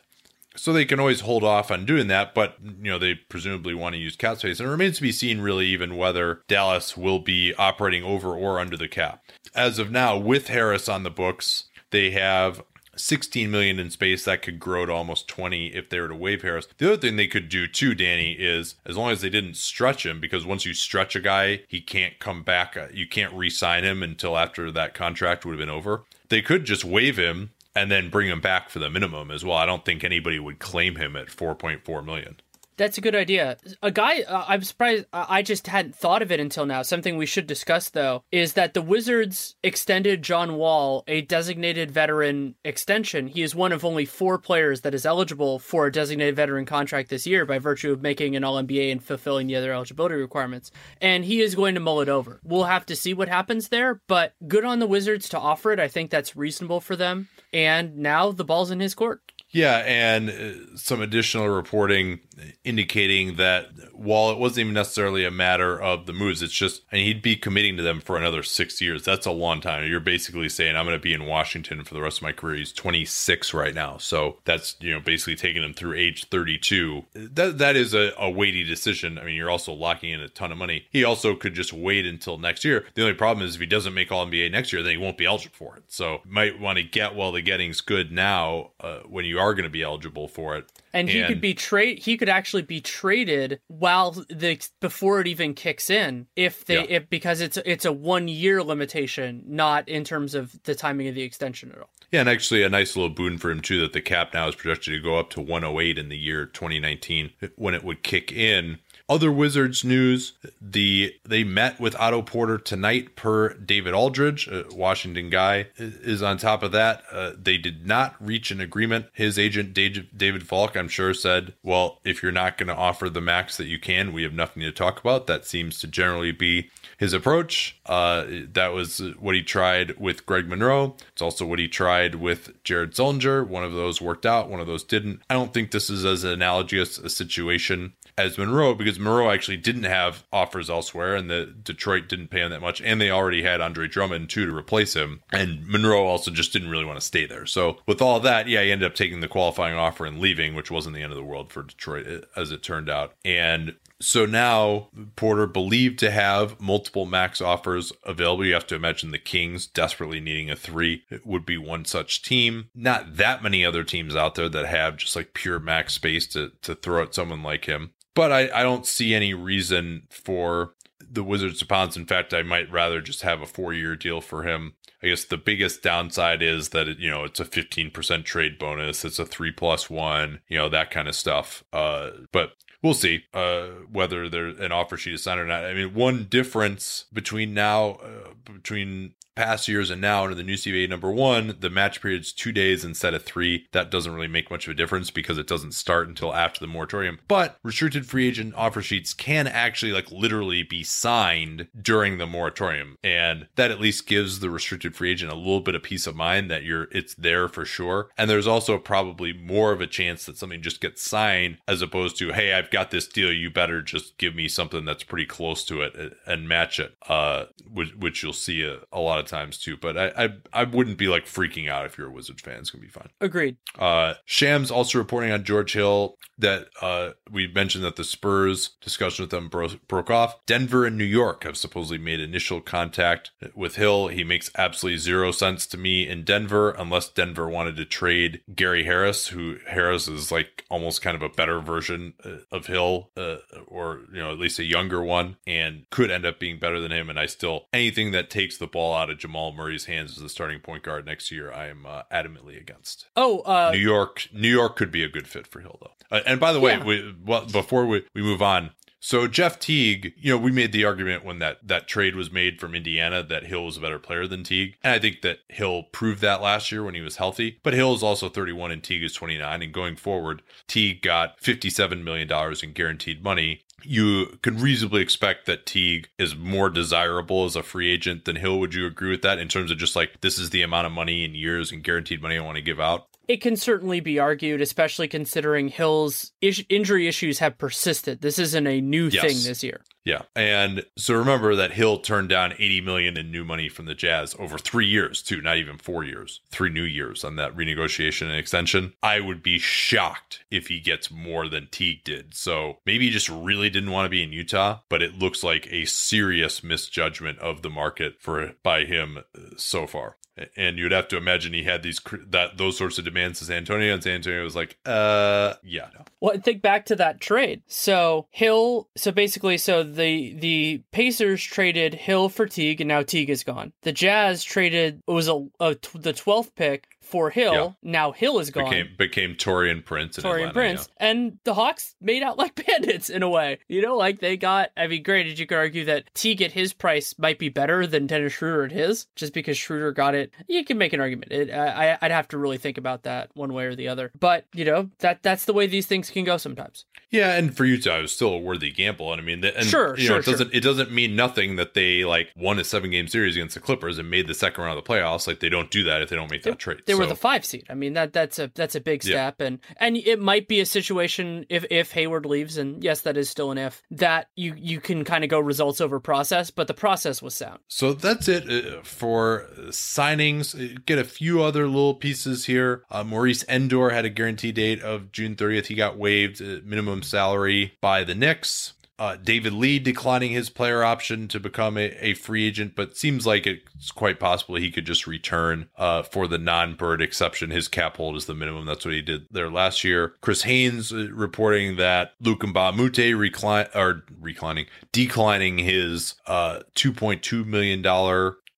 [0.56, 3.94] So they can always hold off on doing that, but you know they presumably want
[3.94, 7.20] to use cap space, and it remains to be seen really even whether Dallas will
[7.20, 9.24] be operating over or under the cap.
[9.56, 12.62] As of now, with Harris on the books, they have
[12.96, 16.42] 16 million in space that could grow to almost 20 if they were to waive
[16.42, 16.68] Harris.
[16.78, 20.06] The other thing they could do too, Danny, is as long as they didn't stretch
[20.06, 22.78] him, because once you stretch a guy, he can't come back.
[22.78, 26.04] Uh, you can't re-sign him until after that contract would have been over.
[26.30, 29.58] They could just waive him and then bring him back for the minimum as well.
[29.58, 32.38] I don't think anybody would claim him at 4.4 million.
[32.78, 33.58] That's a good idea.
[33.82, 36.82] A guy, uh, I'm surprised, I just hadn't thought of it until now.
[36.82, 42.56] Something we should discuss, though, is that the Wizards extended John Wall a designated veteran
[42.64, 43.28] extension.
[43.28, 47.10] He is one of only four players that is eligible for a designated veteran contract
[47.10, 50.72] this year by virtue of making an All NBA and fulfilling the other eligibility requirements.
[51.02, 52.40] And he is going to mull it over.
[52.44, 55.80] We'll have to see what happens there, but good on the Wizards to offer it.
[55.80, 57.30] I think that's reasonable for them.
[57.54, 59.22] And now the ball's in his court.
[59.54, 62.22] Yeah, and uh, some additional reporting
[62.64, 67.02] indicating that while it wasn't even necessarily a matter of the moves, it's just, and
[67.02, 69.04] he'd be committing to them for another six years.
[69.04, 69.88] That's a long time.
[69.88, 72.58] You're basically saying, I'm going to be in Washington for the rest of my career.
[72.58, 73.98] He's 26 right now.
[73.98, 77.06] So that's, you know, basically taking him through age 32.
[77.14, 79.20] That, that is a, a weighty decision.
[79.20, 80.88] I mean, you're also locking in a ton of money.
[80.90, 82.86] He also could just wait until next year.
[82.96, 85.18] The only problem is if he doesn't make All NBA next year, then he won't
[85.18, 85.84] be eligible for it.
[85.90, 89.64] So might want to get while the getting's good now uh, when you are going
[89.64, 90.70] to be eligible for it.
[90.92, 92.00] And he could be trade.
[92.00, 96.86] He could actually be traded while the before it even kicks in, if they Yeah.
[96.90, 101.16] if because it's it's a one year limitation, not in terms of the timing of
[101.16, 101.90] the extension at all.
[102.12, 104.54] Yeah, and actually a nice little boon for him too that the cap now is
[104.56, 108.78] projected to go up to 108 in the year 2019 when it would kick in.
[109.10, 115.68] Other Wizards news: the they met with Otto Porter tonight, per David Aldridge, Washington guy,
[115.78, 117.04] is on top of that.
[117.12, 119.08] Uh, they did not reach an agreement.
[119.12, 123.20] His agent David Falk, I'm sure, said, "Well, if you're not going to offer the
[123.20, 126.70] max that you can, we have nothing to talk about." That seems to generally be
[126.98, 127.78] his approach.
[127.86, 128.24] Uh,
[128.54, 130.96] that was what he tried with Greg Monroe.
[131.12, 133.46] It's also what he tried with Jared Sullinger.
[133.46, 135.22] One of those worked out, one of those didn't.
[135.30, 139.84] I don't think this is as analogous a situation as Monroe because Monroe actually didn't
[139.84, 143.62] have offers elsewhere and the Detroit didn't pay him that much and they already had
[143.62, 147.26] Andre Drummond too to replace him and Monroe also just didn't really want to stay
[147.26, 147.46] there.
[147.46, 150.72] So with all that, yeah, he ended up taking the qualifying offer and leaving, which
[150.72, 153.14] wasn't the end of the world for Detroit as it turned out.
[153.26, 158.46] And so now Porter believed to have multiple max offers available.
[158.46, 162.22] You have to imagine the Kings desperately needing a three it would be one such
[162.22, 162.70] team.
[162.76, 166.52] Not that many other teams out there that have just like pure max space to
[166.64, 167.94] to throw at someone like him.
[168.14, 171.96] But I, I don't see any reason for the Wizards to pounce.
[171.96, 174.74] In fact, I might rather just have a four year deal for him.
[175.02, 179.04] I guess the biggest downside is that it, you know it's a 15% trade bonus.
[179.04, 181.64] It's a three plus one, you know that kind of stuff.
[181.74, 182.54] Uh, but
[182.84, 185.66] we'll see uh, whether there's an offer sheet is signed or not.
[185.66, 190.56] I mean, one difference between now, uh, between past years and now under the new
[190.56, 193.68] CBA number one, the match period's two days instead of three.
[193.72, 196.68] That doesn't really make much of a difference because it doesn't start until after the
[196.68, 197.20] moratorium.
[197.28, 202.98] But restricted free agent offer sheets can actually like literally be signed during the moratorium.
[203.04, 206.16] And that at least gives the restricted free agent a little bit of peace of
[206.16, 208.10] mind that you're it's there for sure.
[208.18, 212.18] And there's also probably more of a chance that something just gets signed as opposed
[212.18, 215.64] to, hey, I've got this deal, you better just give me something that's pretty close
[215.66, 216.96] to it and match it.
[217.08, 219.78] Uh which, which you'll see a, a lot of times too.
[219.78, 222.60] But I, I I wouldn't be like freaking out if you're a Wizards fan.
[222.60, 223.10] It's gonna be fine.
[223.22, 223.58] Agreed.
[223.78, 229.24] Uh, Shams also reporting on George Hill that uh, we mentioned that the Spurs discussion
[229.24, 230.36] with them bro- broke off.
[230.46, 234.08] Denver and New York have supposedly made initial contact with Hill.
[234.08, 238.84] He makes absolutely zero sense to me in Denver unless Denver wanted to trade Gary
[238.84, 243.38] Harris, who Harris is like almost kind of a better version uh, of Hill, uh,
[243.68, 246.92] or you know at least a younger one, and could end up being better than
[246.92, 247.10] him.
[247.10, 250.30] And I still anything that takes the ball out of Jamal Murray's hands as the
[250.30, 253.08] starting point guard next year, I am uh, adamantly against.
[253.16, 256.18] Oh, uh, New York, New York could be a good fit for Hill though.
[256.18, 256.84] Uh, and by the way, Yeah.
[256.84, 258.72] we, well, before we, we move on,
[259.06, 262.62] so Jeff Teague, you know, we made the argument when that that trade was made
[262.62, 265.84] from Indiana that Hill was a better player than Teague, and I think that Hill
[265.92, 267.60] proved that last year when he was healthy.
[267.64, 272.02] But Hill is also 31 and Teague is 29, and going forward, Teague got 57
[272.02, 273.64] million dollars in guaranteed money.
[273.84, 278.60] You can reasonably expect that Teague is more desirable as a free agent than Hill.
[278.60, 280.94] Would you agree with that in terms of just like this is the amount of
[280.94, 283.08] money in years and guaranteed money I want to give out?
[283.28, 288.22] It can certainly be argued, especially considering Hill's is- injury issues have persisted.
[288.22, 289.24] This isn't a new Yes.
[289.24, 289.82] thing this year.
[290.06, 290.24] Yeah.
[290.36, 294.36] And so remember that Hill turned down 80 million in new money from the Jazz
[294.38, 296.42] over 3 years too, not even 4 years.
[296.52, 298.92] 3 new years on that renegotiation and extension.
[299.02, 302.34] I would be shocked if he gets more than Teague did.
[302.36, 305.68] So maybe he just really didn't want to be in Utah, but it looks like
[305.72, 310.18] a serious misjudgment of the market for by him uh, so far.
[310.58, 313.94] And you'd have to imagine he had these that those sorts of demands San Antonio,
[313.94, 316.06] and San Antonio was like, "Uh, yeah, no.
[316.20, 317.62] Well, think back to that trade.
[317.68, 323.30] So Hill, so basically, so the the Pacers traded Hill for Teague, and now Teague
[323.30, 323.74] is gone.
[323.84, 325.46] The Jazz traded it was a
[325.94, 327.54] the twelfth pick for Hill.
[327.84, 327.92] Yeah.
[327.92, 328.64] Now Hill is gone.
[328.66, 330.90] became became Taurean Prince, in Taurean Atlanta, Prince.
[330.98, 333.60] And the Hawks made out like bandits in a way.
[333.68, 336.74] You know, like they got, I mean, granted, you could argue that Teague at his
[336.74, 340.34] price might be better than Dennis Schroeder at his, just because Schroeder got it.
[340.48, 341.32] You can make an argument.
[341.32, 344.12] It, I, I'd have to really think about that one way or the other.
[344.20, 346.86] But, you know, that that's the way these things can go sometimes.
[347.12, 349.12] Yeah, and for Utah, it was still a worthy gamble.
[349.14, 350.34] And I mean, the- and, Sure, you sure, know, it sure.
[350.34, 353.60] doesn't it doesn't mean nothing that they like won a seven game series against the
[353.60, 355.28] Clippers and made the second round of the playoffs.
[355.28, 356.80] Like they don't do that if they don't make that trade.
[356.88, 357.03] They They so.
[357.08, 357.66] The five seed.
[357.70, 359.48] I mean that that's a that's a big step, yeah.
[359.48, 363.30] and and it might be a situation if if Hayward leaves, and yes, that is
[363.30, 366.74] still an if that you you can kind of go results over process, but the
[366.74, 367.60] process was sound.
[367.68, 370.54] So that's it uh, for signings.
[370.54, 372.84] Uh, get a few other little pieces here.
[372.90, 375.68] Uh, Maurice Ndour had a guarantee date of June 30th.
[375.68, 378.74] He got waived minimum salary by the Knicks.
[379.00, 383.26] Uh, David Lee declining his player option to become a, a, free agent, but seems
[383.26, 387.50] like it's quite possible he could just return uh, for the non-bird exception.
[387.50, 388.66] His cap hold is the minimum.
[388.68, 390.14] That's what he did there last year.
[390.22, 397.82] Chris Haynes uh, reporting that Luke Moute recline or reclining, declining his uh, $2.2 million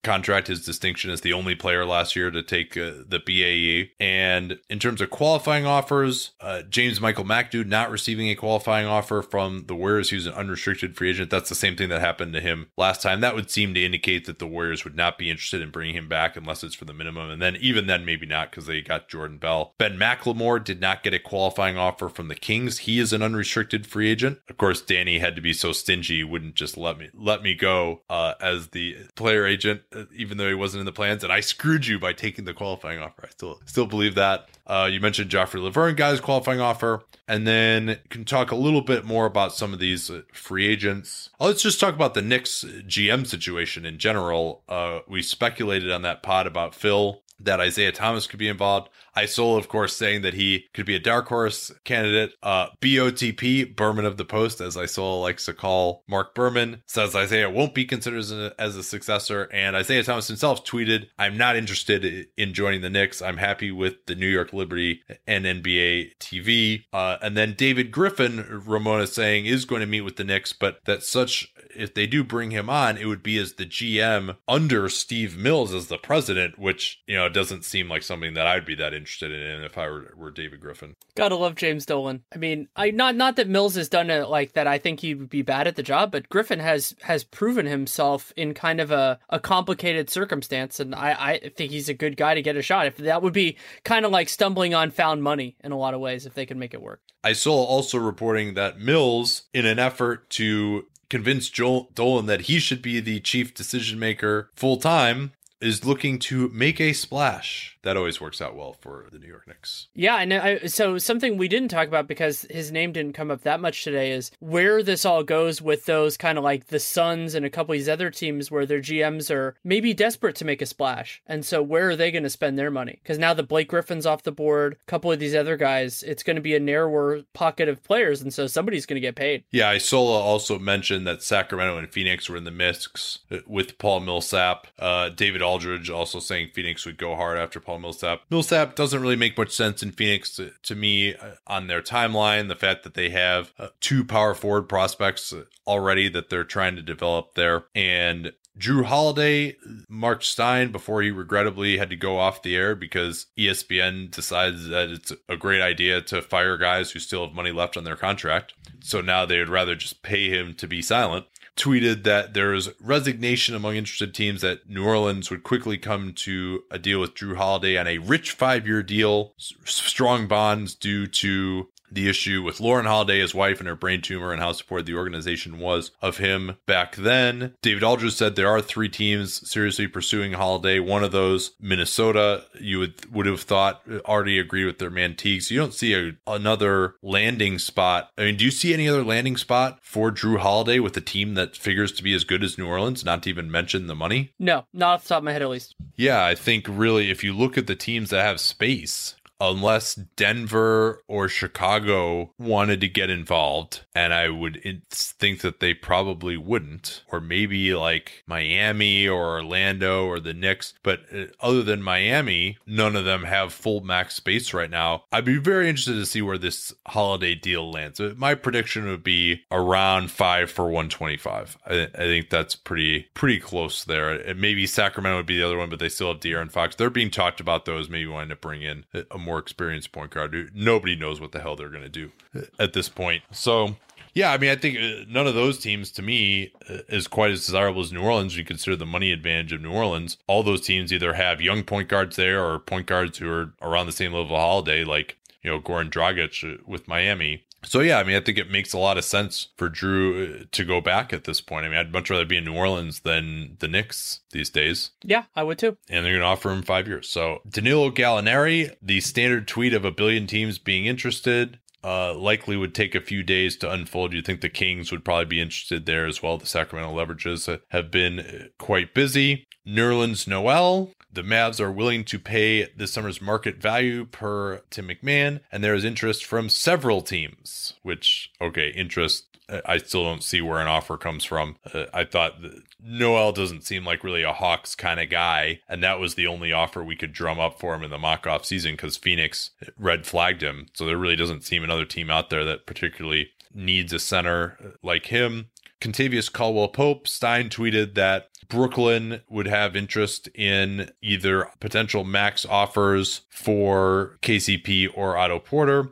[0.06, 3.92] contract his distinction as the only player last year to take uh, the BAE.
[4.00, 9.22] And in terms of qualifying offers, uh, James Michael McAdoo not receiving a qualifying offer
[9.22, 11.30] from the Warriors, who's an unrestricted free agent.
[11.30, 13.22] That's the same thing that happened to him last time.
[13.22, 16.08] That would seem to indicate that the Warriors would not be interested in bringing him
[16.08, 17.32] back unless it's for the minimum.
[17.32, 19.74] And then even then, maybe not because they got Jordan Bell.
[19.80, 22.80] Ben McLemore did not get a qualifying offer from the Kings.
[22.80, 24.40] He is an unrestricted free agent.
[24.50, 28.02] Of course, Danny had to be so stingy, wouldn't just let me let me go
[28.10, 29.82] uh, as the player agent
[30.16, 33.00] even though he wasn't in the plans, and I screwed you by taking the qualifying
[33.00, 33.24] offer.
[33.26, 34.48] I still still believe that.
[34.68, 38.82] Uh, you mentioned Joffrey Lauvergne got his qualifying offer, and then can talk a little
[38.82, 41.30] bit more about some of these uh, free agents.
[41.40, 44.64] Uh, let's just talk about the Knicks GM situation in general.
[44.68, 48.90] Uh, we speculated on that pod about Phil that Isaiah Thomas could be involved.
[49.18, 52.34] Isola, of course, saying that he could be a dark horse candidate.
[52.44, 57.50] Uh, BOTP, Berman of the Post, as Isola likes to call Marc Berman, says Isaiah
[57.50, 59.50] won't be considered as a, as a successor.
[59.54, 63.22] And Isaiah Thomas himself tweeted, I'm not interested in joining the Knicks.
[63.22, 66.84] I'm happy with the New York Liberty and NBA TV.
[66.92, 70.80] Uh, and then David Griffin, Ramona saying, is going to meet with the Knicks, but
[70.86, 74.88] that such if they do bring him on, it would be as the GM under
[74.88, 78.76] Steve Mills as the president, which, you know, doesn't seem like something that I'd be
[78.76, 80.96] that interested in if I were, were David Griffin.
[81.16, 82.24] Gotta love James Dolan.
[82.34, 85.16] I mean, I not not that Mills has done it like that I think he
[85.16, 88.92] would be bad at the job, but Griffin has has proven himself in kind of
[88.92, 91.12] a, a complicated circumstance and I,
[91.44, 92.88] I think he's a good guy to get a shot.
[92.88, 96.00] If that would be kind of like stumbling on found money in a lot of
[96.00, 97.02] ways if they could make it work.
[97.24, 102.60] I saw also reporting that Mills, in an effort to convince Joel Dolan that he
[102.60, 105.32] should be the chief decision maker full time,
[105.66, 109.48] is looking to make a splash that always works out well for the New York
[109.48, 109.88] Knicks.
[109.94, 113.44] Yeah, and I, so something we didn't talk about because his name didn't come up
[113.44, 117.36] that much today is where this all goes with those kind of like the Suns
[117.36, 120.64] and a couple of these other teams where their GMs are maybe desperate to make
[120.64, 123.00] a splash, and so where are they going to spend their money?
[123.04, 126.24] Because now the Blake Griffin's off the board, a couple of these other guys, it's
[126.24, 129.44] going to be a narrower pocket of players, and so somebody's going to get paid.
[129.52, 134.68] Yeah, Isola also mentioned that Sacramento and Phoenix were in the mix with Paul Millsap.
[134.80, 138.22] Uh, David Aldridge also saying Phoenix would go hard after Paul Millsap.
[138.30, 142.50] Millsap doesn't really make much sense in Phoenix to, to me uh, on their timeline.
[142.50, 145.34] The fact that they have uh, two power forward prospects
[145.66, 149.58] already that they're trying to develop there, and Jrue Holiday,
[149.90, 154.90] Marc Stein, before he regrettably had to go off the air because ESPN decides that
[154.90, 158.54] it's a great idea to fire guys who still have money left on their contract.
[158.82, 161.26] So now they would rather just pay him to be silent
[161.56, 166.64] tweeted that there is resignation among interested teams that New Orleans would quickly come to
[166.70, 169.34] a deal with Jrue Holiday on a rich five year deal,
[169.64, 174.32] strong bonds due to the issue with Lauren Holiday, his wife, and her brain tumor,
[174.32, 177.56] and how supportive the organization was of him back then.
[177.62, 180.80] David Aldridge said there are three teams seriously pursuing Holiday.
[180.80, 185.42] One of those, Minnesota, you would would have thought already agreed with their man Teague.
[185.42, 188.12] So you don't see a, another landing spot.
[188.18, 191.36] I mean, do you see any other landing spot for Jrue Holiday with a team
[191.36, 193.06] that figures to be as good as New Orleans?
[193.06, 194.34] Not to even mention the money.
[194.38, 195.76] No, not off the top of my head, at least.
[195.96, 201.02] Yeah, I think really, if you look at the teams that have space, unless Denver
[201.08, 203.86] or Chicago wanted to get involved.
[203.94, 210.20] And I would think that they probably wouldn't, or maybe like Miami or Orlando or
[210.20, 210.74] the Knicks.
[210.84, 215.04] But uh, other than Miami, none of them have full max space right now.
[215.12, 218.00] I'd be very interested to see where this Holiday deal lands.
[218.00, 221.58] Uh, my prediction would be around five for 125.
[221.66, 224.34] I, I think that's pretty, pretty close there.
[224.36, 226.76] Maybe Sacramento would be the other one, but they still have De'Aaron Fox.
[226.76, 230.52] They're being talked about those, maybe wanting to bring in a more experienced point guard.
[230.54, 232.12] Nobody knows what the hell they're going to do
[232.60, 233.24] at this point.
[233.32, 233.76] So,
[234.14, 237.32] yeah, I mean, I think uh, none of those teams to me uh, is quite
[237.32, 238.38] as desirable as New Orleans.
[238.38, 240.18] You consider the money advantage of New Orleans.
[240.28, 243.88] All those teams either have young point guards there or point guards who are around
[243.88, 247.44] the same level of Holiday, like you know Goran Dragic with Miami.
[247.66, 250.46] So yeah, I mean, I think it makes a lot of sense for Jrue uh,
[250.52, 251.66] to go back at this point.
[251.66, 254.92] I mean, I'd much rather be in New Orleans than the Knicks these days.
[255.04, 255.78] Yeah, I would too.
[255.90, 257.10] And they're going to offer him five years.
[257.10, 261.60] So Danilo Gallinari, the standard tweet of a billion teams being interested.
[261.84, 264.12] Uh, likely would take a few days to unfold.
[264.12, 266.36] You think the Kings would probably be interested there as well.
[266.36, 269.46] The Sacramento Leverages have been uh, quite busy.
[269.68, 275.40] Nerlens Noel, the Mavs are willing to pay this summer's market value per Tim McMahon,
[275.52, 277.74] and there is interest from several teams.
[277.82, 279.26] Which, okay, interest.
[279.50, 281.58] uh, I still don't see where an offer comes from.
[281.74, 282.34] Uh, I thought
[282.82, 286.52] Noel doesn't seem like really a Hawks kind of guy, and that was the only
[286.52, 290.06] offer we could drum up for him in the mock off season because Phoenix red
[290.06, 290.68] flagged him.
[290.74, 295.08] So there really doesn't seem another team out there that particularly needs a center like
[295.08, 295.50] him.
[295.82, 303.22] Kentavious Caldwell Pope, Stein tweeted that Brooklyn would have interest in either potential max offers
[303.30, 305.92] for KCP or Otto Porter.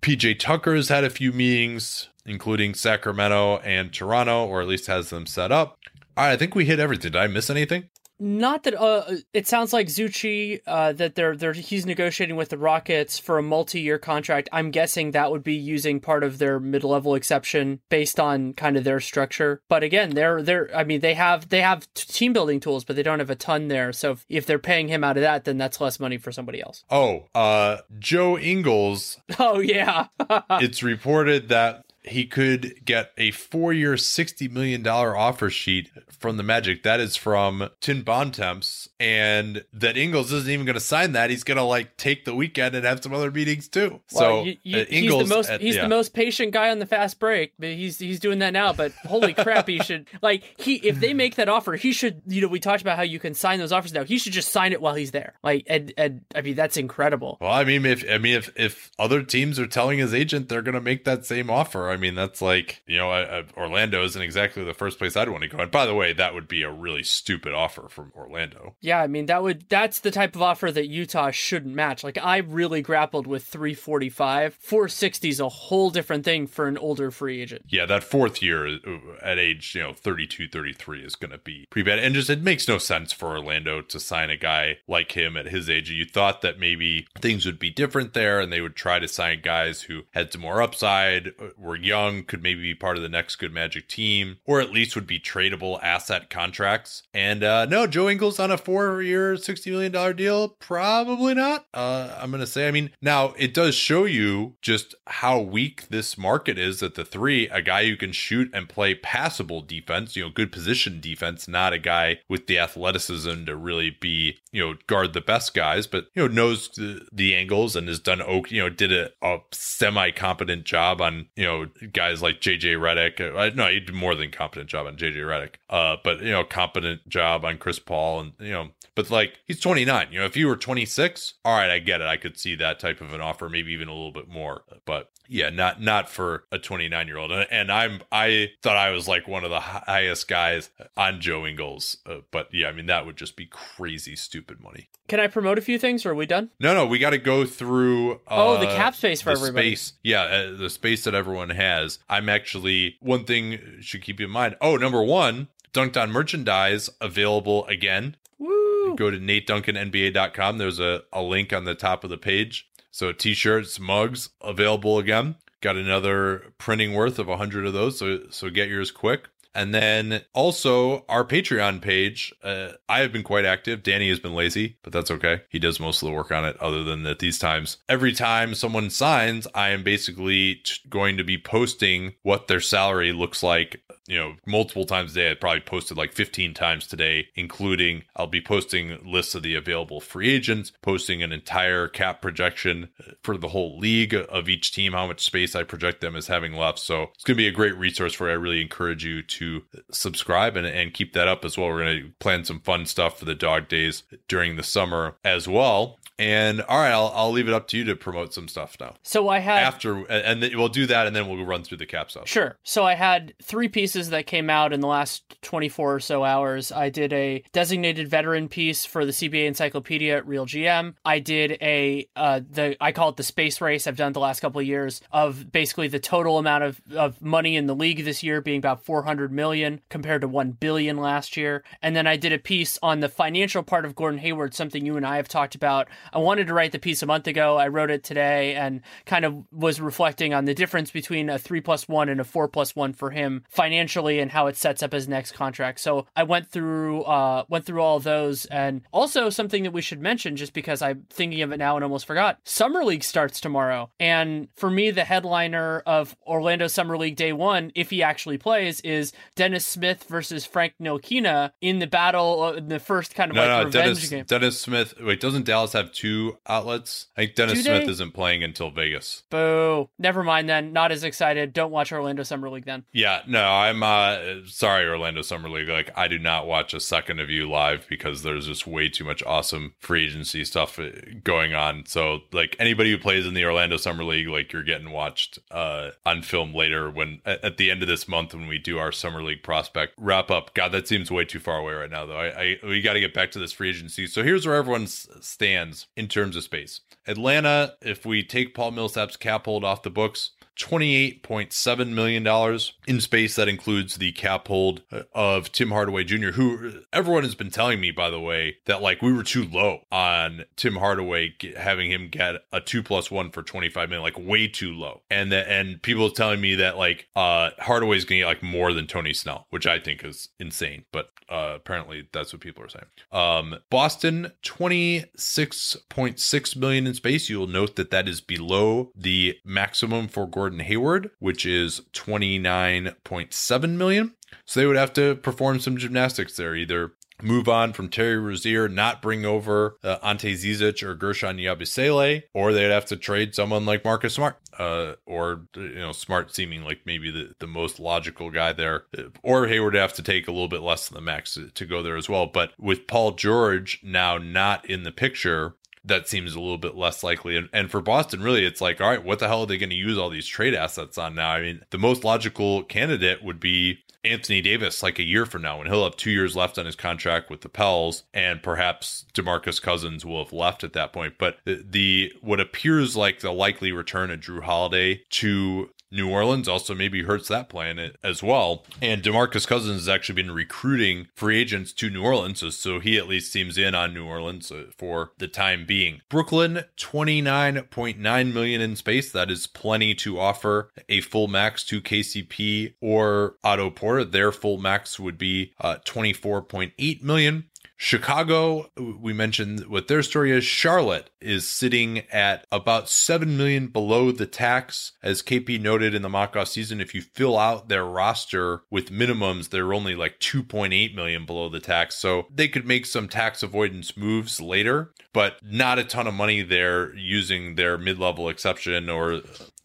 [0.00, 5.26] PJ Tucker's had a few meetings, including Sacramento and Toronto, or at least has them
[5.26, 5.78] set up.
[6.16, 7.12] I think we hit everything.
[7.12, 7.88] Did I miss anything?
[8.20, 12.50] Not that uh, it sounds like Zhou Qi uh, that they're they're he's negotiating with
[12.50, 14.48] the Rockets for a multi-year contract.
[14.52, 18.84] I'm guessing that would be using part of their mid-level exception based on kind of
[18.84, 19.60] their structure.
[19.68, 23.02] But again, they're they're I mean they have they have team building tools, but they
[23.02, 23.92] don't have a ton there.
[23.92, 26.62] So if, if they're paying him out of that, then that's less money for somebody
[26.62, 26.84] else.
[26.90, 29.18] Oh, uh, Joe Ingles.
[29.36, 30.06] Oh yeah,
[30.50, 36.42] it's reported that he could get a four year, $60 million offer sheet from the
[36.42, 36.82] Magic.
[36.82, 38.88] That is from Tim Bontemps.
[39.04, 41.28] And that Ingles isn't even going to sign that.
[41.28, 44.00] He's going to like take the weekend and have some other meetings too.
[44.12, 45.82] Well, so you, you, uh, he's Ingles, the most uh, he's yeah.
[45.82, 47.52] the most patient guy on the fast break.
[47.58, 48.72] But he's he's doing that now.
[48.72, 52.40] But holy crap, he should like he if they make that offer, he should you
[52.40, 54.04] know we talked about how you can sign those offers now.
[54.04, 55.34] He should just sign it while he's there.
[55.42, 57.36] Like and and I mean that's incredible.
[57.42, 60.62] Well, I mean, if I mean if if other teams are telling his agent they're
[60.62, 64.22] going to make that same offer, I mean that's like you know uh, Orlando isn't
[64.22, 65.58] exactly the first place I'd want to go.
[65.58, 68.76] And by the way, that would be a really stupid offer from Orlando.
[68.80, 72.04] Yeah, I mean that would that's the type of offer that Utah shouldn't match.
[72.04, 74.54] Like I really grappled with 345.
[74.54, 77.62] 460 is a whole different thing for an older free agent.
[77.68, 81.66] Yeah, that fourth year uh, at age, you know, 32, 33 is going to be
[81.70, 81.98] pretty bad.
[81.98, 85.46] And just it makes no sense for Orlando to sign a guy like him at
[85.46, 85.90] his age.
[85.90, 89.40] You thought that maybe things would be different there and they would try to sign
[89.42, 93.08] guys who had some more upside, uh, were young, could maybe be part of the
[93.08, 97.04] next good Magic team, or at least would be tradable asset contracts.
[97.12, 100.48] And uh no, Joe Ingles on a four year, $60 million deal?
[100.48, 101.66] Probably not.
[101.72, 105.88] Uh I'm going to say, I mean, now it does show you just how weak
[105.88, 107.48] this market is at the three.
[107.48, 111.72] A guy who can shoot and play passable defense, you know, good position defense, not
[111.72, 116.06] a guy with the athleticism to really be, you know, guard the best guys, but,
[116.14, 120.10] you know, knows the, the angles and has done, you know, did a, a semi
[120.10, 123.20] competent job on, you know, guys like JJ Redick.
[123.20, 126.44] Uh, no, he did more than competent job on JJ Redick, uh, but, you know,
[126.44, 128.63] competent job on Chris Paul and, you know,
[128.94, 130.08] but like he's 29.
[130.10, 132.06] You know, if you were 26, all right, I get it.
[132.06, 134.62] I could see that type of an offer, maybe even a little bit more.
[134.84, 137.32] But yeah, not not for a 29 year old.
[137.32, 141.96] And I'm I thought I was like one of the highest guys on Joe Ingles,
[142.06, 144.88] uh, but yeah, I mean that would just be crazy stupid money.
[145.06, 146.50] Can I promote a few things or are we done?
[146.60, 148.12] No, no, we got to go through.
[148.14, 149.74] Uh, Oh, the cap space for the everybody.
[149.76, 151.98] Space, yeah, uh, the space that everyone has.
[152.08, 154.56] I'm actually one thing should keep in mind.
[154.62, 158.16] Oh, number one, Dunc'd On merchandise available again.
[158.38, 158.96] Woo!
[158.96, 160.58] Go to NateDuncanNBA.com.
[160.58, 162.68] There's a, a link on the top of the page.
[162.90, 165.36] So t-shirts, mugs available again.
[165.60, 167.98] Got another printing worth of 100 of those.
[167.98, 169.28] So so get yours quick.
[169.54, 172.34] And then also our Patreon page.
[172.42, 173.84] Uh, I have been quite active.
[173.84, 175.42] Danny has been lazy, but that's okay.
[175.48, 176.60] He does most of the work on it.
[176.60, 181.24] Other than that, these times, every time someone signs, I am basically t- going to
[181.24, 183.80] be posting what their salary looks like.
[184.06, 185.30] You know, multiple times a day.
[185.30, 190.00] I probably posted like 15 times today, including I'll be posting lists of the available
[190.00, 194.92] free agents, posting an entire cap projection uh, for the whole league of each team,
[194.92, 196.78] how much space I project them as having left.
[196.80, 198.32] So it's going to be a great resource for you.
[198.32, 201.68] I really encourage you to subscribe and, and keep that up as well.
[201.68, 205.48] We're going to plan some fun stuff for the dog days during the summer as
[205.48, 205.98] well.
[206.18, 208.94] And all right, I'll, I'll leave it up to you to promote some stuff now.
[209.02, 212.10] So I had After, and we'll do that and then we'll run through the cap
[212.10, 212.28] stuff.
[212.28, 212.56] Sure.
[212.62, 216.70] So I had three pieces that came out in the last 24 or so hours.
[216.70, 220.94] I did a designated veteran piece for the CBA Encyclopedia at RealGM.
[221.04, 223.86] I did a uh, the I call it the space race.
[223.86, 227.56] I've done the last couple of years of basically the total amount of, of money
[227.56, 231.64] in the league this year being about 400 million compared to 1 billion last year.
[231.82, 234.96] And then I did a piece on the financial part of Gordon Hayward, something you
[234.96, 237.56] and I have talked about I wanted to write the piece a month ago.
[237.56, 241.60] I wrote it today and kind of was reflecting on the difference between a three
[241.60, 244.92] plus one and a four plus one for him financially and how it sets up
[244.92, 245.80] his next contract.
[245.80, 250.00] So I went through uh, went through all those and also something that we should
[250.00, 252.38] mention just because I'm thinking of it now and almost forgot.
[252.44, 257.72] Summer League starts tomorrow, and for me, the headliner of Orlando Summer League Day One,
[257.74, 262.78] if he actually plays, is Dennis Smith versus Frank Ntilikina in the battle in the
[262.78, 264.24] first kind of no, like no, revenge Dennis, game.
[264.26, 264.94] Dennis Smith.
[265.00, 267.06] Wait, doesn't Dallas have two outlets?
[267.16, 269.22] I think Dennis Smith isn't playing until Vegas.
[269.30, 269.88] Boo.
[269.98, 270.72] Never mind then.
[270.72, 271.52] Not as excited.
[271.52, 272.84] Don't watch Orlando Summer League then.
[272.92, 275.68] Yeah, no, I'm uh sorry, Orlando Summer League.
[275.68, 279.04] Like, I do not watch a second of you live because there's just way too
[279.04, 280.90] much awesome free agency stuff uh,
[281.22, 281.84] going on.
[281.86, 285.90] So, like, anybody who plays in the Orlando Summer League, like, you're getting watched uh
[286.04, 288.92] on film later when at, at the end of this month when we do our
[288.92, 290.54] Summer League prospect wrap up.
[290.54, 292.18] God, that seems way too far away right now, though.
[292.18, 294.06] I, I we got to get back to this free agency.
[294.06, 296.80] So here's where everyone stands in terms of space.
[297.06, 303.36] Atlanta, if we take Paul Millsap's cap hold off the books, $28.7 million in space.
[303.36, 304.82] That includes the cap hold
[305.14, 309.00] of Tim Hardaway Jr., who everyone has been telling me, by the way, that like
[309.02, 313.42] we were too low on Tim Hardaway having him get a two plus one for
[313.42, 315.02] 25 million, like way too low.
[315.10, 318.86] And that, and people telling me that like uh Hardaway's gonna get like more than
[318.86, 322.84] Tony Snell, which I think is insane, but uh apparently that's what people are saying.
[323.12, 327.28] Um Boston 26.6 million in space.
[327.28, 334.12] You'll note that that is below the maximum for Gordon Hayward, which is 29.7 million.
[334.44, 336.92] So they would have to perform some gymnastics there, either
[337.22, 342.52] move on from Terry Rozier, not bring over uh, Ante Zizic or Guerschon Yabusele, or
[342.52, 346.80] they'd have to trade someone like Marcus Smart, uh, or you know, Smart seeming like
[346.84, 348.84] maybe the, the most logical guy there,
[349.22, 351.82] or Hayward have to take a little bit less than the max to, to go
[351.82, 352.26] there as well.
[352.26, 355.54] But with Paul George now not in the picture,
[355.84, 357.36] that seems a little bit less likely.
[357.36, 359.70] And, and for Boston, really, it's like, all right, what the hell are they going
[359.70, 361.30] to use all these trade assets on now?
[361.30, 365.58] I mean, the most logical candidate would be Anthony Davis like a year from now
[365.58, 369.60] when he'll have two years left on his contract with the Pels and perhaps DeMarcus
[369.60, 371.14] Cousins will have left at that point.
[371.18, 376.48] But the, the what appears like the likely return of Jrue Holiday to New Orleans
[376.48, 378.64] also maybe hurts that plan as well.
[378.82, 382.98] And DeMarcus Cousins has actually been recruiting free agents to New Orleans, so, so he
[382.98, 386.00] at least seems in on New Orleans uh, for the time being.
[386.08, 389.12] Brooklyn, 29.9 million in space.
[389.12, 394.04] That is plenty to offer a full max to KCP or Otto Porter.
[394.04, 397.44] Their full max would be uh, 24.8 million.
[397.76, 400.44] Chicago, we mentioned what their story is.
[400.44, 404.92] Charlotte is sitting at about 7 million below the tax.
[405.02, 408.90] As KP noted in the mock off season, if you fill out their roster with
[408.90, 411.96] minimums, they're only like 2.8 million below the tax.
[411.96, 416.42] So they could make some tax avoidance moves later, but not a ton of money
[416.42, 419.20] there using their mid level exception or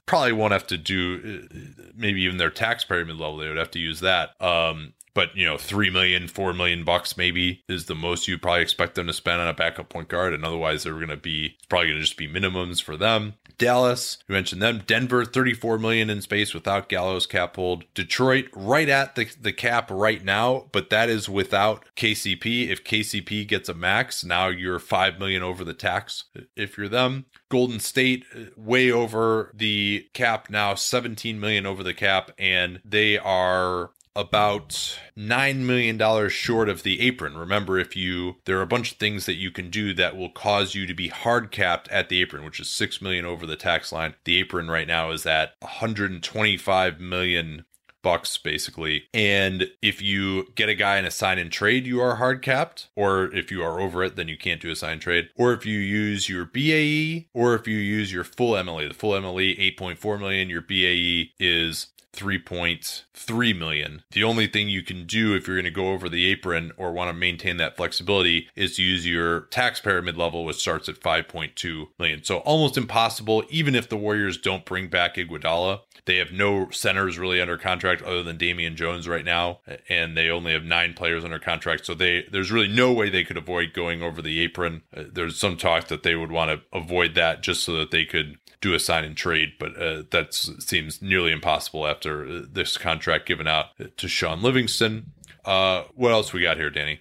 [0.09, 1.47] probably won't have to do
[1.95, 3.37] maybe even their tax mid level.
[3.37, 4.31] They would have to use that.
[4.41, 8.61] Um, but you know, three million, four million bucks maybe is the most you probably
[8.61, 11.55] expect them to spend on a backup point guard, and otherwise they're going to be
[11.57, 13.35] it's probably going to just be minimums for them.
[13.59, 14.83] Dallas, you mentioned them.
[14.87, 17.83] Denver, 34 million in space without Gallo's cap hold.
[17.93, 22.69] Detroit, right at the, the cap right now, but that is without KCP.
[22.69, 26.23] If KCP gets a max, now you're 5 million over the tax
[26.55, 27.25] if you're them.
[27.49, 33.17] Golden State, uh, way over the cap now, 17 million over the cap, and they
[33.17, 37.37] are about nine million dollars short of the apron.
[37.37, 40.29] Remember, if you there are a bunch of things that you can do that will
[40.29, 43.55] cause you to be hard capped at the apron, which is six million over the
[43.55, 44.15] tax line.
[44.25, 47.65] The apron right now is at 125 million
[48.01, 49.05] bucks basically.
[49.13, 52.89] And if you get a guy in a sign and trade, you are hard capped.
[52.95, 55.29] Or if you are over it, then you can't do a sign trade.
[55.35, 59.11] Or if you use your BAE, or if you use your full MLE, the full
[59.11, 64.03] MLE 8.4 million, your BAE is 3.3 million.
[64.11, 66.91] The only thing you can do if you're going to go over the apron or
[66.91, 70.99] want to maintain that flexibility is to use your taxpayer mid level, which starts at
[70.99, 72.23] 5.2 million.
[72.23, 75.81] So almost impossible, even if the Warriors don't bring back Iguodala.
[76.05, 79.59] They have no centers really under contract other than Damian Jones right now,
[79.89, 81.85] and they only have nine players under contract.
[81.85, 84.81] So they there's really no way they could avoid going over the apron.
[84.95, 88.05] Uh, there's some talk that they would want to avoid that just so that they
[88.05, 92.77] could do a sign and trade, but uh, that seems nearly impossible after uh, this
[92.77, 93.67] contract given out
[93.97, 95.11] to Shaun Livingston.
[95.45, 96.99] Uh, what else we got here, Danny?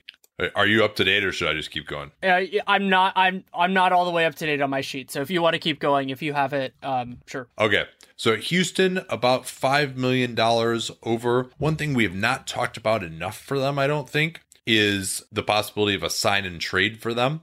[0.54, 2.12] Are you up to date, or should I just keep going?
[2.22, 3.12] Uh, I'm not.
[3.16, 3.42] I'm.
[3.52, 5.10] I'm not all the way up to date on my sheet.
[5.10, 7.48] So if you want to keep going, if you have it, um, sure.
[7.58, 7.86] Okay.
[8.14, 11.50] So Houston, about five million dollars over.
[11.58, 15.42] One thing we have not talked about enough for them, I don't think, is the
[15.42, 17.40] possibility of a sign and trade for them.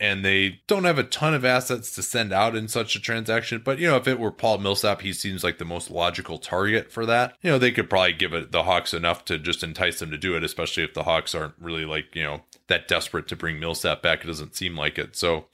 [0.00, 3.60] And they don't have a ton of assets to send out in such a transaction.
[3.62, 6.90] But you know, if it were Paul Millsap, he seems like the most logical target
[6.90, 7.36] for that.
[7.42, 10.18] You know, they could probably give it the Hawks enough to just entice them to
[10.18, 13.60] do it, especially if the Hawks aren't really like you know that desperate to bring
[13.60, 14.24] Millsap back.
[14.24, 15.14] It doesn't seem like it.
[15.14, 15.46] So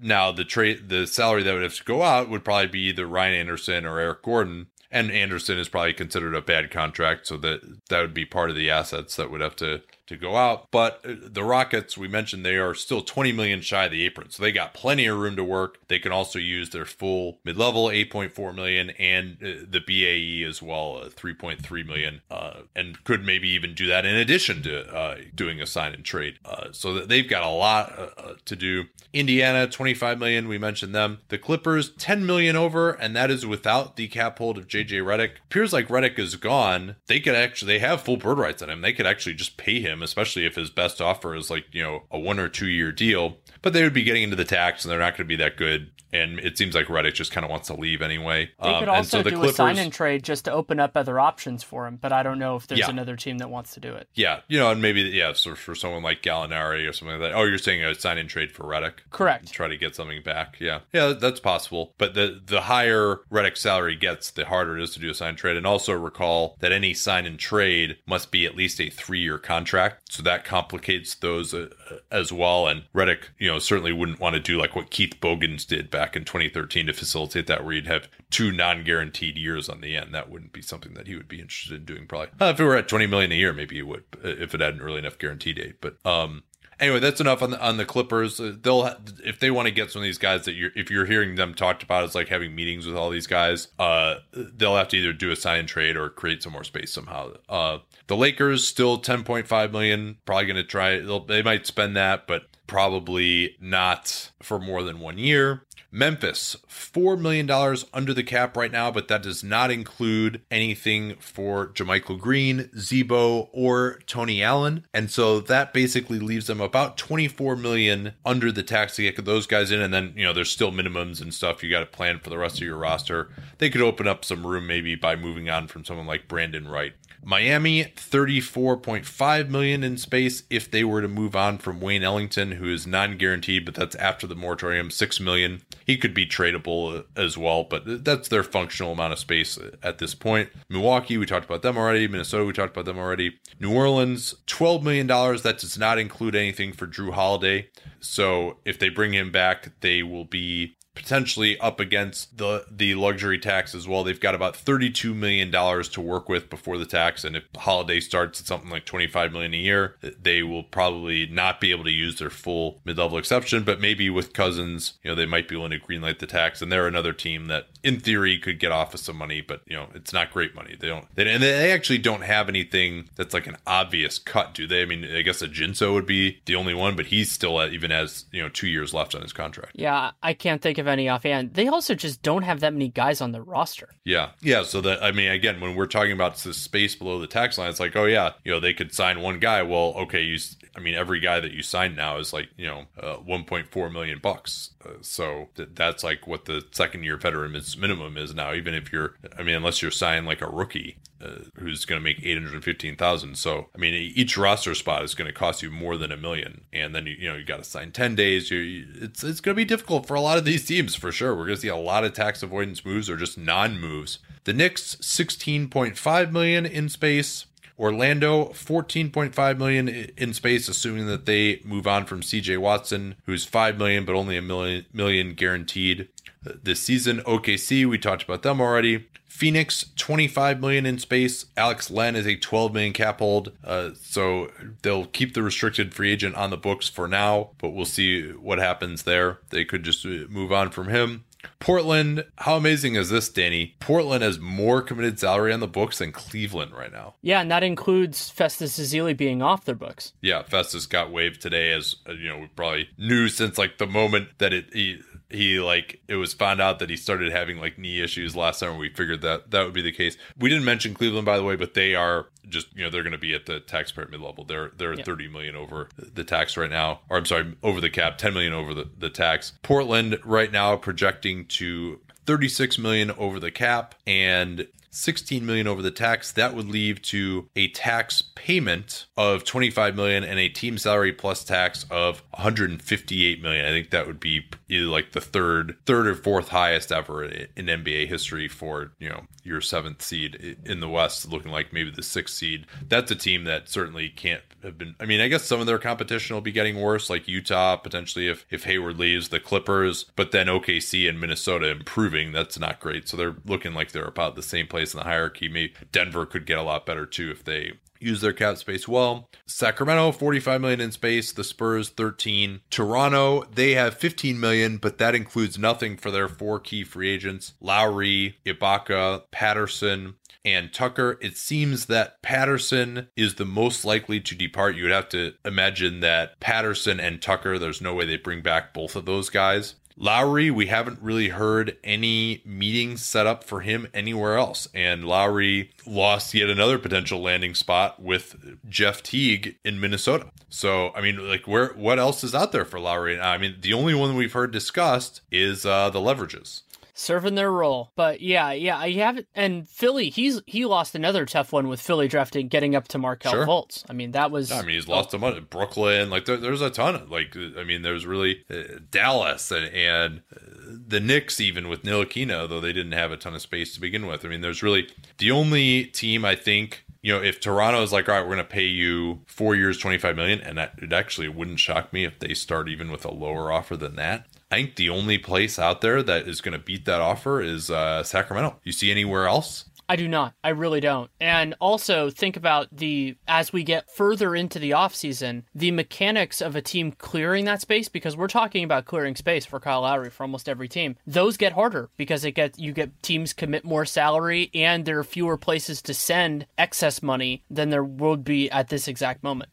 [0.00, 3.06] now the trade, the salary that would have to go out would probably be either
[3.06, 7.60] Ryan Anderson or Eric Gordon and Anderson is probably considered a bad contract, so that
[7.88, 10.70] that would be part of the assets that would have to to go out.
[10.70, 14.30] But uh, the Rockets, we mentioned they are still 20 million shy of the apron.
[14.30, 15.78] So they got plenty of room to work.
[15.88, 21.02] They can also use their full mid-level 8.4 million and uh, the BAE as well,
[21.04, 25.60] uh, 3.3 million, uh, and could maybe even do that in addition to uh, doing
[25.60, 26.38] a sign and trade.
[26.44, 28.84] Uh, so they've got a lot to do.
[29.12, 30.48] Indiana, 25 million.
[30.48, 31.20] We mentioned them.
[31.28, 35.32] The Clippers, 10 million over, and that is without the cap hold of JJ Redick.
[35.46, 36.96] Appears like Redick is gone.
[37.06, 38.82] They could actually, they have full bird rights on him.
[38.82, 41.82] They could actually just pay him him, especially if his best offer is like, you
[41.82, 43.38] know, a one or two year deal.
[43.62, 45.56] But they would be getting into the tax and they're not going to be that
[45.56, 48.50] good and it seems like Redick just kind of wants to leave anyway.
[48.62, 50.80] They could um, also so the do Clippers, a sign and trade just to open
[50.80, 52.90] up other options for him, but I don't know if there's yeah.
[52.90, 54.08] another team that wants to do it.
[54.14, 57.36] Yeah, you know, and maybe yeah, so for someone like Gallinari or something like that.
[57.36, 58.94] Oh, you're saying a sign and trade for Redick?
[59.10, 59.52] Correct.
[59.52, 60.56] Try to get something back.
[60.60, 61.94] Yeah, yeah, that's possible.
[61.98, 65.30] But the the higher Redick salary gets, the harder it is to do a sign
[65.30, 65.56] and trade.
[65.56, 69.38] And also recall that any sign and trade must be at least a three year
[69.38, 71.68] contract, so that complicates those uh,
[72.10, 72.66] as well.
[72.66, 75.97] And Redick, you know, certainly wouldn't want to do like what Keith Bogans did back
[76.16, 80.14] in 2013 to facilitate that where you'd have two non-guaranteed years on the end.
[80.14, 82.06] That wouldn't be something that he would be interested in doing.
[82.06, 84.60] Probably uh, if it were at 20 million a year, maybe he would if it
[84.60, 85.80] had an early enough guarantee date.
[85.80, 86.42] But um,
[86.80, 88.40] anyway, that's enough on the on the Clippers.
[88.40, 91.06] Uh, they'll if they want to get some of these guys that you're if you're
[91.06, 94.88] hearing them talked about as like having meetings with all these guys, uh, they'll have
[94.88, 97.32] to either do a sign and trade or create some more space somehow.
[97.48, 101.00] Uh, the Lakers still 10.5 million, probably going to try.
[101.26, 105.62] They might spend that, but probably not for more than one year.
[105.90, 107.50] Memphis, $4 million
[107.94, 113.48] under the cap right now, but that does not include anything for JaMychal Green, Z-Bo,
[113.52, 114.84] or Tony Allen.
[114.92, 119.46] And so that basically leaves them about 24 million under the tax to get those
[119.46, 119.80] guys in.
[119.80, 122.38] And then, you know, there's still minimums and stuff you got to plan for the
[122.38, 123.30] rest of your roster.
[123.58, 126.92] They could open up some room maybe by moving on from someone like Brandan Wright.
[127.24, 132.72] Miami 34.5 million in space if they were to move on from Wayne Ellington who
[132.72, 135.62] is non-guaranteed but that's after the moratorium 6 million.
[135.86, 139.76] He could be tradable uh, as well but that's their functional amount of space uh,
[139.82, 140.50] at this point.
[140.68, 143.38] Milwaukee we talked about them already, Minnesota we talked about them already.
[143.60, 147.68] New Orleans 12 million dollars that does not include anything for Jrue Holiday.
[148.00, 153.38] So if they bring him back they will be potentially up against the the luxury
[153.38, 154.02] tax as well.
[154.02, 158.00] They've got about 32 million dollars to work with before the tax and if Holiday
[158.00, 161.90] starts at something like 25 million a year, they will probably not be able to
[161.90, 165.70] use their full mid-level exception, but maybe with Cousins, you know, they might be willing
[165.70, 169.00] to greenlight the tax and they're another team that in theory could get off of
[169.00, 170.76] some money, but you know, it's not great money.
[170.78, 174.66] They don't they, and they actually don't have anything that's like an obvious cut, do
[174.66, 174.82] they?
[174.82, 177.87] I mean, I guess Ajinça would be the only one, but he's still at, even
[177.90, 179.72] has, you know, 2 years left on his contract.
[179.74, 181.54] Yeah, I can't think of any offhand.
[181.54, 183.90] They also just don't have that many guys on the roster.
[184.04, 184.30] Yeah.
[184.40, 184.62] Yeah.
[184.62, 187.70] So that, I mean, again, when we're talking about the space below the tax line,
[187.70, 189.62] it's like, oh, yeah, you know, they could sign one guy.
[189.62, 190.38] Well, okay, you,
[190.76, 194.18] I mean, every guy that you sign now is like, you know, uh, 1.4 million
[194.18, 194.70] bucks.
[194.84, 198.92] Uh, so th- that's like what the second year veteran minimum is now, even if
[198.92, 203.36] you're, I mean, unless you're signing like a rookie uh, who's going to make 815,000.
[203.36, 206.62] So, I mean, each roster spot is going to cost you more than a million.
[206.72, 208.50] And then, you, you know, you got to sign 10 days.
[208.50, 211.34] You, it's, it's going to be difficult for a lot of these teams for sure.
[211.34, 214.18] We're going to see a lot of tax avoidance moves or just non moves.
[214.44, 217.46] The Knicks, 16.5 million in space.
[217.78, 223.78] Orlando, 14.5 million in space, assuming that they move on from CJ Watson, who's 5
[223.78, 226.08] million, but only a million, million guaranteed
[226.42, 227.18] this season.
[227.20, 229.06] OKC, we talked about them already.
[229.28, 231.46] Phoenix, 25 million in space.
[231.56, 233.52] Alex Len is a 12 million cap hold.
[233.62, 234.50] Uh, so
[234.82, 238.58] they'll keep the restricted free agent on the books for now, but we'll see what
[238.58, 239.38] happens there.
[239.50, 241.24] They could just uh, move on from him.
[241.60, 243.76] Portland, how amazing is this, Danny?
[243.80, 247.14] Portland has more committed salary on the books than Cleveland right now.
[247.22, 250.12] Yeah, and that includes Festus Ezeli being off their books.
[250.20, 253.86] Yeah, Festus got waived today, as uh, you know, we probably knew since like the
[253.86, 255.00] moment that it he,
[255.30, 258.76] he like it was found out that he started having like knee issues last summer.
[258.76, 260.16] We figured that that would be the case.
[260.38, 263.12] We didn't mention Cleveland by the way, but they are just you know they're going
[263.12, 264.44] to be at the taxpayer mid level.
[264.44, 265.04] They're they're yeah.
[265.04, 268.52] 30 million over the tax right now, or I'm sorry, over the cap, 10 million
[268.52, 269.52] over the the tax.
[269.62, 275.90] Portland right now projecting to 36 million over the cap and 16 million over the
[275.90, 276.32] tax.
[276.32, 281.44] That would leave to a tax payment of 25 million and a team salary plus
[281.44, 283.64] tax of 158 million.
[283.64, 288.08] I think that would be like the third, third or fourth highest ever in NBA
[288.08, 292.36] history for you know your seventh seed in the West, looking like maybe the sixth
[292.36, 292.66] seed.
[292.86, 294.94] That's a team that certainly can't have been.
[295.00, 298.28] I mean, I guess some of their competition will be getting worse, like Utah potentially
[298.28, 302.32] if if Hayward leaves, the Clippers, but then OKC and Minnesota improving.
[302.32, 303.08] That's not great.
[303.08, 305.48] So they're looking like they're about the same place in the hierarchy.
[305.48, 309.28] Maybe Denver could get a lot better too if they use their cap space well.
[309.46, 312.60] Sacramento 45 million in space, the Spurs 13.
[312.70, 317.54] Toronto, they have 15 million, but that includes nothing for their four key free agents,
[317.60, 320.14] Lowry, Ibaka, Patterson,
[320.44, 321.18] and Tucker.
[321.20, 324.76] It seems that Patterson is the most likely to depart.
[324.76, 328.72] You would have to imagine that Patterson and Tucker, there's no way they bring back
[328.72, 329.74] both of those guys.
[330.00, 334.68] Lowry, we haven't really heard any meetings set up for him anywhere else.
[334.72, 340.30] And Lowry lost yet another potential landing spot with Jeff Teague in Minnesota.
[340.48, 343.18] So, I mean, like, where, what else is out there for Lowry?
[343.18, 346.62] I mean, the only one we've heard discussed is uh, the leverages
[346.98, 347.92] serving their role.
[347.94, 352.08] But yeah, yeah, I have and Philly, he's he lost another tough one with Philly
[352.08, 353.46] drafting getting up to Markelle sure.
[353.46, 353.84] Fultz.
[353.88, 355.40] I mean, that was I mean, he's lost a money.
[355.40, 359.66] Brooklyn, like there, there's a ton of like I mean, there's really uh, Dallas and
[359.72, 360.38] and uh,
[360.86, 364.06] the Knicks even with Ntilikina, though they didn't have a ton of space to begin
[364.06, 364.24] with.
[364.24, 364.88] I mean, there's really
[365.18, 368.38] the only team I think you know, if Toronto is like, all right, we're going
[368.38, 372.18] to pay you four years, 25 million, and that, it actually wouldn't shock me if
[372.18, 374.26] they start even with a lower offer than that.
[374.50, 377.70] I think the only place out there that is going to beat that offer is
[377.70, 378.58] uh, Sacramento.
[378.64, 379.66] You see anywhere else?
[379.90, 380.34] I do not.
[380.44, 381.10] I really don't.
[381.18, 386.54] And also think about the as we get further into the offseason, the mechanics of
[386.54, 390.24] a team clearing that space because we're talking about clearing space for Kyle Lowry for
[390.24, 390.96] almost every team.
[391.06, 395.04] Those get harder because it gets you get teams commit more salary and there are
[395.04, 399.50] fewer places to send excess money than there would be at this exact moment.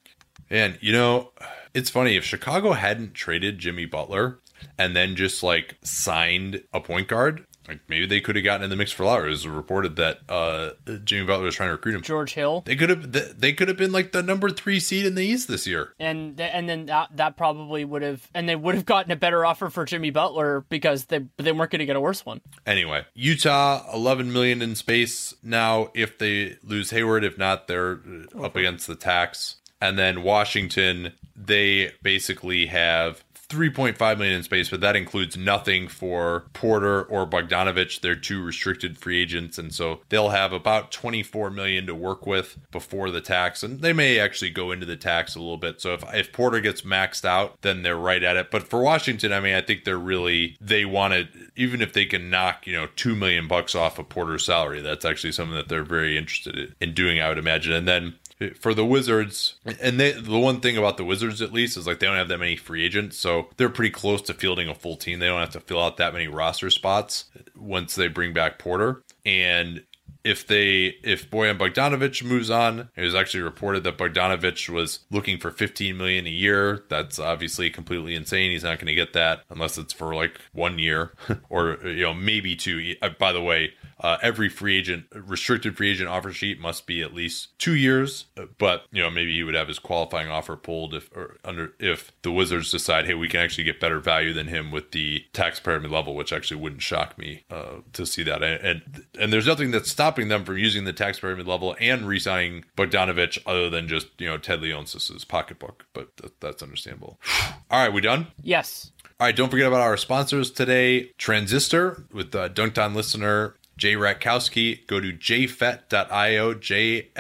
[0.49, 1.31] And you know,
[1.73, 4.39] it's funny if Chicago hadn't traded Jimmy Butler,
[4.77, 7.45] and then just like signed a point guard.
[7.67, 9.27] Like maybe they could have gotten in the mix for Lowry.
[9.27, 10.71] It was reported that uh,
[11.03, 12.01] Jimmy Butler was trying to recruit him.
[12.01, 12.61] George Hill.
[12.65, 13.39] They could have.
[13.39, 15.93] They could have been like the number three seed in the East this year.
[15.99, 18.29] And and then that that probably would have.
[18.33, 21.71] And they would have gotten a better offer for Jimmy Butler because they they weren't
[21.71, 22.41] going to get a worse one.
[22.65, 25.89] Anyway, Utah, 11 million in space now.
[25.93, 27.99] If they lose Hayward, if not, they're
[28.35, 28.45] okay.
[28.45, 29.55] up against the tax.
[29.81, 33.23] And then Washington, they basically have
[33.55, 38.01] 3.5 million in space, but that includes nothing for Porter or Bogdanovich.
[38.01, 42.57] They're two restricted free agents, and so they'll have about 24 million to work with
[42.71, 45.81] before the tax, and they may actually go into the tax a little bit.
[45.81, 48.51] So if if Porter gets maxed out, then they're right at it.
[48.51, 52.05] But for Washington, I mean, I think they're really they want to even if they
[52.05, 55.69] can knock you know two million bucks off of Porter's salary, that's actually something that
[55.69, 57.73] they're very interested in doing, I would imagine.
[57.73, 58.15] And then
[58.59, 61.99] for the Wizards, and they, the one thing about the Wizards at least is like
[61.99, 64.97] they don't have that many free agents, so they're pretty close to fielding a full
[64.97, 65.19] team.
[65.19, 67.25] They don't have to fill out that many roster spots
[67.55, 69.03] once they bring back Porter.
[69.25, 69.83] And
[70.25, 75.37] if they if Bojan Bogdanovich moves on, it was actually reported that Bogdanovich was looking
[75.37, 76.83] for 15 million a year.
[76.89, 78.51] That's obviously completely insane.
[78.51, 81.13] He's not going to get that unless it's for like one year
[81.49, 82.95] or you know maybe two.
[83.01, 87.01] Uh, by the way, uh, every free agent restricted free agent offer sheet must be
[87.01, 88.25] at least two years.
[88.57, 92.11] But you know maybe he would have his qualifying offer pulled if or under if
[92.21, 95.79] the Wizards decide hey we can actually get better value than him with the taxpayer
[95.79, 98.43] mid level, which actually wouldn't shock me uh, to see that.
[98.43, 102.07] And, and and there's nothing that's stopping them from using the taxpayer mid level and
[102.07, 105.85] re-signing Bogdanovich other than just, you know, Ted Leonsis's pocketbook.
[105.93, 107.19] But th- that's understandable.
[107.71, 108.27] All right, we done?
[108.41, 108.91] Yes.
[109.19, 111.11] All right, don't forget about our sponsors today.
[111.17, 114.85] Transistor with the Dunc'd On listener Jay Ratkowski.
[114.87, 117.17] Go to jfet.io, jfet.io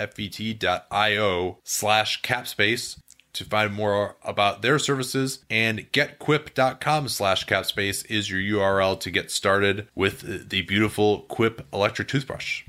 [1.63, 2.99] slash capspace
[3.33, 9.29] to find more about their services and getquip.com slash capspace is your url to get
[9.29, 12.63] started with the beautiful quip electric toothbrush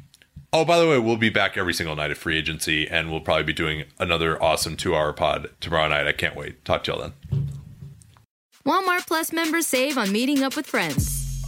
[0.52, 3.20] Oh, by the way, we'll be back every single night at free agency, and we'll
[3.20, 6.06] probably be doing another awesome two hour pod tomorrow night.
[6.06, 6.64] I can't wait.
[6.64, 7.48] Talk to y'all then.
[8.64, 11.25] Walmart Plus members save on meeting up with friends.